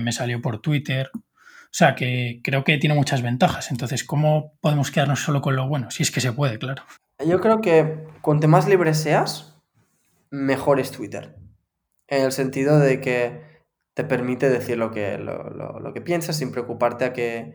me 0.00 0.12
salió 0.12 0.42
por 0.42 0.60
Twitter. 0.60 1.10
O 1.14 1.74
sea, 1.74 1.94
que 1.94 2.40
creo 2.42 2.64
que 2.64 2.78
tiene 2.78 2.96
muchas 2.96 3.22
ventajas. 3.22 3.70
Entonces, 3.70 4.04
¿cómo 4.04 4.54
podemos 4.60 4.90
quedarnos 4.90 5.20
solo 5.20 5.40
con 5.40 5.54
lo 5.54 5.68
bueno? 5.68 5.90
Si 5.90 6.02
es 6.02 6.10
que 6.10 6.20
se 6.20 6.32
puede, 6.32 6.58
claro. 6.58 6.82
Yo 7.24 7.40
creo 7.40 7.60
que 7.60 8.04
cuanto 8.20 8.48
más 8.48 8.68
libre 8.68 8.92
seas, 8.94 9.51
mejor 10.32 10.80
es 10.80 10.90
Twitter. 10.90 11.36
En 12.08 12.24
el 12.24 12.32
sentido 12.32 12.80
de 12.80 13.00
que 13.00 13.42
te 13.94 14.02
permite 14.02 14.48
decir 14.48 14.78
lo 14.78 14.90
que, 14.90 15.18
lo, 15.18 15.92
que 15.92 16.00
piensas 16.00 16.36
sin 16.36 16.50
preocuparte 16.50 17.04
a 17.04 17.12
que, 17.12 17.54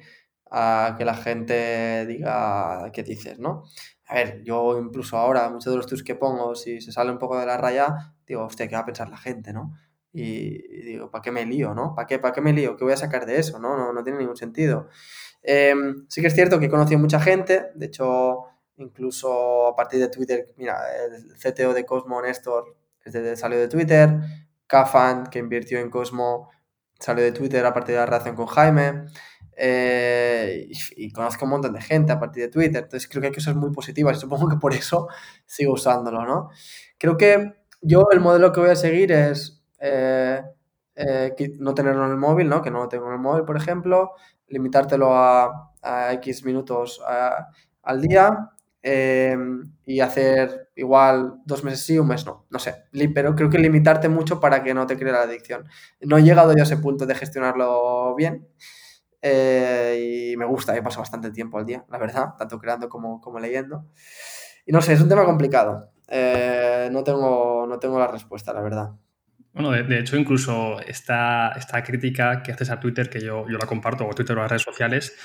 a 0.50 0.96
que 0.98 1.04
la 1.04 1.16
gente 1.16 2.06
diga 2.06 2.90
qué 2.94 3.04
dices, 3.04 3.40
¿no? 3.40 3.64
A 4.08 4.16
ver, 4.16 4.44
yo 4.44 4.80
incluso 4.80 5.18
ahora, 5.18 5.50
muchos 5.50 5.74
de 5.74 5.78
los 5.78 5.88
tweets 5.88 6.04
que 6.04 6.16
pongo, 6.16 6.56
si 6.56 6.80
se 6.80 6.92
sale 6.92 7.12
un 7.12 7.18
poco 7.18 7.38
de 7.40 7.48
la 7.48 7.58
raya, 7.58 8.14
digo, 8.26 8.46
hostia, 8.46 8.68
¿qué 8.68 8.76
va 8.76 8.82
a 8.82 8.86
pensar 8.86 9.10
la 9.10 9.18
gente, 9.18 9.52
no? 9.52 9.74
Y, 10.14 10.60
digo, 10.84 11.12
¿para 11.12 11.24
qué 11.24 11.32
me 11.32 11.46
lío, 11.46 11.74
no? 11.74 11.94
¿Para 11.96 12.08
qué, 12.08 12.20
¿Para 12.20 12.34
qué 12.34 12.42
me 12.42 12.54
lío? 12.54 12.78
¿Qué 12.78 12.84
voy 12.84 12.94
a 12.94 12.98
sacar 12.98 13.26
de 13.26 13.40
eso, 13.40 13.60
no? 13.60 13.76
No, 13.76 13.92
no 13.92 14.04
tiene 14.04 14.20
ningún 14.20 14.38
sentido. 14.38 14.88
Em, 15.42 16.06
sí 16.10 16.22
que 16.22 16.28
es 16.28 16.36
cierto 16.36 16.60
que 16.60 16.68
he 16.68 16.70
conocido 16.70 17.00
mucha 17.00 17.20
gente, 17.20 17.72
de 17.76 17.88
hecho, 17.88 18.44
incluso 18.78 19.68
a 19.68 19.76
partir 19.76 20.00
de 20.00 20.10
Twitter, 20.10 20.54
mira, 20.58 20.78
el 21.06 21.34
CTO 21.36 21.74
de 21.74 21.86
Cosmo, 21.86 22.22
Néstor, 22.22 22.76
salió 23.36 23.60
de 23.60 23.68
Twitter, 23.68 24.20
Kafan, 24.68 25.28
que 25.28 25.40
invirtió 25.40 25.80
en 25.80 25.90
Cosmo, 25.90 26.50
salió 27.00 27.24
de 27.24 27.32
Twitter 27.32 27.66
a 27.66 27.74
partir 27.74 27.96
de 27.96 28.02
la 28.02 28.06
relación 28.06 28.36
con 28.36 28.48
Jaime. 28.48 29.06
Eh, 29.60 30.70
y, 30.96 31.12
conozco 31.12 31.46
un 31.46 31.52
montón 31.52 31.74
de 31.74 31.82
gente 31.82 32.12
a 32.12 32.20
partir 32.20 32.44
de 32.44 32.50
Twitter, 32.50 32.84
entonces 32.84 33.10
creo 33.10 33.22
que 33.22 33.28
hay 33.30 33.34
cosas 33.34 33.56
muy 33.56 33.72
positivas 33.72 34.16
y 34.16 34.20
supongo 34.20 34.48
que 34.48 34.58
por 34.58 34.74
eso 34.74 35.08
sigo 35.48 35.74
usándolo, 35.74 36.26
¿no? 36.26 36.50
Creo 37.00 37.18
que 37.18 37.54
yo 37.82 38.04
el 38.12 38.20
modelo 38.20 38.52
que 38.52 38.60
voy 38.60 38.70
a 38.70 38.76
seguir 38.76 39.12
es 39.12 39.64
eh, 39.80 40.44
eh, 40.96 41.34
no 41.60 41.74
tenerlo 41.74 42.06
en 42.06 42.12
el 42.12 42.18
móvil, 42.18 42.50
¿no? 42.50 42.62
Que 42.62 42.70
no 42.70 42.80
lo 42.80 42.88
tengo 42.88 43.08
en 43.08 43.14
el 43.14 43.20
móvil, 43.20 43.46
por 43.46 43.58
ejemplo, 43.58 44.12
limitártelo 44.48 45.16
a, 45.16 45.74
a 45.82 46.14
X 46.14 46.46
minutos 46.46 47.02
al 47.82 48.02
día 48.02 48.52
em, 48.82 49.72
y 49.86 50.00
hacer 50.00 50.70
igual 50.76 51.42
dos 51.46 51.64
meses 51.64 51.82
sí, 51.86 51.98
un 51.98 52.08
mes 52.08 52.26
no, 52.26 52.46
no 52.50 52.60
sé, 52.60 52.84
pero 53.14 53.36
creo 53.36 53.50
que 53.50 53.58
limitarte 53.60 54.10
mucho 54.10 54.40
para 54.40 54.64
que 54.64 54.74
no 54.74 54.86
te 54.86 54.98
cree 54.98 55.12
la 55.12 55.22
adicción. 55.22 55.66
No 56.02 56.18
he 56.18 56.24
llegado 56.24 56.54
yo 56.56 56.62
a 56.62 56.66
ese 56.66 56.78
punto 56.78 57.06
de 57.06 57.16
gestionarlo 57.16 58.16
bien, 58.16 58.48
eh, 59.22 60.32
y 60.34 60.38
me 60.38 60.46
gusta, 60.46 60.76
he 60.76 60.82
pasado 60.82 61.02
bastante 61.02 61.32
tiempo 61.32 61.58
al 61.58 61.66
día, 61.66 61.84
la 61.90 61.98
verdad, 61.98 62.36
tanto 62.38 62.60
creando 62.60 62.90
como, 62.90 63.20
como 63.22 63.40
leyendo. 63.40 63.86
Y 64.66 64.72
no 64.72 64.82
sé, 64.82 64.94
es 64.94 65.02
un 65.02 65.10
tema 65.10 65.26
complicado. 65.26 65.92
Eh, 66.08 66.90
no, 66.92 67.04
tengo, 67.04 67.66
no 67.68 67.80
tengo 67.80 68.00
la 68.00 68.08
respuesta, 68.08 68.54
la 68.54 68.62
verdad. 68.62 68.92
Bueno, 69.54 69.72
de, 69.72 70.00
hecho, 70.00 70.18
incluso 70.18 70.80
esta, 70.82 71.52
esta 71.54 71.84
crítica 71.84 72.44
que 72.44 72.52
haces 72.52 72.70
a 72.70 72.80
Twitter, 72.80 73.10
que 73.10 73.20
yo, 73.20 73.48
yo 73.50 73.58
la 73.58 73.66
comparto, 73.66 74.06
o 74.06 74.14
Twitter 74.14 74.38
o 74.38 74.42
las 74.42 74.52
redes 74.52 74.62
sociales, 74.62 75.16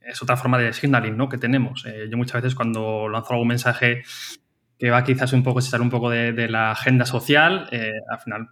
es 0.00 0.22
otra 0.22 0.36
forma 0.36 0.58
de 0.58 0.72
signaling 0.72 1.16
¿no? 1.16 1.28
que 1.28 1.38
tenemos. 1.38 1.84
Eh, 1.86 2.08
yo 2.10 2.16
muchas 2.16 2.42
veces 2.42 2.54
cuando 2.54 3.08
lanzo 3.08 3.32
algún 3.32 3.48
mensaje 3.48 4.02
que 4.78 4.90
va 4.90 5.04
quizás 5.04 5.32
un 5.32 5.42
poco 5.42 5.58
estar 5.58 5.80
un 5.82 5.90
poco 5.90 6.08
de, 6.08 6.48
la 6.48 6.70
agenda 6.70 7.04
social, 7.04 7.68
al 8.10 8.18
final 8.18 8.48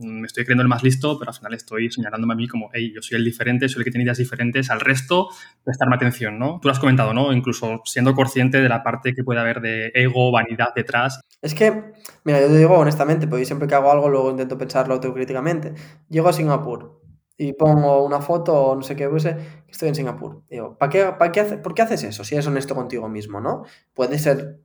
me 0.00 0.26
estoy 0.26 0.44
creyendo 0.44 0.62
el 0.62 0.68
más 0.68 0.82
listo, 0.82 1.18
pero 1.18 1.30
al 1.30 1.36
final 1.36 1.54
estoy 1.54 1.90
señalándome 1.90 2.32
a 2.32 2.36
mí 2.36 2.48
como, 2.48 2.70
hey, 2.72 2.92
yo 2.94 3.02
soy 3.02 3.18
el 3.18 3.24
diferente, 3.24 3.68
soy 3.68 3.80
el 3.80 3.84
que 3.84 3.90
tiene 3.90 4.04
ideas 4.04 4.18
diferentes 4.18 4.70
al 4.70 4.80
resto, 4.80 5.28
prestarme 5.62 5.96
atención, 5.96 6.38
¿no? 6.38 6.58
Tú 6.60 6.68
lo 6.68 6.72
has 6.72 6.78
comentado, 6.78 7.12
¿no? 7.12 7.32
Incluso 7.32 7.82
siendo 7.84 8.14
consciente 8.14 8.60
de 8.60 8.68
la 8.68 8.82
parte 8.82 9.14
que 9.14 9.22
puede 9.22 9.40
haber 9.40 9.60
de 9.60 9.92
ego, 9.94 10.32
vanidad 10.32 10.68
detrás. 10.74 11.20
Es 11.42 11.54
que, 11.54 11.92
mira, 12.24 12.40
yo 12.40 12.48
te 12.48 12.56
digo 12.56 12.78
honestamente, 12.78 13.26
porque 13.26 13.44
siempre 13.44 13.68
que 13.68 13.74
hago 13.74 13.92
algo 13.92 14.08
luego 14.08 14.30
intento 14.30 14.56
pensarlo 14.56 14.94
autocríticamente. 14.94 15.74
Llego 16.08 16.28
a 16.28 16.32
Singapur 16.32 16.99
y 17.42 17.54
pongo 17.54 18.04
una 18.04 18.20
foto 18.20 18.54
o 18.54 18.76
no 18.76 18.82
sé 18.82 18.94
qué, 18.94 19.08
pues, 19.08 19.24
que 19.24 19.34
estoy 19.70 19.88
en 19.88 19.94
Singapur. 19.94 20.42
Digo, 20.50 20.76
¿para 20.76 20.90
qué, 20.90 21.04
para 21.18 21.32
qué 21.32 21.42
¿por 21.56 21.72
qué 21.72 21.80
haces 21.80 22.04
eso 22.04 22.22
si 22.22 22.34
eres 22.34 22.46
honesto 22.46 22.74
contigo 22.74 23.08
mismo, 23.08 23.40
no? 23.40 23.64
Puede 23.94 24.18
ser, 24.18 24.60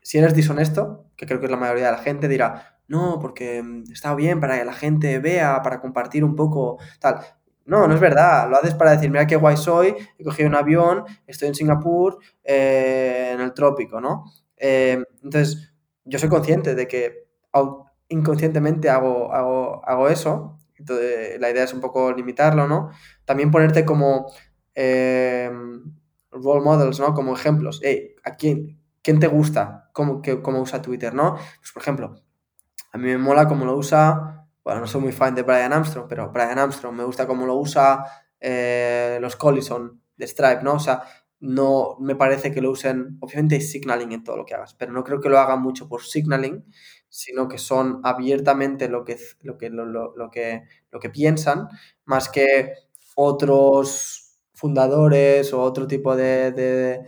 si 0.00 0.18
eres 0.18 0.32
dishonesto, 0.32 1.06
que 1.16 1.26
creo 1.26 1.40
que 1.40 1.46
es 1.46 1.50
la 1.50 1.56
mayoría 1.56 1.86
de 1.86 1.90
la 1.90 1.98
gente, 1.98 2.28
dirá, 2.28 2.78
no, 2.86 3.18
porque 3.20 3.60
mm, 3.64 3.90
está 3.92 4.14
bien 4.14 4.38
para 4.38 4.56
que 4.60 4.64
la 4.64 4.72
gente 4.74 5.18
vea, 5.18 5.60
para 5.62 5.80
compartir 5.80 6.22
un 6.22 6.36
poco, 6.36 6.78
tal. 7.00 7.16
No, 7.64 7.88
no 7.88 7.94
es 7.94 8.00
verdad. 8.00 8.48
Lo 8.48 8.56
haces 8.58 8.74
para 8.74 8.92
decir, 8.92 9.10
mira 9.10 9.26
qué 9.26 9.34
guay 9.34 9.56
soy, 9.56 9.96
he 10.16 10.22
cogido 10.22 10.48
un 10.48 10.54
avión, 10.54 11.02
estoy 11.26 11.48
en 11.48 11.56
Singapur, 11.56 12.18
eh, 12.44 13.32
en 13.34 13.40
el 13.40 13.52
trópico, 13.54 14.00
¿no? 14.00 14.24
Eh, 14.56 15.02
entonces, 15.24 15.72
yo 16.04 16.20
soy 16.20 16.28
consciente 16.28 16.76
de 16.76 16.86
que 16.86 17.26
inconscientemente 18.08 18.88
hago, 18.88 19.32
hago, 19.32 19.84
hago 19.84 20.08
eso. 20.08 20.59
Entonces, 20.80 21.40
la 21.40 21.50
idea 21.50 21.64
es 21.64 21.72
un 21.72 21.80
poco 21.80 22.12
limitarlo, 22.12 22.66
¿no? 22.66 22.90
También 23.24 23.50
ponerte 23.50 23.84
como 23.84 24.26
eh, 24.74 25.50
role 26.30 26.64
models, 26.64 26.98
¿no? 27.00 27.14
Como 27.14 27.34
ejemplos. 27.34 27.80
Hey, 27.82 28.16
¿a 28.24 28.34
quién, 28.36 28.80
quién 29.02 29.20
te 29.20 29.26
gusta? 29.26 29.90
¿Cómo, 29.92 30.22
cómo 30.42 30.60
usa 30.60 30.82
Twitter, 30.82 31.14
no? 31.14 31.34
Pues, 31.34 31.72
por 31.72 31.82
ejemplo, 31.82 32.22
a 32.92 32.98
mí 32.98 33.04
me 33.04 33.18
mola 33.18 33.46
cómo 33.46 33.64
lo 33.64 33.76
usa, 33.76 34.48
bueno, 34.64 34.80
no 34.80 34.86
soy 34.86 35.02
muy 35.02 35.12
fan 35.12 35.34
de 35.34 35.42
Brian 35.42 35.72
Armstrong, 35.72 36.06
pero 36.08 36.30
Brian 36.30 36.58
Armstrong 36.58 36.94
me 36.94 37.04
gusta 37.04 37.26
cómo 37.26 37.46
lo 37.46 37.56
usa 37.56 38.04
eh, 38.40 39.18
los 39.20 39.36
Collison 39.36 40.02
de 40.16 40.26
Stripe, 40.26 40.62
¿no? 40.62 40.74
O 40.74 40.80
sea, 40.80 41.02
no 41.40 41.96
me 42.00 42.16
parece 42.16 42.52
que 42.52 42.60
lo 42.60 42.70
usen, 42.70 43.16
obviamente 43.20 43.54
hay 43.54 43.60
signaling 43.60 44.12
en 44.12 44.24
todo 44.24 44.36
lo 44.36 44.44
que 44.44 44.54
hagas, 44.54 44.74
pero 44.74 44.92
no 44.92 45.04
creo 45.04 45.20
que 45.20 45.28
lo 45.28 45.38
hagan 45.38 45.62
mucho 45.62 45.88
por 45.88 46.02
signaling, 46.02 46.64
sino 47.10 47.48
que 47.48 47.58
son 47.58 48.00
abiertamente 48.04 48.88
lo 48.88 49.04
que, 49.04 49.18
lo 49.42 49.58
que, 49.58 49.68
lo, 49.68 50.30
que, 50.30 50.62
lo 50.90 51.00
que 51.00 51.10
piensan, 51.10 51.68
más 52.06 52.30
que 52.30 52.72
otros 53.16 54.38
fundadores 54.54 55.52
o 55.52 55.60
otro 55.60 55.86
tipo 55.86 56.16
de, 56.16 56.52
de, 56.52 57.06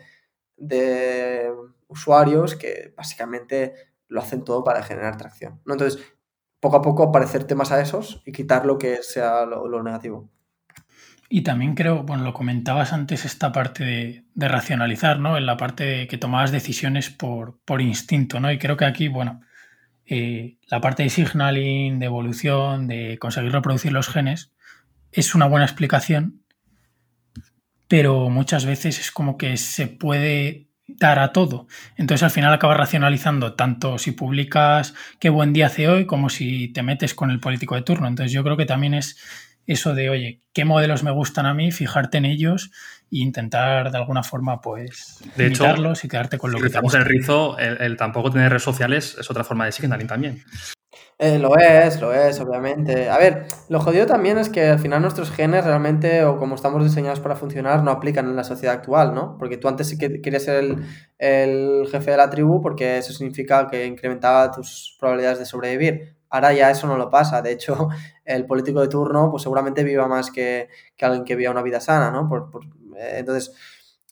de 0.56 1.50
usuarios 1.88 2.56
que 2.56 2.92
básicamente 2.96 3.74
lo 4.08 4.20
hacen 4.20 4.44
todo 4.44 4.62
para 4.62 4.82
generar 4.82 5.16
tracción. 5.16 5.60
¿no? 5.64 5.74
Entonces, 5.74 6.02
poco 6.62 6.76
a 6.76 6.82
poco 6.82 7.10
parecerte 7.10 7.54
más 7.54 7.72
a 7.72 7.80
esos 7.80 8.22
y 8.24 8.30
quitar 8.30 8.66
lo 8.66 8.78
que 8.78 9.02
sea 9.02 9.44
lo, 9.46 9.82
negativo. 9.82 10.30
Y 11.28 11.42
también 11.42 11.74
creo, 11.74 12.02
bueno, 12.04 12.24
lo 12.24 12.34
comentabas 12.34 12.92
antes, 12.92 13.24
esta 13.24 13.52
parte 13.52 13.84
de, 13.84 14.48
racionalizar, 14.48 15.18
¿no? 15.18 15.36
En 15.36 15.46
la 15.46 15.56
parte 15.56 15.84
de 15.84 16.06
que 16.06 16.18
tomabas 16.18 16.52
decisiones 16.52 17.10
por, 17.10 17.58
por 17.64 17.80
instinto, 17.80 18.38
¿no? 18.38 18.52
Y 18.52 18.58
creo 18.58 18.76
que 18.76 18.84
aquí, 18.84 19.08
bueno, 19.08 19.40
eh, 20.14 20.58
la 20.66 20.82
parte 20.82 21.02
de 21.02 21.08
signaling, 21.08 21.98
de 21.98 22.04
evolución, 22.04 22.86
de 22.86 23.16
conseguir 23.18 23.50
reproducir 23.50 23.92
los 23.92 24.08
genes, 24.08 24.52
es 25.10 25.34
una 25.34 25.46
buena 25.46 25.64
explicación, 25.64 26.42
pero 27.88 28.28
muchas 28.28 28.66
veces 28.66 29.00
es 29.00 29.10
como 29.10 29.38
que 29.38 29.56
se 29.56 29.86
puede 29.86 30.68
dar 30.86 31.18
a 31.18 31.32
todo. 31.32 31.66
Entonces 31.96 32.24
al 32.24 32.30
final 32.30 32.52
acabas 32.52 32.76
racionalizando 32.76 33.54
tanto 33.54 33.96
si 33.96 34.12
publicas 34.12 34.92
qué 35.18 35.30
buen 35.30 35.54
día 35.54 35.68
hace 35.68 35.88
hoy 35.88 36.04
como 36.04 36.28
si 36.28 36.68
te 36.68 36.82
metes 36.82 37.14
con 37.14 37.30
el 37.30 37.40
político 37.40 37.74
de 37.74 37.80
turno. 37.80 38.06
Entonces 38.06 38.32
yo 38.32 38.44
creo 38.44 38.58
que 38.58 38.66
también 38.66 38.92
es 38.92 39.16
eso 39.66 39.94
de, 39.94 40.10
oye, 40.10 40.42
qué 40.52 40.66
modelos 40.66 41.02
me 41.04 41.10
gustan 41.10 41.46
a 41.46 41.54
mí, 41.54 41.72
fijarte 41.72 42.18
en 42.18 42.26
ellos 42.26 42.70
e 43.12 43.18
intentar 43.18 43.90
de 43.90 43.98
alguna 43.98 44.22
forma, 44.22 44.60
pues, 44.60 45.22
de 45.36 45.46
y 45.46 46.08
quedarte 46.08 46.38
con 46.38 46.50
lo 46.50 46.58
que 46.58 46.70
te 46.70 46.80
gusta. 46.80 46.98
el 46.98 47.04
rizo, 47.04 47.58
el, 47.58 47.96
tampoco 47.96 48.30
tener 48.30 48.48
redes 48.48 48.62
sociales 48.62 49.16
es 49.20 49.30
otra 49.30 49.44
forma 49.44 49.66
de 49.66 49.72
signaling 49.72 50.06
también. 50.06 50.42
Eh, 51.18 51.38
lo 51.38 51.56
es, 51.56 52.00
lo 52.00 52.12
es, 52.12 52.40
obviamente. 52.40 53.08
A 53.08 53.16
ver, 53.16 53.46
lo 53.68 53.78
jodido 53.80 54.06
también 54.06 54.38
es 54.38 54.48
que 54.48 54.70
al 54.70 54.80
final 54.80 55.02
nuestros 55.02 55.30
genes 55.30 55.64
realmente, 55.64 56.24
o 56.24 56.36
como 56.36 56.56
estamos 56.56 56.82
diseñados 56.82 57.20
para 57.20 57.36
funcionar, 57.36 57.84
no 57.84 57.92
aplican 57.92 58.26
en 58.26 58.34
la 58.34 58.44
sociedad 58.44 58.74
actual, 58.74 59.14
¿no? 59.14 59.36
Porque 59.38 59.56
tú 59.56 59.68
antes 59.68 59.88
sí 59.88 59.98
que 59.98 60.20
querías 60.20 60.42
ser 60.42 60.76
el, 61.18 61.86
jefe 61.90 62.10
de 62.10 62.16
la 62.16 62.28
tribu 62.28 62.60
porque 62.60 62.98
eso 62.98 63.12
significa 63.12 63.68
que 63.68 63.86
incrementaba 63.86 64.50
tus 64.50 64.96
probabilidades 64.98 65.38
de 65.38 65.46
sobrevivir. 65.46 66.16
Ahora 66.28 66.52
ya 66.54 66.70
eso 66.70 66.86
no 66.88 66.96
lo 66.96 67.08
pasa. 67.08 67.40
De 67.40 67.52
hecho, 67.52 67.88
el 68.24 68.44
político 68.46 68.80
de 68.80 68.88
turno, 68.88 69.30
pues 69.30 69.44
seguramente 69.44 69.84
viva 69.84 70.08
más 70.08 70.30
que, 70.30 70.68
alguien 71.00 71.24
que 71.24 71.36
viva 71.36 71.52
una 71.52 71.62
vida 71.62 71.80
sana, 71.80 72.10
¿no? 72.10 72.28
Por, 72.28 72.50
entonces, 72.96 73.52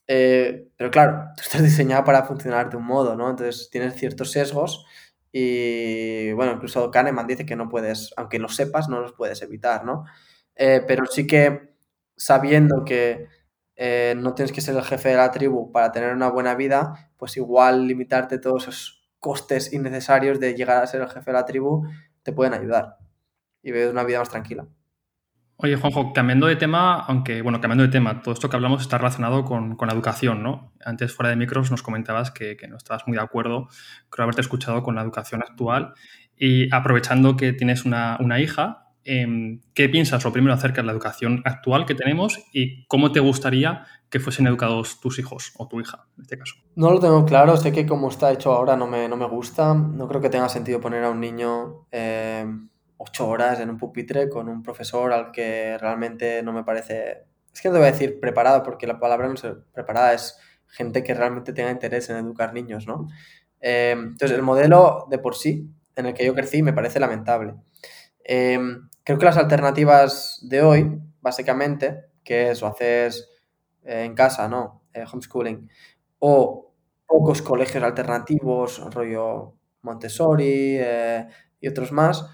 eh, 0.06 0.68
pero 0.76 0.90
claro, 0.90 1.28
tú 1.36 1.42
estás 1.42 1.62
diseñado 1.62 2.04
para 2.04 2.24
funcionar 2.24 2.70
de 2.70 2.76
un 2.76 2.84
modo, 2.84 3.16
¿no? 3.16 3.30
Entonces 3.30 3.70
tienes 3.70 3.94
ciertos 3.94 4.32
sesgos 4.32 4.84
y 5.32 6.32
bueno, 6.32 6.52
incluso 6.52 6.90
Kahneman 6.90 7.26
dice 7.26 7.46
que 7.46 7.56
no 7.56 7.68
puedes, 7.68 8.12
aunque 8.16 8.38
lo 8.38 8.48
sepas, 8.48 8.88
no 8.88 9.00
los 9.00 9.12
puedes 9.12 9.42
evitar, 9.42 9.84
¿no? 9.84 10.04
Eh, 10.56 10.82
pero 10.86 11.06
sí 11.06 11.26
que 11.26 11.74
sabiendo 12.16 12.84
que 12.84 13.28
eh, 13.76 14.14
no 14.18 14.34
tienes 14.34 14.52
que 14.52 14.60
ser 14.60 14.76
el 14.76 14.82
jefe 14.82 15.10
de 15.10 15.16
la 15.16 15.30
tribu 15.30 15.72
para 15.72 15.92
tener 15.92 16.12
una 16.12 16.28
buena 16.30 16.54
vida, 16.54 17.12
pues 17.16 17.36
igual 17.36 17.86
limitarte 17.86 18.38
todos 18.38 18.64
esos 18.64 19.08
costes 19.20 19.72
innecesarios 19.72 20.40
de 20.40 20.54
llegar 20.54 20.82
a 20.82 20.86
ser 20.86 21.02
el 21.02 21.08
jefe 21.08 21.30
de 21.30 21.32
la 21.32 21.46
tribu 21.46 21.86
te 22.22 22.32
pueden 22.32 22.54
ayudar 22.54 22.96
y 23.62 23.72
vivir 23.72 23.88
una 23.88 24.04
vida 24.04 24.18
más 24.18 24.30
tranquila. 24.30 24.66
Oye, 25.62 25.76
Juanjo, 25.76 26.14
cambiando 26.14 26.46
de 26.46 26.56
tema, 26.56 27.00
aunque, 27.00 27.42
bueno, 27.42 27.60
cambiando 27.60 27.84
de 27.84 27.90
tema, 27.90 28.22
todo 28.22 28.32
esto 28.32 28.48
que 28.48 28.56
hablamos 28.56 28.80
está 28.80 28.96
relacionado 28.96 29.44
con, 29.44 29.76
la 29.78 29.92
educación, 29.92 30.42
¿no? 30.42 30.72
Antes, 30.82 31.12
fuera 31.14 31.28
de 31.28 31.36
micros, 31.36 31.70
nos 31.70 31.82
comentabas 31.82 32.30
que, 32.30 32.56
no 32.66 32.78
estabas 32.78 33.06
muy 33.06 33.18
de 33.18 33.22
acuerdo, 33.22 33.68
creo 34.08 34.24
haberte 34.24 34.40
escuchado 34.40 34.82
con 34.82 34.94
la 34.94 35.02
educación 35.02 35.42
actual. 35.42 35.92
Y 36.34 36.74
aprovechando 36.74 37.36
que 37.36 37.52
tienes 37.52 37.84
una, 37.84 38.40
hija, 38.40 38.86
em, 39.04 39.60
¿qué 39.74 39.90
piensas 39.90 40.24
lo 40.24 40.32
primero 40.32 40.54
acerca 40.54 40.80
de 40.80 40.86
la 40.86 40.92
educación 40.92 41.42
actual 41.44 41.84
que 41.84 41.94
tenemos 41.94 42.40
y 42.54 42.86
cómo 42.86 43.12
te 43.12 43.20
gustaría 43.20 43.84
que 44.08 44.18
fuesen 44.18 44.46
educados 44.46 44.98
tus 44.98 45.18
hijos 45.18 45.52
o 45.58 45.68
tu 45.68 45.78
hija, 45.78 46.06
en 46.16 46.22
este 46.22 46.38
caso? 46.38 46.54
No 46.74 46.90
lo 46.90 47.00
tengo 47.00 47.26
claro, 47.26 47.58
sé 47.58 47.70
que 47.70 47.84
como 47.84 48.08
está 48.08 48.32
hecho 48.32 48.50
ahora 48.50 48.78
no 48.78 48.86
me, 48.86 49.10
no 49.10 49.18
me 49.18 49.26
gusta, 49.26 49.74
no 49.74 50.08
creo 50.08 50.22
que 50.22 50.30
tenga 50.30 50.48
sentido 50.48 50.80
poner 50.80 51.04
a 51.04 51.10
un 51.10 51.20
niño... 51.20 51.86
Eh, 51.92 52.46
ocho 53.02 53.28
horas 53.28 53.58
en 53.60 53.70
un 53.70 53.78
pupitre 53.78 54.28
con 54.28 54.48
un 54.48 54.62
profesor 54.62 55.12
al 55.12 55.32
que 55.32 55.78
realmente 55.78 56.42
no 56.42 56.52
me 56.52 56.64
parece, 56.64 57.24
es 57.52 57.60
que 57.60 57.68
no 57.68 57.74
te 57.74 57.78
voy 57.78 57.88
a 57.88 57.92
decir 57.92 58.20
preparado 58.20 58.62
porque 58.62 58.86
la 58.86 59.00
palabra 59.00 59.26
no 59.26 59.34
es 59.34 59.46
preparada, 59.72 60.12
es 60.12 60.38
gente 60.66 61.02
que 61.02 61.14
realmente 61.14 61.54
tenga 61.54 61.70
interés 61.70 62.10
en 62.10 62.18
educar 62.18 62.52
niños, 62.52 62.86
¿no? 62.86 63.08
Eh, 63.62 63.92
entonces, 63.92 64.32
el 64.32 64.42
modelo 64.42 65.06
de 65.08 65.18
por 65.18 65.34
sí 65.34 65.70
en 65.96 66.06
el 66.06 66.14
que 66.14 66.26
yo 66.26 66.34
crecí 66.34 66.62
me 66.62 66.74
parece 66.74 67.00
lamentable. 67.00 67.54
Eh, 68.22 68.58
creo 69.02 69.18
que 69.18 69.24
las 69.24 69.38
alternativas 69.38 70.38
de 70.42 70.62
hoy, 70.62 71.00
básicamente, 71.22 72.04
que 72.22 72.50
es 72.50 72.62
o 72.62 72.66
haces 72.66 73.30
eh, 73.82 74.04
en 74.04 74.14
casa, 74.14 74.46
¿no? 74.46 74.82
homeschooling, 75.10 75.70
o 76.18 76.74
pocos 77.06 77.40
colegios 77.40 77.82
alternativos, 77.82 78.82
rollo 78.92 79.54
Montessori, 79.82 80.80
y 81.60 81.68
otros 81.68 81.92
más, 81.92 82.26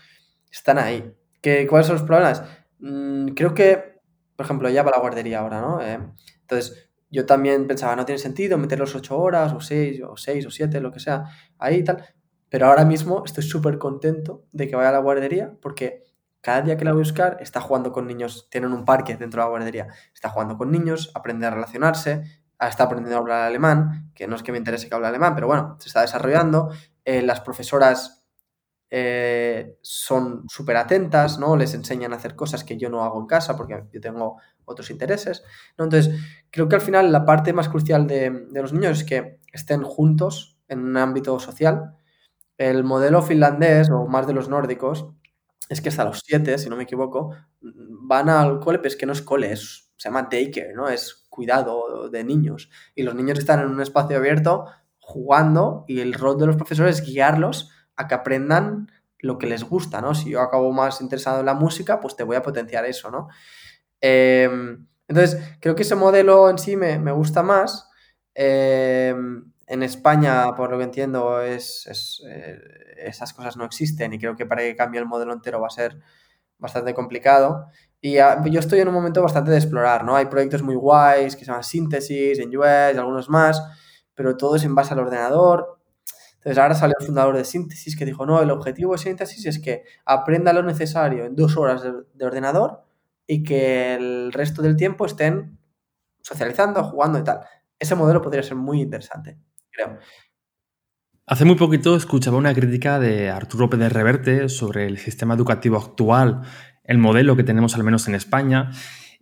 están 0.50 0.78
ahí. 0.78 1.14
¿Qué, 1.40 1.66
¿Cuáles 1.66 1.86
son 1.86 1.96
los 1.96 2.04
problemas? 2.04 2.42
Mm, 2.78 3.28
creo 3.28 3.54
que, 3.54 4.00
por 4.36 4.46
ejemplo, 4.46 4.68
ya 4.68 4.82
va 4.82 4.90
la 4.90 5.00
guardería 5.00 5.40
ahora, 5.40 5.60
¿no? 5.60 5.80
Eh, 5.80 5.98
entonces, 6.40 6.90
yo 7.10 7.26
también 7.26 7.66
pensaba, 7.66 7.96
no 7.96 8.04
tiene 8.04 8.18
sentido 8.18 8.58
meter 8.58 8.78
los 8.78 8.94
ocho 8.94 9.18
horas, 9.18 9.52
o 9.52 9.60
seis, 9.60 10.02
o 10.02 10.16
seis, 10.16 10.46
o 10.46 10.50
siete, 10.50 10.80
lo 10.80 10.92
que 10.92 11.00
sea, 11.00 11.24
ahí 11.58 11.76
y 11.76 11.84
tal. 11.84 12.04
Pero 12.48 12.66
ahora 12.66 12.84
mismo 12.84 13.22
estoy 13.24 13.44
súper 13.44 13.78
contento 13.78 14.44
de 14.52 14.68
que 14.68 14.76
vaya 14.76 14.90
a 14.90 14.92
la 14.92 14.98
guardería 14.98 15.56
porque 15.60 16.04
cada 16.40 16.62
día 16.62 16.76
que 16.76 16.84
la 16.84 16.92
voy 16.92 17.00
a 17.00 17.02
buscar 17.02 17.38
está 17.40 17.60
jugando 17.60 17.92
con 17.92 18.06
niños, 18.06 18.48
tienen 18.50 18.72
un 18.72 18.84
parque 18.84 19.16
dentro 19.16 19.40
de 19.40 19.46
la 19.46 19.50
guardería, 19.50 19.88
está 20.14 20.28
jugando 20.28 20.56
con 20.56 20.70
niños, 20.70 21.10
aprende 21.14 21.46
a 21.46 21.50
relacionarse, 21.50 22.22
está 22.60 22.84
aprendiendo 22.84 23.16
a 23.16 23.20
hablar 23.20 23.42
alemán, 23.42 24.12
que 24.14 24.26
no 24.28 24.36
es 24.36 24.42
que 24.42 24.52
me 24.52 24.58
interese 24.58 24.88
que 24.88 24.94
hable 24.94 25.08
alemán, 25.08 25.34
pero 25.34 25.48
bueno, 25.48 25.76
se 25.80 25.88
está 25.88 26.02
desarrollando. 26.02 26.70
Eh, 27.04 27.22
las 27.22 27.40
profesoras 27.40 28.25
eh, 28.90 29.78
son 29.82 30.44
súper 30.48 30.76
atentas, 30.76 31.38
¿no? 31.38 31.56
Les 31.56 31.74
enseñan 31.74 32.12
a 32.12 32.16
hacer 32.16 32.36
cosas 32.36 32.64
que 32.64 32.76
yo 32.76 32.88
no 32.90 33.02
hago 33.04 33.20
en 33.20 33.26
casa 33.26 33.56
porque 33.56 33.82
yo 33.92 34.00
tengo 34.00 34.38
otros 34.64 34.90
intereses, 34.90 35.42
¿no? 35.78 35.84
Entonces, 35.84 36.14
creo 36.50 36.68
que 36.68 36.76
al 36.76 36.82
final 36.82 37.12
la 37.12 37.24
parte 37.24 37.52
más 37.52 37.68
crucial 37.68 38.06
de, 38.06 38.30
de 38.50 38.62
los 38.62 38.72
niños 38.72 38.98
es 39.00 39.04
que 39.04 39.40
estén 39.52 39.82
juntos 39.82 40.58
en 40.68 40.80
un 40.80 40.96
ámbito 40.96 41.38
social. 41.40 41.94
El 42.58 42.84
modelo 42.84 43.22
finlandés, 43.22 43.90
o 43.90 44.06
más 44.06 44.26
de 44.26 44.34
los 44.34 44.48
nórdicos, 44.48 45.08
es 45.68 45.80
que 45.80 45.88
hasta 45.88 46.04
los 46.04 46.20
7, 46.24 46.58
si 46.58 46.68
no 46.68 46.76
me 46.76 46.84
equivoco, 46.84 47.34
van 47.60 48.28
al 48.28 48.60
cole, 48.60 48.78
pero 48.78 48.88
es 48.88 48.96
que 48.96 49.06
no 49.06 49.12
es 49.12 49.22
cole, 49.22 49.52
es, 49.52 49.90
se 49.96 50.08
llama 50.08 50.28
daycare, 50.30 50.74
¿no? 50.74 50.88
Es 50.88 51.26
cuidado 51.28 52.08
de 52.10 52.24
niños. 52.24 52.70
Y 52.94 53.02
los 53.02 53.14
niños 53.14 53.38
están 53.38 53.60
en 53.60 53.68
un 53.68 53.80
espacio 53.80 54.16
abierto 54.16 54.66
jugando 54.98 55.84
y 55.86 56.00
el 56.00 56.14
rol 56.14 56.38
de 56.38 56.46
los 56.46 56.56
profesores 56.56 57.00
es 57.00 57.06
guiarlos 57.06 57.70
a 57.96 58.06
que 58.06 58.14
aprendan 58.14 58.90
lo 59.18 59.38
que 59.38 59.46
les 59.46 59.64
gusta, 59.64 60.00
¿no? 60.00 60.14
Si 60.14 60.30
yo 60.30 60.40
acabo 60.40 60.72
más 60.72 61.00
interesado 61.00 61.40
en 61.40 61.46
la 61.46 61.54
música, 61.54 62.00
pues 62.00 62.16
te 62.16 62.24
voy 62.24 62.36
a 62.36 62.42
potenciar 62.42 62.84
eso, 62.84 63.10
¿no? 63.10 63.28
Em, 64.00 64.86
entonces, 65.08 65.40
creo 65.60 65.74
que 65.74 65.82
ese 65.82 65.94
modelo 65.94 66.50
en 66.50 66.58
sí 66.58 66.76
me, 66.76 67.12
gusta 67.12 67.42
más. 67.42 67.88
Em, 68.34 69.52
en 69.66 69.82
España, 69.82 70.54
por 70.54 70.70
lo 70.70 70.78
que 70.78 70.84
entiendo, 70.84 71.40
es, 71.42 72.22
eh, 72.28 72.58
esas 72.98 73.32
cosas 73.32 73.56
no 73.56 73.64
existen 73.64 74.12
y 74.12 74.18
creo 74.18 74.36
que 74.36 74.46
para 74.46 74.62
que 74.62 74.76
cambie 74.76 75.00
el 75.00 75.06
modelo 75.06 75.32
entero 75.32 75.60
va 75.60 75.68
a 75.68 75.70
ser 75.70 75.98
bastante 76.58 76.94
complicado. 76.94 77.66
Y 78.00 78.14
yo 78.14 78.60
estoy 78.60 78.80
en 78.80 78.88
un 78.88 78.94
momento 78.94 79.22
bastante 79.22 79.50
de 79.50 79.56
explorar, 79.58 80.04
¿no? 80.04 80.16
Hay 80.16 80.26
proyectos 80.26 80.62
muy 80.62 80.76
guays 80.76 81.34
que 81.34 81.44
se 81.44 81.46
llaman 81.46 81.64
Síntesis, 81.64 82.38
en 82.38 82.56
US 82.56 82.96
algunos 82.96 83.28
más, 83.28 83.60
pero 84.14 84.36
todo 84.36 84.56
es 84.56 84.64
en 84.64 84.74
base 84.74 84.94
al 84.94 85.00
ordenador. 85.00 85.75
Entonces 86.46 86.62
ahora 86.62 86.74
salió 86.76 86.94
el 87.00 87.04
fundador 87.04 87.36
de 87.36 87.44
Síntesis 87.44 87.96
que 87.96 88.04
dijo, 88.04 88.24
no, 88.24 88.40
el 88.40 88.52
objetivo 88.52 88.92
de 88.92 88.98
Síntesis 88.98 89.46
es 89.46 89.58
que 89.58 89.82
aprenda 90.04 90.52
lo 90.52 90.62
necesario 90.62 91.24
en 91.24 91.34
dos 91.34 91.56
horas 91.56 91.82
de 91.82 92.24
ordenador 92.24 92.84
y 93.26 93.42
que 93.42 93.96
el 93.96 94.32
resto 94.32 94.62
del 94.62 94.76
tiempo 94.76 95.06
estén 95.06 95.58
socializando, 96.22 96.84
jugando 96.84 97.18
y 97.18 97.24
tal. 97.24 97.40
Ese 97.80 97.96
modelo 97.96 98.22
podría 98.22 98.44
ser 98.44 98.56
muy 98.56 98.80
interesante. 98.80 99.40
Hace 101.26 101.44
muy 101.44 101.56
poquito 101.56 101.96
escuchaba 101.96 102.36
una 102.36 102.54
crítica 102.54 103.00
de 103.00 103.28
Arturo 103.28 103.68
Pérez 103.68 103.92
Reverte 103.92 104.48
sobre 104.48 104.86
el 104.86 104.98
sistema 104.98 105.34
educativo 105.34 105.76
actual, 105.76 106.42
el 106.84 106.98
modelo 106.98 107.34
que 107.34 107.42
tenemos 107.42 107.74
al 107.74 107.82
menos 107.82 108.06
en 108.06 108.14
España, 108.14 108.70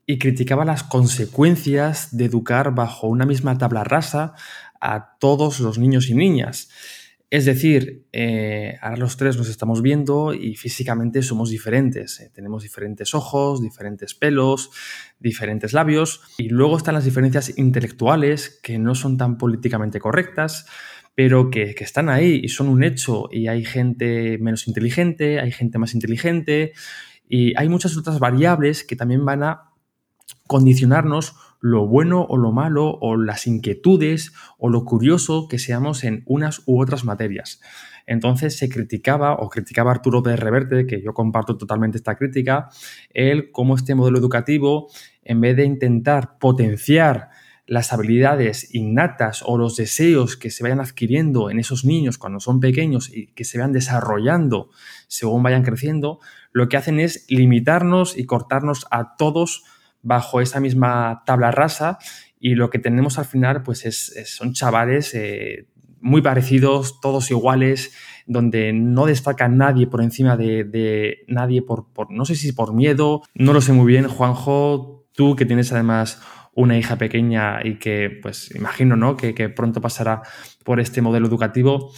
y 0.05 0.19
criticaba 0.19 0.67
las 0.67 0.83
consecuencias 0.83 2.15
de 2.15 2.27
educar 2.27 2.75
bajo 2.75 3.07
una 3.07 3.25
misma 3.25 3.57
tabla 3.57 3.83
rasa 3.83 4.35
a 4.79 5.17
todos 5.19 5.61
los 5.61 5.79
niños 5.79 6.11
y 6.11 6.15
niñas. 6.15 6.69
Es 7.31 7.47
decir, 7.47 8.07
eh, 8.13 8.77
ahora 8.81 8.97
los 8.97 9.17
tres 9.17 9.37
nos 9.37 9.49
estamos 9.49 9.83
viendo 9.83 10.35
y 10.35 10.55
físicamente 10.55 11.23
somos 11.23 11.51
diferentes. 11.51 12.21
Eh, 12.21 12.31
tenemos 12.33 12.63
diferentes 12.63 13.15
ojos, 13.15 13.63
diferentes 13.63 14.15
pelos, 14.15 14.71
diferentes 15.19 15.73
labios 15.73 16.21
y 16.39 16.49
luego 16.49 16.77
están 16.77 16.95
las 16.95 17.05
diferencias 17.05 17.59
intelectuales 17.59 18.61
que 18.63 18.79
no 18.79 18.95
son 18.95 19.17
tan 19.17 19.37
políticamente 19.37 19.99
correctas, 19.99 20.67
pero 21.15 21.51
que, 21.51 21.75
que 21.75 21.85
están 21.85 22.09
ahí 22.09 22.41
y 22.43 22.49
son 22.49 22.69
un 22.69 22.85
hecho 22.85 23.29
y 23.33 23.49
hay 23.49 23.65
gente 23.65 24.39
menos 24.39 24.69
inteligente, 24.69 25.41
hay 25.41 25.51
gente 25.51 25.79
más 25.79 25.95
inteligente 25.95 26.73
y 27.29 27.59
hay 27.59 27.69
muchas 27.69 27.97
otras 27.97 28.19
variables 28.19 28.85
que 28.85 28.97
también 28.97 29.25
van 29.25 29.43
a 29.43 29.71
condicionarnos 30.47 31.35
lo 31.65 31.87
bueno 31.87 32.27
o 32.29 32.37
lo 32.37 32.53
malo 32.53 32.99
o 33.01 33.17
las 33.17 33.47
inquietudes 33.47 34.35
o 34.59 34.69
lo 34.69 34.85
curioso 34.85 35.49
que 35.49 35.59
seamos 35.59 36.05
en 36.05 36.23
unas 36.27 36.61
u 36.67 36.79
otras 36.79 37.07
materias. 37.07 37.63
Entonces 38.07 38.59
se 38.59 38.69
criticaba 38.69 39.33
o 39.33 39.49
criticaba 39.49 39.91
Arturo 39.91 40.23
Pérez 40.23 40.41
Reverte, 40.41 40.87
que 40.87 41.01
yo 41.01 41.15
comparto 41.15 41.57
totalmente 41.57 41.97
esta 41.97 42.17
crítica, 42.17 42.69
él 43.15 43.51
como 43.51 43.77
este 43.77 43.95
modelo 43.95 44.19
educativo, 44.19 44.91
en 45.23 45.41
vez 45.41 45.57
de 45.57 45.65
intentar 45.65 46.37
potenciar 46.37 47.31
las 47.67 47.95
habilidades 47.95 48.75
innatas 48.75 49.43
o 49.43 49.57
los 49.57 49.77
deseos 49.77 50.37
que 50.37 50.51
se 50.51 50.63
vayan 50.63 50.81
adquiriendo 50.81 51.49
en 51.49 51.59
esos 51.59 51.87
niños 51.87 52.19
cuando 52.19 52.41
son 52.41 52.61
pequeños 52.61 53.11
y 53.11 53.29
que 53.29 53.45
se 53.45 53.57
vayan 53.57 53.73
desarrollando 53.73 54.69
según 55.09 55.43
vayan 55.43 55.63
creciendo, 55.63 56.21
lo 56.53 56.69
que 56.69 56.77
hacen 56.77 57.01
es 57.01 57.25
limitarnos 57.31 58.19
y 58.19 58.27
cortarnos 58.27 58.87
a 58.91 59.17
todos 59.17 59.65
bajo 60.05 60.41
esa 60.41 60.61
misma 60.61 61.23
tabla 61.27 61.51
rasa 61.51 61.99
y 62.39 62.55
lo 62.55 62.71
que 62.71 62.79
tenemos 62.79 63.19
al 63.19 63.25
final 63.25 63.63
pues 63.63 63.87
es, 63.87 64.13
son 64.27 64.53
chavales 64.53 65.15
eh, 65.15 65.67
muy 66.01 66.21
parecidos, 66.21 67.01
todos 67.01 67.31
iguales, 67.31 67.95
donde 68.27 68.73
no 68.75 69.07
destaca 69.07 69.49
nadie 69.49 69.87
por 69.87 70.03
encima 70.03 70.37
de, 70.37 71.25
nadie 71.27 71.63
por, 71.63 71.87
no 72.11 72.25
sé 72.27 72.35
si 72.37 72.53
por 72.53 72.75
miedo, 72.75 73.23
no 73.35 73.55
lo 73.55 73.63
sé 73.63 73.73
muy 73.73 73.87
bien, 73.87 74.07
Juanjo, 74.07 75.07
tú 75.13 75.35
que 75.35 75.47
tienes 75.47 75.73
además 75.73 76.21
una 76.53 76.77
hija 76.77 76.97
pequeña 76.97 77.67
y 77.67 77.79
que 77.79 78.11
pues 78.23 78.55
imagino 78.55 78.95
¿no? 78.95 79.17
que, 79.17 79.35
que 79.35 79.49
pronto 79.49 79.81
pasará 79.81 80.23
por 80.65 80.81
este 80.81 81.01
modelo 81.01 81.27
educativo, 81.27 81.93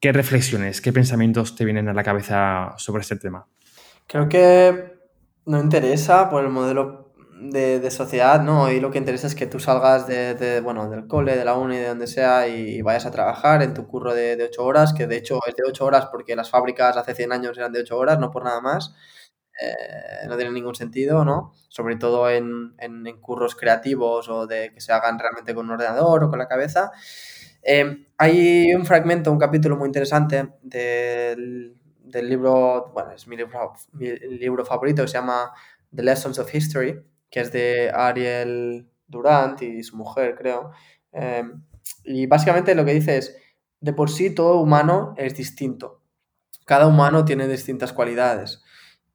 ¿qué 0.00 0.12
reflexiones, 0.12 0.82
qué 0.82 0.92
pensamientos 0.92 1.56
te 1.56 1.64
vienen 1.64 1.88
a 1.88 1.94
la 1.94 2.04
cabeza 2.04 2.74
sobre 2.76 3.00
este 3.00 3.16
tema? 3.16 3.46
Creo 4.06 4.28
que 4.28 4.98
no 5.46 5.58
interesa 5.58 6.28
por 6.28 6.44
el 6.44 6.50
modelo 6.50 7.07
de, 7.40 7.90
sociedad, 7.90 8.42
¿no? 8.42 8.70
Y 8.70 8.80
lo 8.80 8.90
que 8.90 8.98
interesa 8.98 9.26
es 9.26 9.34
que 9.34 9.46
tú 9.46 9.60
salgas 9.60 10.06
de, 10.06 10.60
bueno, 10.62 10.88
del 10.90 11.06
cole, 11.06 11.36
de 11.36 11.44
la 11.44 11.54
uni, 11.54 11.76
de 11.76 11.88
donde 11.88 12.06
sea, 12.06 12.48
y, 12.48 12.82
vayas 12.82 13.06
a 13.06 13.10
trabajar 13.10 13.62
en 13.62 13.74
tu 13.74 13.86
curro 13.86 14.14
de, 14.14 14.36
de 14.36 14.44
8 14.44 14.64
horas, 14.64 14.92
que 14.92 15.06
de 15.06 15.16
hecho 15.16 15.40
es 15.46 15.54
de 15.54 15.62
8 15.66 15.84
horas 15.84 16.06
porque 16.10 16.36
las 16.36 16.50
fábricas 16.50 16.96
hace 16.96 17.14
100 17.14 17.32
años 17.32 17.58
eran 17.58 17.72
de 17.72 17.80
8 17.80 17.96
horas, 17.96 18.18
no 18.18 18.30
por 18.30 18.44
nada 18.44 18.60
más. 18.60 18.94
Eh, 19.60 20.26
no 20.28 20.36
tiene 20.36 20.52
ningún 20.52 20.76
sentido, 20.76 21.24
¿no? 21.24 21.52
Sobre 21.68 21.96
todo 21.96 22.30
en, 22.30 22.74
en, 22.78 23.04
curros 23.20 23.56
creativos 23.56 24.28
o 24.28 24.46
de 24.46 24.72
que 24.72 24.80
se 24.80 24.92
hagan 24.92 25.18
realmente 25.18 25.52
con 25.52 25.66
un 25.66 25.72
ordenador 25.72 26.24
o 26.24 26.30
con 26.30 26.38
la 26.38 26.46
cabeza. 26.46 26.92
Eh, 27.62 28.06
hay 28.16 28.72
un 28.74 28.86
fragmento, 28.86 29.32
un 29.32 29.38
capítulo 29.38 29.76
muy 29.76 29.86
interesante 29.86 30.54
del, 30.62 31.76
del 32.04 32.28
libro, 32.28 32.92
bueno, 32.94 33.10
es 33.10 33.26
mi 33.26 33.36
libro, 33.36 33.72
mi 33.92 34.06
libro 34.38 34.64
favorito, 34.64 35.02
que 35.02 35.08
se 35.08 35.18
llama 35.18 35.52
The 35.94 36.04
Lessons 36.04 36.38
of 36.38 36.54
History, 36.54 37.02
que 37.30 37.40
es 37.40 37.52
de 37.52 37.90
Ariel 37.94 38.88
Durant 39.06 39.60
y 39.62 39.82
su 39.82 39.96
mujer, 39.96 40.34
creo. 40.36 40.70
Em, 41.12 41.62
y 42.04 42.26
básicamente 42.26 42.74
lo 42.74 42.84
que 42.84 42.94
dice 42.94 43.18
es, 43.18 43.36
de 43.80 43.92
por 43.92 44.10
sí 44.10 44.34
todo 44.34 44.60
humano 44.60 45.14
es 45.16 45.36
distinto. 45.36 46.02
Cada 46.66 46.86
humano 46.86 47.24
tiene 47.24 47.48
distintas 47.48 47.92
cualidades 47.92 48.62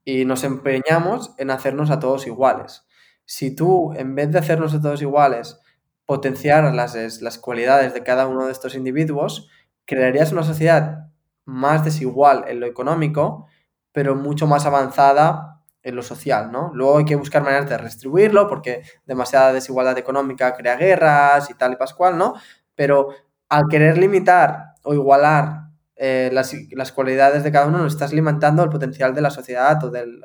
y 0.05 0.26
nos 0.26 0.43
empeñamos 0.43 1.34
en 1.38 1.51
hacernos 1.51 1.91
a 1.91 1.99
todos 1.99 2.28
iguales. 2.28 2.86
Si 3.26 3.55
tú, 3.55 3.93
en 3.95 4.16
vez 4.16 4.32
de 4.32 4.39
hacernos 4.39 4.74
a 4.74 4.82
todos 4.82 5.01
iguales, 5.01 5.59
potenciar 6.05 6.74
las, 6.74 7.22
las 7.22 7.38
cualidades 7.38 7.93
de 7.93 8.03
cada 8.03 8.28
uno 8.28 8.45
de 8.45 8.51
estos 8.51 8.76
individuos, 8.76 9.49
crearías 9.86 10.32
una 10.32 10.43
sociedad 10.43 11.09
más 11.45 11.86
desigual 11.86 12.45
en 12.47 12.59
lo 12.59 12.66
económico, 12.66 13.47
pero 13.91 14.16
mucho 14.16 14.47
más 14.47 14.66
avanzada 14.66 15.53
en 15.84 15.96
lo 15.96 16.02
social, 16.02 16.52
¿no? 16.52 16.72
Luego 16.74 16.98
hay 16.98 17.06
que 17.06 17.16
buscar 17.16 17.44
maneras 17.44 17.70
de 17.70 17.78
redistribuirlo 17.78 18.48
porque 18.48 18.84
demasiada 19.06 19.54
desigualdad 19.54 19.98
económica 19.98 20.56
crea 20.56 20.78
guerras 20.78 21.50
y 21.50 21.54
tal 21.56 21.74
y 21.74 21.76
pascual, 21.76 22.18
¿no? 22.18 22.34
Pero 22.76 23.10
al 23.50 23.64
querer 23.70 23.98
limitar 23.98 24.76
o 24.84 24.94
igualar 24.94 25.68
eh, 25.96 26.30
las, 26.32 26.92
cualidades 26.92 27.44
de 27.44 27.52
cada 27.52 27.68
uno, 27.68 27.80
no 27.80 27.86
estás 27.86 28.14
limitando 28.14 28.64
el 28.64 28.70
potencial 28.70 29.14
de 29.14 29.22
la 29.22 29.30
sociedad 29.30 29.84
o 29.84 29.90
del, 29.90 30.22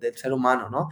del 0.00 0.16
ser 0.16 0.32
humano, 0.32 0.70
¿no? 0.70 0.88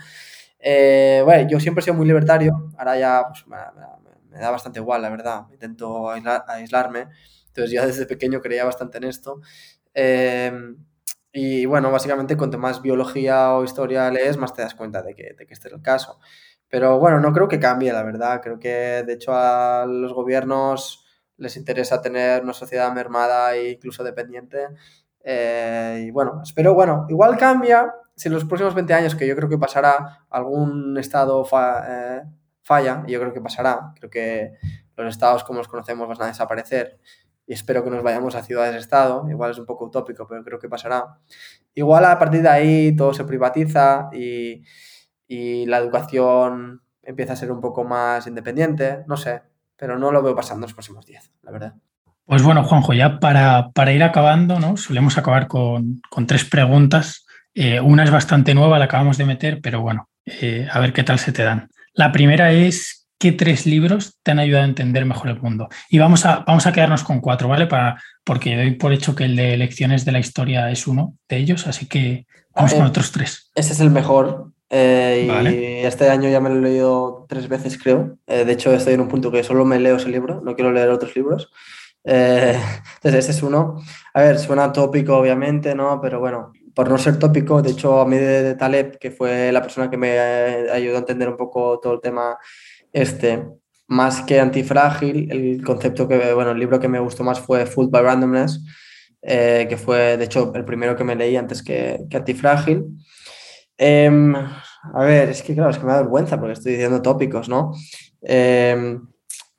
Eh, 0.59 1.23
bueno, 1.25 1.49
yo 1.49 1.59
siempre 1.59 1.81
he 1.81 1.85
sido 1.85 1.95
muy 1.95 2.07
libertario, 2.07 2.71
ahora 2.77 2.99
ya 2.99 3.25
pues, 3.29 3.47
me, 3.47 4.39
da 4.39 4.51
bastante 4.51 4.79
igual, 4.79 5.03
la 5.03 5.09
verdad, 5.09 5.47
intento 5.51 6.11
aislarme, 6.11 7.09
entonces 7.47 7.71
ya 7.71 7.87
desde 7.87 8.07
pequeño 8.07 8.41
creía 8.41 8.65
bastante 8.65 8.99
en 8.99 9.05
esto. 9.05 9.41
Eh, 9.95 10.53
y 11.33 11.67
bueno, 11.67 11.91
básicamente 11.91 12.37
cuanto 12.37 12.59
más 12.59 12.83
biología 12.83 13.55
o 13.55 13.65
historia 13.65 14.11
lees, 14.11 14.37
más 14.37 14.55
te 14.55 14.63
das 14.63 14.75
cuenta 14.75 15.03
de 15.03 15.15
que, 15.15 15.35
de 15.39 15.47
que 15.47 15.55
este 15.55 15.69
es 15.69 15.75
el 15.75 15.83
caso. 15.83 16.19
Pero 16.69 16.99
bueno, 16.99 17.21
no 17.21 17.33
creo 17.33 17.49
que 17.49 17.61
cambie, 17.61 17.93
la 17.93 18.03
verdad. 18.03 18.41
Creo 18.43 18.59
que 18.59 19.03
de 19.05 19.13
hecho 19.13 19.33
a 19.35 19.87
los 19.87 20.13
gobiernos 20.13 21.05
les 21.37 21.57
interesa 21.57 22.03
tener 22.03 22.43
una 22.43 22.53
sociedad 22.53 22.93
mermada 22.93 23.55
e 23.57 23.71
incluso 23.73 24.05
dependiente. 24.05 24.69
Eh, 25.23 26.05
y 26.07 26.11
bueno, 26.11 26.41
espero, 26.43 26.75
bueno, 26.75 27.07
igual 27.09 27.37
cambia 27.37 27.93
si 28.21 28.29
en 28.29 28.35
los 28.35 28.45
próximos 28.45 28.75
20 28.75 28.93
años, 28.93 29.15
que 29.15 29.27
yo 29.27 29.35
creo 29.35 29.49
que 29.49 29.57
pasará, 29.57 30.27
algún 30.29 30.99
estado 30.99 31.43
eh, 31.89 32.23
falla, 32.63 33.03
y 33.07 33.13
yo 33.13 33.21
creo 33.21 33.33
que 33.33 33.41
pasará, 33.41 33.95
creo 33.99 34.11
que 34.11 34.53
los 34.95 35.15
estados 35.15 35.43
como 35.43 35.59
los 35.59 35.69
conocemos 35.69 36.07
van 36.07 36.23
a 36.23 36.27
desaparecer 36.27 37.01
y 37.51 37.53
espero 37.53 37.83
que 37.83 37.91
nos 37.91 38.05
vayamos 38.05 38.37
a 38.37 38.45
ciudades-estado, 38.45 39.29
igual 39.29 39.51
es 39.51 39.59
un 39.59 39.67
poco 39.67 39.87
utópico, 39.87 40.25
pero 40.29 40.45
creo 40.45 40.61
que 40.61 40.69
pasará. 40.69 41.19
Igual 41.75 42.05
a 42.05 42.17
partir 42.17 42.43
de 42.43 42.49
ahí 42.49 42.95
todo 42.95 43.13
se 43.13 43.25
privatiza 43.25 44.09
y, 44.13 44.63
y 45.27 45.67
la 45.67 45.79
educación 45.79 46.81
empieza 47.03 47.33
a 47.33 47.37
ser 47.37 47.51
un 47.51 47.61
poco 47.61 47.83
más 47.83 48.29
independiente, 48.29 49.01
no 49.09 49.17
sé, 49.17 49.43
pero 49.77 49.99
no 49.99 50.13
lo 50.13 50.23
veo 50.23 50.37
pasando 50.37 50.65
los 50.65 50.75
próximos 50.75 51.05
10, 51.05 51.33
la 51.43 51.51
verdad. 51.51 51.75
Pues 52.25 52.45
bueno, 52.45 52.63
Juanjo, 52.63 52.93
ya 52.93 53.19
para, 53.19 53.73
para 53.73 53.93
ir 53.93 54.05
acabando, 54.05 54.61
¿no? 54.61 54.77
Solemos 54.77 55.19
acabar 55.19 55.49
con, 55.49 56.03
con 56.09 56.29
tres 56.29 56.45
preguntas. 56.45 57.27
Eh, 57.53 57.81
una 57.81 58.05
es 58.05 58.13
bastante 58.13 58.55
nueva, 58.55 58.79
la 58.79 58.85
acabamos 58.85 59.19
de 59.19 59.27
meter, 59.27 59.61
pero 59.61 59.81
bueno, 59.81 60.09
eh, 60.25 60.69
a 60.71 60.79
ver 60.79 60.93
qué 60.93 61.03
tal 61.03 61.19
se 61.19 61.33
te 61.33 61.43
dan. 61.43 61.69
La 61.95 62.13
primera 62.13 62.53
es, 62.53 63.00
¿qué 63.21 63.33
tres 63.33 63.67
libros 63.67 64.19
te 64.23 64.31
han 64.31 64.39
ayudado 64.39 64.65
a 64.65 64.69
entender 64.69 65.05
mejor 65.05 65.29
el 65.29 65.41
mundo? 65.41 65.69
Y 65.91 65.99
vamos 65.99 66.25
a, 66.25 66.43
vamos 66.47 66.67
a 66.67 66.73
quedarnos 66.73 67.05
con 67.05 67.21
cuatro, 67.21 67.49
¿vale? 67.49 67.67
Para, 67.67 68.03
porque 68.25 68.57
doy 68.57 68.73
por 68.73 68.93
hecho 68.93 69.15
que 69.15 69.25
el 69.25 69.37
de 69.37 69.59
lecciones 69.59 70.05
de 70.07 70.13
la 70.13 70.19
historia 70.19 70.71
es 70.71 70.87
uno 70.87 71.15
de 71.29 71.37
ellos, 71.37 71.67
así 71.67 71.87
que 71.87 72.27
vamos 72.55 72.73
con 72.73 72.87
otros 72.87 73.13
tres. 73.13 73.51
Ese 73.55 73.75
es 73.75 73.81
el 73.81 73.91
mejor. 73.91 74.53
Eh, 74.71 75.83
y 75.83 75.87
este 75.87 76.09
año 76.09 76.31
ya 76.31 76.41
me 76.41 76.49
lo 76.49 76.57
he 76.57 76.63
leído 76.63 77.27
tres 77.29 77.47
veces, 77.49 77.77
creo. 77.77 78.17
de 78.27 78.51
hecho, 78.51 78.73
estoy 78.73 78.95
en 78.95 79.03
un 79.03 79.09
punto 79.09 79.31
que 79.31 79.45
solo 79.45 79.65
me 79.67 79.79
leo 79.79 79.97
ese 79.97 80.09
libro, 80.09 80.41
no 80.43 80.55
quiero 80.55 80.73
leer 80.73 80.89
otros 80.89 81.15
libros. 81.15 81.53
entonces, 82.05 83.15
ese 83.15 83.33
es 83.33 83.43
uno. 83.43 83.77
A 84.15 84.23
ver, 84.23 84.39
suena 84.39 84.73
tópico, 84.73 85.19
obviamente, 85.19 85.75
¿no? 85.75 86.01
Pero 86.01 86.21
bueno, 86.21 86.53
por 86.75 86.89
no 86.89 86.97
ser 86.97 87.19
tópico, 87.19 87.61
de 87.61 87.73
hecho, 87.73 88.01
a 88.01 88.07
mí 88.07 88.17
de, 88.17 88.55
Taleb, 88.55 88.99
que 88.99 89.11
fue 89.11 89.53
la 89.53 89.61
persona 89.61 89.91
que 89.91 89.99
me 89.99 90.19
ayudó 90.73 90.97
a 90.97 91.01
entender 91.01 91.29
un 91.29 91.37
poco 91.37 91.79
todo 91.79 91.93
el 91.93 92.01
tema 92.01 92.39
este, 92.93 93.47
más 93.87 94.23
que 94.23 94.41
antifrágil, 94.41 95.31
el 95.31 95.65
concepto 95.65 96.07
que, 96.07 96.33
bueno, 96.33 96.53
el 96.53 96.59
libro 96.59 96.79
que 96.79 96.89
me 96.89 97.01
gustó 97.01 97.25
más 97.25 97.41
fue 97.41 97.67
Food 97.67 97.91
by 97.91 98.03
Randomness, 98.03 98.65
eh, 99.23 99.67
que 99.69 99.77
fue, 99.77 100.17
de 100.17 100.25
hecho, 100.25 100.53
el 100.55 100.65
primero 100.65 100.97
que 100.97 101.05
me 101.05 101.17
leí 101.17 101.37
antes 101.37 101.63
que, 101.63 102.01
que 102.09 102.17
antifrágil. 102.17 102.85
Em, 103.77 104.35
a 104.35 105.05
ver, 105.05 105.31
es 105.31 105.43
que 105.43 105.55
claro, 105.55 105.71
es 105.71 105.79
que 105.79 105.87
me 105.87 105.93
da 105.93 106.03
vergüenza 106.03 106.39
porque 106.39 106.53
estoy 106.53 106.73
diciendo 106.73 107.03
tópicos, 107.03 107.49
¿no? 107.49 107.73
Em, 108.23 109.07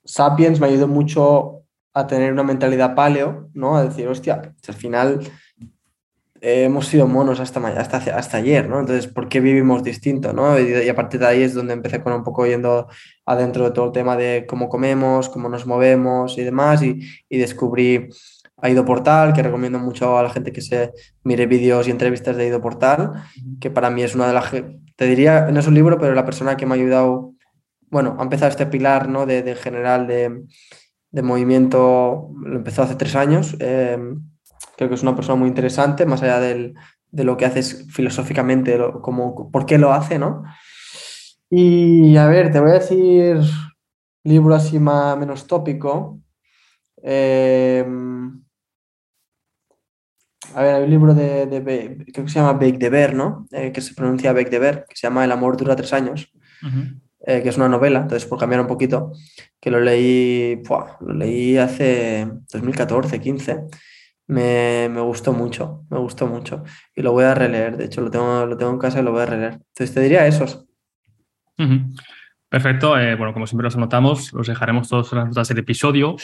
Sapiens 0.03 0.59
me 0.59 0.67
ayudó 0.67 0.87
mucho 0.87 1.63
a 1.93 2.07
tener 2.07 2.31
una 2.31 2.43
mentalidad 2.43 2.95
paleo, 2.95 3.49
¿no? 3.53 3.77
A 3.77 3.83
decir, 3.83 4.07
hostia, 4.07 4.41
al 4.67 4.73
final 4.73 5.19
hemos 6.41 6.87
sido 6.87 7.07
monos 7.07 7.39
hasta, 7.39 7.59
hasta, 7.67 7.97
hasta 7.97 8.37
ayer, 8.37 8.67
¿no? 8.67 8.79
Entonces, 8.79 9.07
¿por 9.07 9.29
qué 9.29 9.39
vivimos 9.39 9.83
distinto, 9.83 10.33
¿no? 10.33 10.59
Y, 10.59 10.89
a 10.89 10.95
partir 10.95 11.19
de 11.19 11.27
ahí 11.27 11.43
es 11.43 11.53
donde 11.53 11.73
empecé 11.73 12.01
con 12.01 12.13
un 12.13 12.23
poco 12.23 12.45
yendo 12.47 12.87
adentro 13.25 13.65
de 13.65 13.71
todo 13.71 13.85
el 13.85 13.91
tema 13.91 14.17
de 14.17 14.45
cómo 14.47 14.67
comemos, 14.67 15.29
cómo 15.29 15.49
nos 15.49 15.67
movemos 15.67 16.37
y 16.37 16.43
demás, 16.43 16.81
y, 16.81 16.99
y 17.29 17.37
descubrí 17.37 18.09
a 18.57 18.69
Ido 18.69 18.85
Portal, 18.85 19.33
que 19.33 19.43
recomiendo 19.43 19.79
mucho 19.79 20.17
a 20.17 20.23
la 20.23 20.29
gente 20.29 20.51
que 20.51 20.61
se 20.61 20.91
mire 21.23 21.45
vídeos 21.45 21.87
y 21.87 21.91
entrevistas 21.91 22.35
de 22.35 22.47
Ido 22.47 22.61
Portal, 22.61 23.11
que 23.59 23.69
para 23.69 23.89
mí 23.89 24.03
es 24.03 24.15
una 24.15 24.27
de 24.27 24.33
las, 24.33 24.51
te 24.51 25.05
diría, 25.05 25.51
no 25.51 25.59
es 25.59 25.67
un 25.67 25.75
libro, 25.75 25.99
pero 25.99 26.15
la 26.15 26.25
persona 26.25 26.57
que 26.57 26.65
me 26.65 26.73
ha 26.73 26.77
ayudado, 26.77 27.33
bueno, 27.89 28.17
a 28.19 28.23
empezar 28.23 28.49
este 28.49 28.65
pilar, 28.65 29.09
¿no? 29.09 29.25
De, 29.25 29.43
de 29.43 29.55
general 29.55 30.07
de, 30.07 30.43
de 31.11 31.21
movimiento, 31.21 32.31
lo 32.43 32.57
empezó 32.57 32.83
hace 32.83 32.95
tres 32.95 33.15
años. 33.15 33.55
Eh, 33.59 33.97
Creo 34.81 34.89
que 34.89 34.95
es 34.95 35.03
una 35.03 35.15
persona 35.15 35.35
muy 35.35 35.47
interesante, 35.47 36.07
más 36.07 36.23
allá 36.23 36.39
del, 36.39 36.73
de 37.11 37.23
lo 37.23 37.37
que 37.37 37.45
haces 37.45 37.85
filosóficamente, 37.91 38.79
como, 39.03 39.51
por 39.51 39.67
qué 39.67 39.77
lo 39.77 39.93
hace, 39.93 40.17
¿no? 40.17 40.43
Y 41.51 42.17
a 42.17 42.25
ver, 42.25 42.51
te 42.51 42.59
voy 42.59 42.71
a 42.71 42.79
decir 42.79 43.37
libro 44.23 44.55
así 44.55 44.79
más 44.79 45.15
menos 45.19 45.45
tópico. 45.45 46.19
Eh, 47.03 47.85
a 50.55 50.63
ver, 50.63 50.73
hay 50.73 50.83
un 50.85 50.89
libro 50.89 51.13
de, 51.13 52.03
creo 52.11 52.25
que 52.25 52.31
se 52.31 52.39
llama 52.39 52.53
Beck 52.53 52.79
de 52.79 52.89
Ver, 52.89 53.13
¿no? 53.13 53.45
Eh, 53.51 53.71
que 53.71 53.81
se 53.81 53.93
pronuncia 53.93 54.33
Beck 54.33 54.49
de 54.49 54.57
Ver, 54.57 54.85
que 54.89 54.95
se 54.95 55.05
llama 55.05 55.23
El 55.23 55.31
amor 55.31 55.57
dura 55.57 55.75
tres 55.75 55.93
años, 55.93 56.33
eh, 57.27 57.43
que 57.43 57.49
es 57.49 57.57
una 57.57 57.69
novela, 57.69 57.99
entonces 57.99 58.27
por 58.27 58.39
cambiar 58.39 58.61
un 58.61 58.67
poquito, 58.67 59.11
que 59.59 59.69
lo 59.69 59.79
leí, 59.79 60.59
lo 61.01 61.13
leí 61.13 61.59
hace 61.59 62.27
2014, 62.51 63.21
15 63.21 63.67
me, 64.31 65.01
gustó 65.01 65.33
mucho, 65.33 65.85
me 65.89 65.97
gustó 65.97 66.25
mucho. 66.25 66.63
Y 66.95 67.01
lo 67.01 67.11
voy 67.11 67.25
a 67.25 67.35
releer, 67.35 67.75
de 67.75 67.85
hecho 67.85 68.01
lo 68.01 68.09
tengo, 68.09 68.45
lo 68.45 68.55
tengo 68.55 68.71
en 68.71 68.79
casa 68.79 68.99
y 68.99 69.03
lo 69.03 69.11
voy 69.11 69.21
a 69.21 69.25
releer. 69.25 69.53
Entonces 69.53 69.93
te 69.93 69.99
diría 69.99 70.25
esos. 70.25 70.65
Perfecto, 72.49 72.97
eh, 72.97 73.15
bueno, 73.15 73.33
como 73.33 73.45
siempre 73.45 73.65
los 73.65 73.75
anotamos, 73.75 74.33
los 74.33 74.47
dejaremos 74.47 74.89
todos 74.89 75.11
en 75.11 75.19
las 75.19 75.27
notas 75.27 75.49
del 75.49 75.59
episodio. 75.59 76.15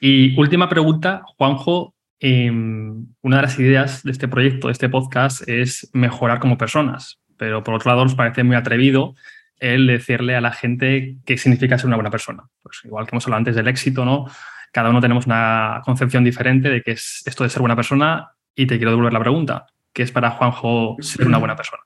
Y 0.00 0.38
última 0.38 0.68
pregunta, 0.68 1.22
Juanjo, 1.36 1.94
em, 2.18 3.06
una 3.20 3.36
de 3.36 3.42
las 3.42 3.58
ideas 3.58 4.02
de 4.02 4.10
este 4.10 4.26
proyecto, 4.26 4.68
de 4.68 4.72
este 4.72 4.88
podcast, 4.88 5.46
es 5.46 5.90
mejorar 5.92 6.40
como 6.40 6.58
personas, 6.58 7.20
pero 7.36 7.62
por 7.62 7.74
otro 7.74 7.90
lado 7.90 8.04
nos 8.04 8.14
parece 8.14 8.42
muy 8.42 8.56
atrevido 8.56 9.14
el 9.58 9.86
decirle 9.86 10.34
a 10.34 10.40
la 10.40 10.52
gente 10.52 11.18
qué 11.26 11.36
significa 11.36 11.76
ser 11.76 11.86
una 11.86 11.96
buena 11.96 12.10
persona. 12.10 12.44
Pues 12.62 12.80
igual 12.84 13.06
que 13.06 13.14
hemos 13.14 13.26
hablado 13.26 13.38
antes 13.38 13.54
del 13.54 13.68
éxito, 13.68 14.04
¿no? 14.06 14.26
Cada 14.72 14.90
uno 14.90 15.00
tenemos 15.00 15.26
una 15.26 15.82
concepción 15.84 16.24
diferente 16.24 16.68
de 16.68 16.82
qué 16.82 16.92
es 16.92 17.22
esto 17.26 17.44
de 17.44 17.50
ser 17.50 17.60
buena 17.60 17.76
persona 17.76 18.32
y 18.54 18.66
te 18.66 18.76
quiero 18.76 18.90
devolver 18.90 19.12
la 19.12 19.20
pregunta, 19.20 19.66
¿qué 19.92 20.02
es 20.02 20.12
para 20.12 20.30
Juanjo 20.30 20.96
ser 21.00 21.26
una 21.26 21.38
buena 21.38 21.56
persona? 21.56 21.82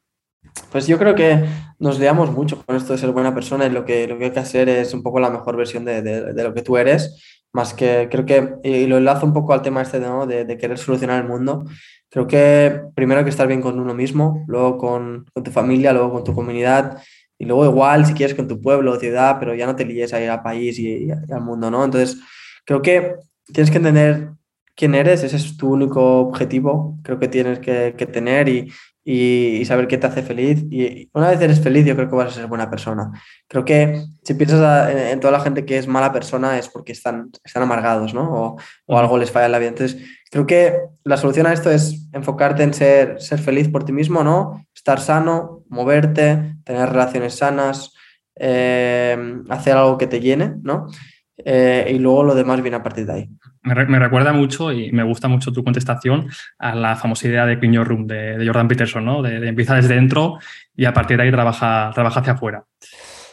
Pues 0.70 0.86
yo 0.86 0.98
creo 0.98 1.14
que 1.14 1.44
nos 1.78 1.98
leamos 1.98 2.30
mucho 2.30 2.62
con 2.64 2.76
esto 2.76 2.92
de 2.92 2.98
ser 2.98 3.10
buena 3.10 3.34
persona 3.34 3.66
y 3.66 3.70
lo 3.70 3.84
que, 3.84 4.06
lo 4.06 4.18
que 4.18 4.26
hay 4.26 4.30
que 4.30 4.40
hacer 4.40 4.68
es 4.68 4.94
un 4.94 5.02
poco 5.02 5.20
la 5.20 5.30
mejor 5.30 5.56
versión 5.56 5.84
de, 5.84 6.02
de, 6.02 6.42
lo 6.42 6.54
que 6.54 6.62
tú 6.62 6.76
eres, 6.76 7.44
más 7.52 7.74
que 7.74 8.08
creo 8.10 8.24
que, 8.24 8.54
y 8.62 8.86
lo 8.86 8.98
enlazo 8.98 9.26
un 9.26 9.32
poco 9.32 9.52
al 9.52 9.62
tema 9.62 9.82
este 9.82 10.00
¿no? 10.00 10.26
de, 10.26 10.58
querer 10.58 10.78
solucionar 10.78 11.22
el 11.22 11.28
mundo, 11.28 11.64
creo 12.10 12.26
que 12.26 12.82
primero 12.94 13.18
hay 13.18 13.24
que 13.24 13.30
estar 13.30 13.48
bien 13.48 13.62
con 13.62 13.78
uno 13.80 13.94
mismo, 13.94 14.44
luego 14.46 14.78
con, 14.78 15.26
con 15.32 15.42
tu 15.42 15.50
familia, 15.50 15.92
luego 15.92 16.12
con 16.12 16.24
tu 16.24 16.34
comunidad 16.34 17.02
y 17.38 17.46
luego 17.46 17.64
igual 17.64 18.06
si 18.06 18.14
quieres 18.14 18.36
con 18.36 18.46
tu 18.46 18.60
pueblo 18.60 18.92
o 18.92 18.96
ciudad, 18.96 19.38
pero 19.40 19.54
ya 19.54 19.66
no 19.66 19.74
te 19.74 19.84
líes 19.84 20.12
a 20.12 20.20
ir 20.20 20.30
al 20.30 20.42
país 20.42 20.78
y, 20.78 21.06
y 21.06 21.10
al 21.10 21.40
mundo, 21.40 21.70
¿no? 21.70 21.84
Entonces, 21.84 22.20
Creo 22.64 22.82
que 22.82 23.14
tienes 23.52 23.70
que 23.70 23.76
entender 23.78 24.34
quién 24.76 24.94
eres, 24.94 25.22
ese 25.22 25.36
es 25.36 25.56
tu 25.56 25.72
único 25.72 26.20
objetivo, 26.20 26.98
creo 27.02 27.18
que 27.18 27.28
tienes 27.28 27.60
que, 27.60 27.92
tener 28.12 28.48
y, 28.48 29.64
saber 29.64 29.86
qué 29.86 29.98
te 29.98 30.06
hace 30.06 30.22
feliz. 30.22 30.64
Y 30.70 31.10
una 31.12 31.30
vez 31.30 31.40
eres 31.40 31.60
feliz, 31.60 31.84
yo 31.86 31.94
creo 31.94 32.08
que 32.08 32.16
vas 32.16 32.32
a 32.32 32.34
ser 32.34 32.46
buena 32.46 32.70
persona. 32.70 33.12
Creo 33.48 33.64
que 33.64 34.02
si 34.22 34.34
piensas 34.34 34.90
en, 34.90 35.20
toda 35.20 35.32
la 35.32 35.40
gente 35.40 35.64
que 35.64 35.78
es 35.78 35.86
mala 35.86 36.12
persona 36.12 36.58
es 36.58 36.68
porque 36.68 36.92
están, 36.92 37.30
están 37.44 37.62
amargados, 37.62 38.14
¿no? 38.14 38.56
O, 38.86 38.98
algo 38.98 39.18
les 39.18 39.30
falla 39.30 39.46
en 39.46 39.52
la 39.52 39.58
vida. 39.58 39.68
Entonces, 39.68 40.02
creo 40.30 40.46
que 40.46 40.78
la 41.04 41.16
solución 41.16 41.46
a 41.46 41.52
esto 41.52 41.70
es 41.70 42.08
enfocarte 42.12 42.62
en 42.62 42.74
ser, 42.74 43.20
ser 43.20 43.38
feliz 43.38 43.68
por 43.68 43.84
ti 43.84 43.92
mismo, 43.92 44.24
¿no? 44.24 44.66
Estar 44.74 45.00
sano, 45.00 45.64
moverte, 45.68 46.56
tener 46.64 46.88
relaciones 46.88 47.34
sanas, 47.36 47.92
eh, 48.36 49.16
hacer 49.50 49.76
algo 49.76 49.98
que 49.98 50.06
te 50.06 50.20
llene, 50.20 50.54
¿no? 50.62 50.88
Eh, 51.36 51.92
y 51.94 51.98
luego 51.98 52.22
lo 52.22 52.34
demás 52.34 52.62
viene 52.62 52.76
a 52.76 52.82
partir 52.82 53.06
de 53.06 53.12
ahí. 53.12 53.30
Me, 53.62 53.74
recuerda 53.98 54.32
mucho 54.32 54.72
y 54.72 54.92
me 54.92 55.02
gusta 55.02 55.26
mucho 55.26 55.52
tu 55.52 55.64
contestación 55.64 56.28
a 56.58 56.74
la 56.74 56.96
famosa 56.96 57.26
idea 57.26 57.46
de 57.46 57.58
Clean 57.58 57.84
Room 57.84 58.06
de, 58.06 58.42
Jordan 58.44 58.68
Peterson, 58.68 59.04
¿no? 59.04 59.22
De, 59.22 59.48
empieza 59.48 59.74
desde 59.74 59.94
dentro 59.94 60.38
y 60.76 60.84
a 60.84 60.92
partir 60.92 61.16
de 61.16 61.24
ahí 61.24 61.30
trabaja, 61.30 61.90
trabaja 61.94 62.20
hacia 62.20 62.34
afuera. 62.34 62.64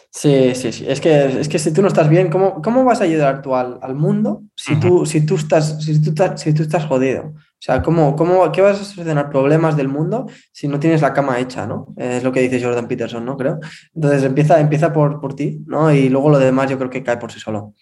Sí, 0.09 0.53
sí, 0.55 0.71
sí. 0.71 0.85
Es 0.87 0.99
que, 0.99 1.39
es 1.39 1.47
que 1.47 1.59
si 1.59 1.73
tú 1.73 1.81
no 1.81 1.87
estás 1.87 2.09
bien, 2.09 2.29
¿cómo, 2.29 2.61
cómo 2.61 2.83
vas 2.83 3.01
a 3.01 3.05
ayudar 3.05 3.41
tú 3.41 3.55
al, 3.55 3.79
al 3.81 3.95
mundo 3.95 4.43
si, 4.55 4.77
tú, 4.77 5.05
si, 5.05 5.25
tú 5.25 5.35
estás, 5.35 5.83
si, 5.83 6.01
tú, 6.01 6.13
si 6.35 6.53
tú 6.53 6.63
estás 6.63 6.85
jodido? 6.85 7.33
O 7.61 7.63
sea, 7.63 7.83
¿cómo, 7.83 8.15
cómo, 8.15 8.51
¿qué 8.51 8.59
vas 8.59 8.81
a 8.81 8.83
solucionar 8.83 9.29
problemas 9.29 9.77
del 9.77 9.87
mundo 9.87 10.25
si 10.51 10.67
no 10.67 10.79
tienes 10.79 11.03
la 11.03 11.13
cama 11.13 11.37
hecha, 11.37 11.67
¿no? 11.67 11.93
Es 11.95 12.23
lo 12.23 12.31
que 12.31 12.41
dice 12.41 12.59
Jordan 12.59 12.87
Peterson, 12.87 13.23
¿no? 13.23 13.37
Creo. 13.37 13.59
Entonces 13.93 14.23
empieza, 14.23 14.59
empieza 14.59 14.91
por, 14.91 15.21
por 15.21 15.35
ti, 15.35 15.59
¿no? 15.67 15.93
Y 15.93 16.09
luego 16.09 16.31
lo 16.31 16.39
demás 16.39 16.71
yo 16.71 16.79
creo 16.79 16.89
que 16.89 17.03
cae 17.03 17.17
por 17.17 17.31
sí 17.31 17.39
solo. 17.39 17.75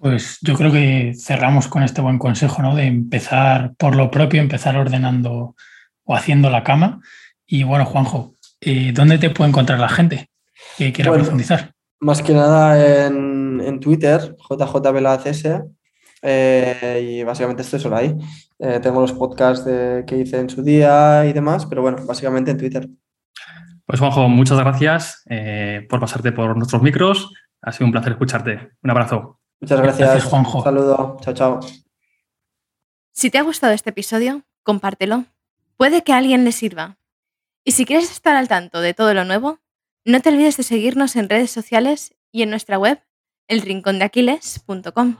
Pues 0.00 0.38
yo 0.40 0.56
creo 0.56 0.72
que 0.72 1.12
cerramos 1.16 1.68
con 1.68 1.84
este 1.84 2.00
buen 2.00 2.18
consejo, 2.18 2.60
¿no? 2.60 2.74
De 2.74 2.86
empezar 2.86 3.72
por 3.78 3.94
lo 3.94 4.10
propio, 4.10 4.40
empezar 4.42 4.76
ordenando 4.76 5.54
o 6.02 6.16
haciendo 6.16 6.50
la 6.50 6.64
cama. 6.64 7.00
Y 7.46 7.62
bueno, 7.62 7.84
Juanjo, 7.84 8.34
eh, 8.60 8.90
¿dónde 8.92 9.18
te 9.18 9.30
puede 9.30 9.50
encontrar 9.50 9.78
la 9.78 9.90
gente 9.90 10.28
que 10.76 10.92
quiera 10.92 11.12
profundizar? 11.12 11.72
Más 12.00 12.20
que 12.20 12.32
nada 12.32 13.06
en, 13.06 13.62
en 13.64 13.78
Twitter, 13.78 14.34
JJBelaCS, 14.48 15.44
eh, 16.22 17.08
y 17.08 17.22
básicamente 17.22 17.62
estoy 17.62 17.78
solo 17.78 17.96
ahí. 17.96 18.12
Eh, 18.62 18.78
tengo 18.80 19.00
los 19.00 19.12
podcasts 19.12 19.64
que 19.64 20.16
hice 20.18 20.38
en 20.38 20.50
su 20.50 20.62
día 20.62 21.24
y 21.26 21.32
demás, 21.32 21.64
pero 21.66 21.80
bueno, 21.80 21.98
básicamente 22.06 22.50
en 22.50 22.58
Twitter. 22.58 22.88
Pues 23.86 23.98
Juanjo, 23.98 24.28
muchas 24.28 24.58
gracias 24.58 25.22
eh, 25.28 25.86
por 25.88 25.98
pasarte 25.98 26.30
por 26.30 26.56
nuestros 26.56 26.80
micros. 26.80 27.32
Ha 27.62 27.72
sido 27.72 27.86
un 27.86 27.92
placer 27.92 28.12
escucharte. 28.12 28.70
Un 28.82 28.90
abrazo. 28.90 29.40
Muchas 29.60 29.80
gracias, 29.80 30.10
gracias 30.10 30.30
Juanjo. 30.30 30.58
Un 30.58 30.64
saludo. 30.64 31.16
Chao, 31.22 31.34
chao. 31.34 31.60
Si 33.12 33.30
te 33.30 33.38
ha 33.38 33.42
gustado 33.42 33.72
este 33.72 33.90
episodio, 33.90 34.42
compártelo. 34.62 35.24
Puede 35.76 36.02
que 36.02 36.12
a 36.12 36.18
alguien 36.18 36.44
le 36.44 36.52
sirva. 36.52 36.98
Y 37.64 37.72
si 37.72 37.84
quieres 37.84 38.10
estar 38.12 38.36
al 38.36 38.46
tanto 38.46 38.80
de 38.80 38.94
todo 38.94 39.12
lo 39.12 39.24
nuevo, 39.24 39.58
no 40.04 40.20
te 40.20 40.28
olvides 40.28 40.56
de 40.56 40.62
seguirnos 40.62 41.16
en 41.16 41.28
redes 41.28 41.50
sociales 41.50 42.14
y 42.30 42.42
en 42.42 42.50
nuestra 42.50 42.78
web, 42.78 43.02
elrincondeaquiles.com. 43.48 45.16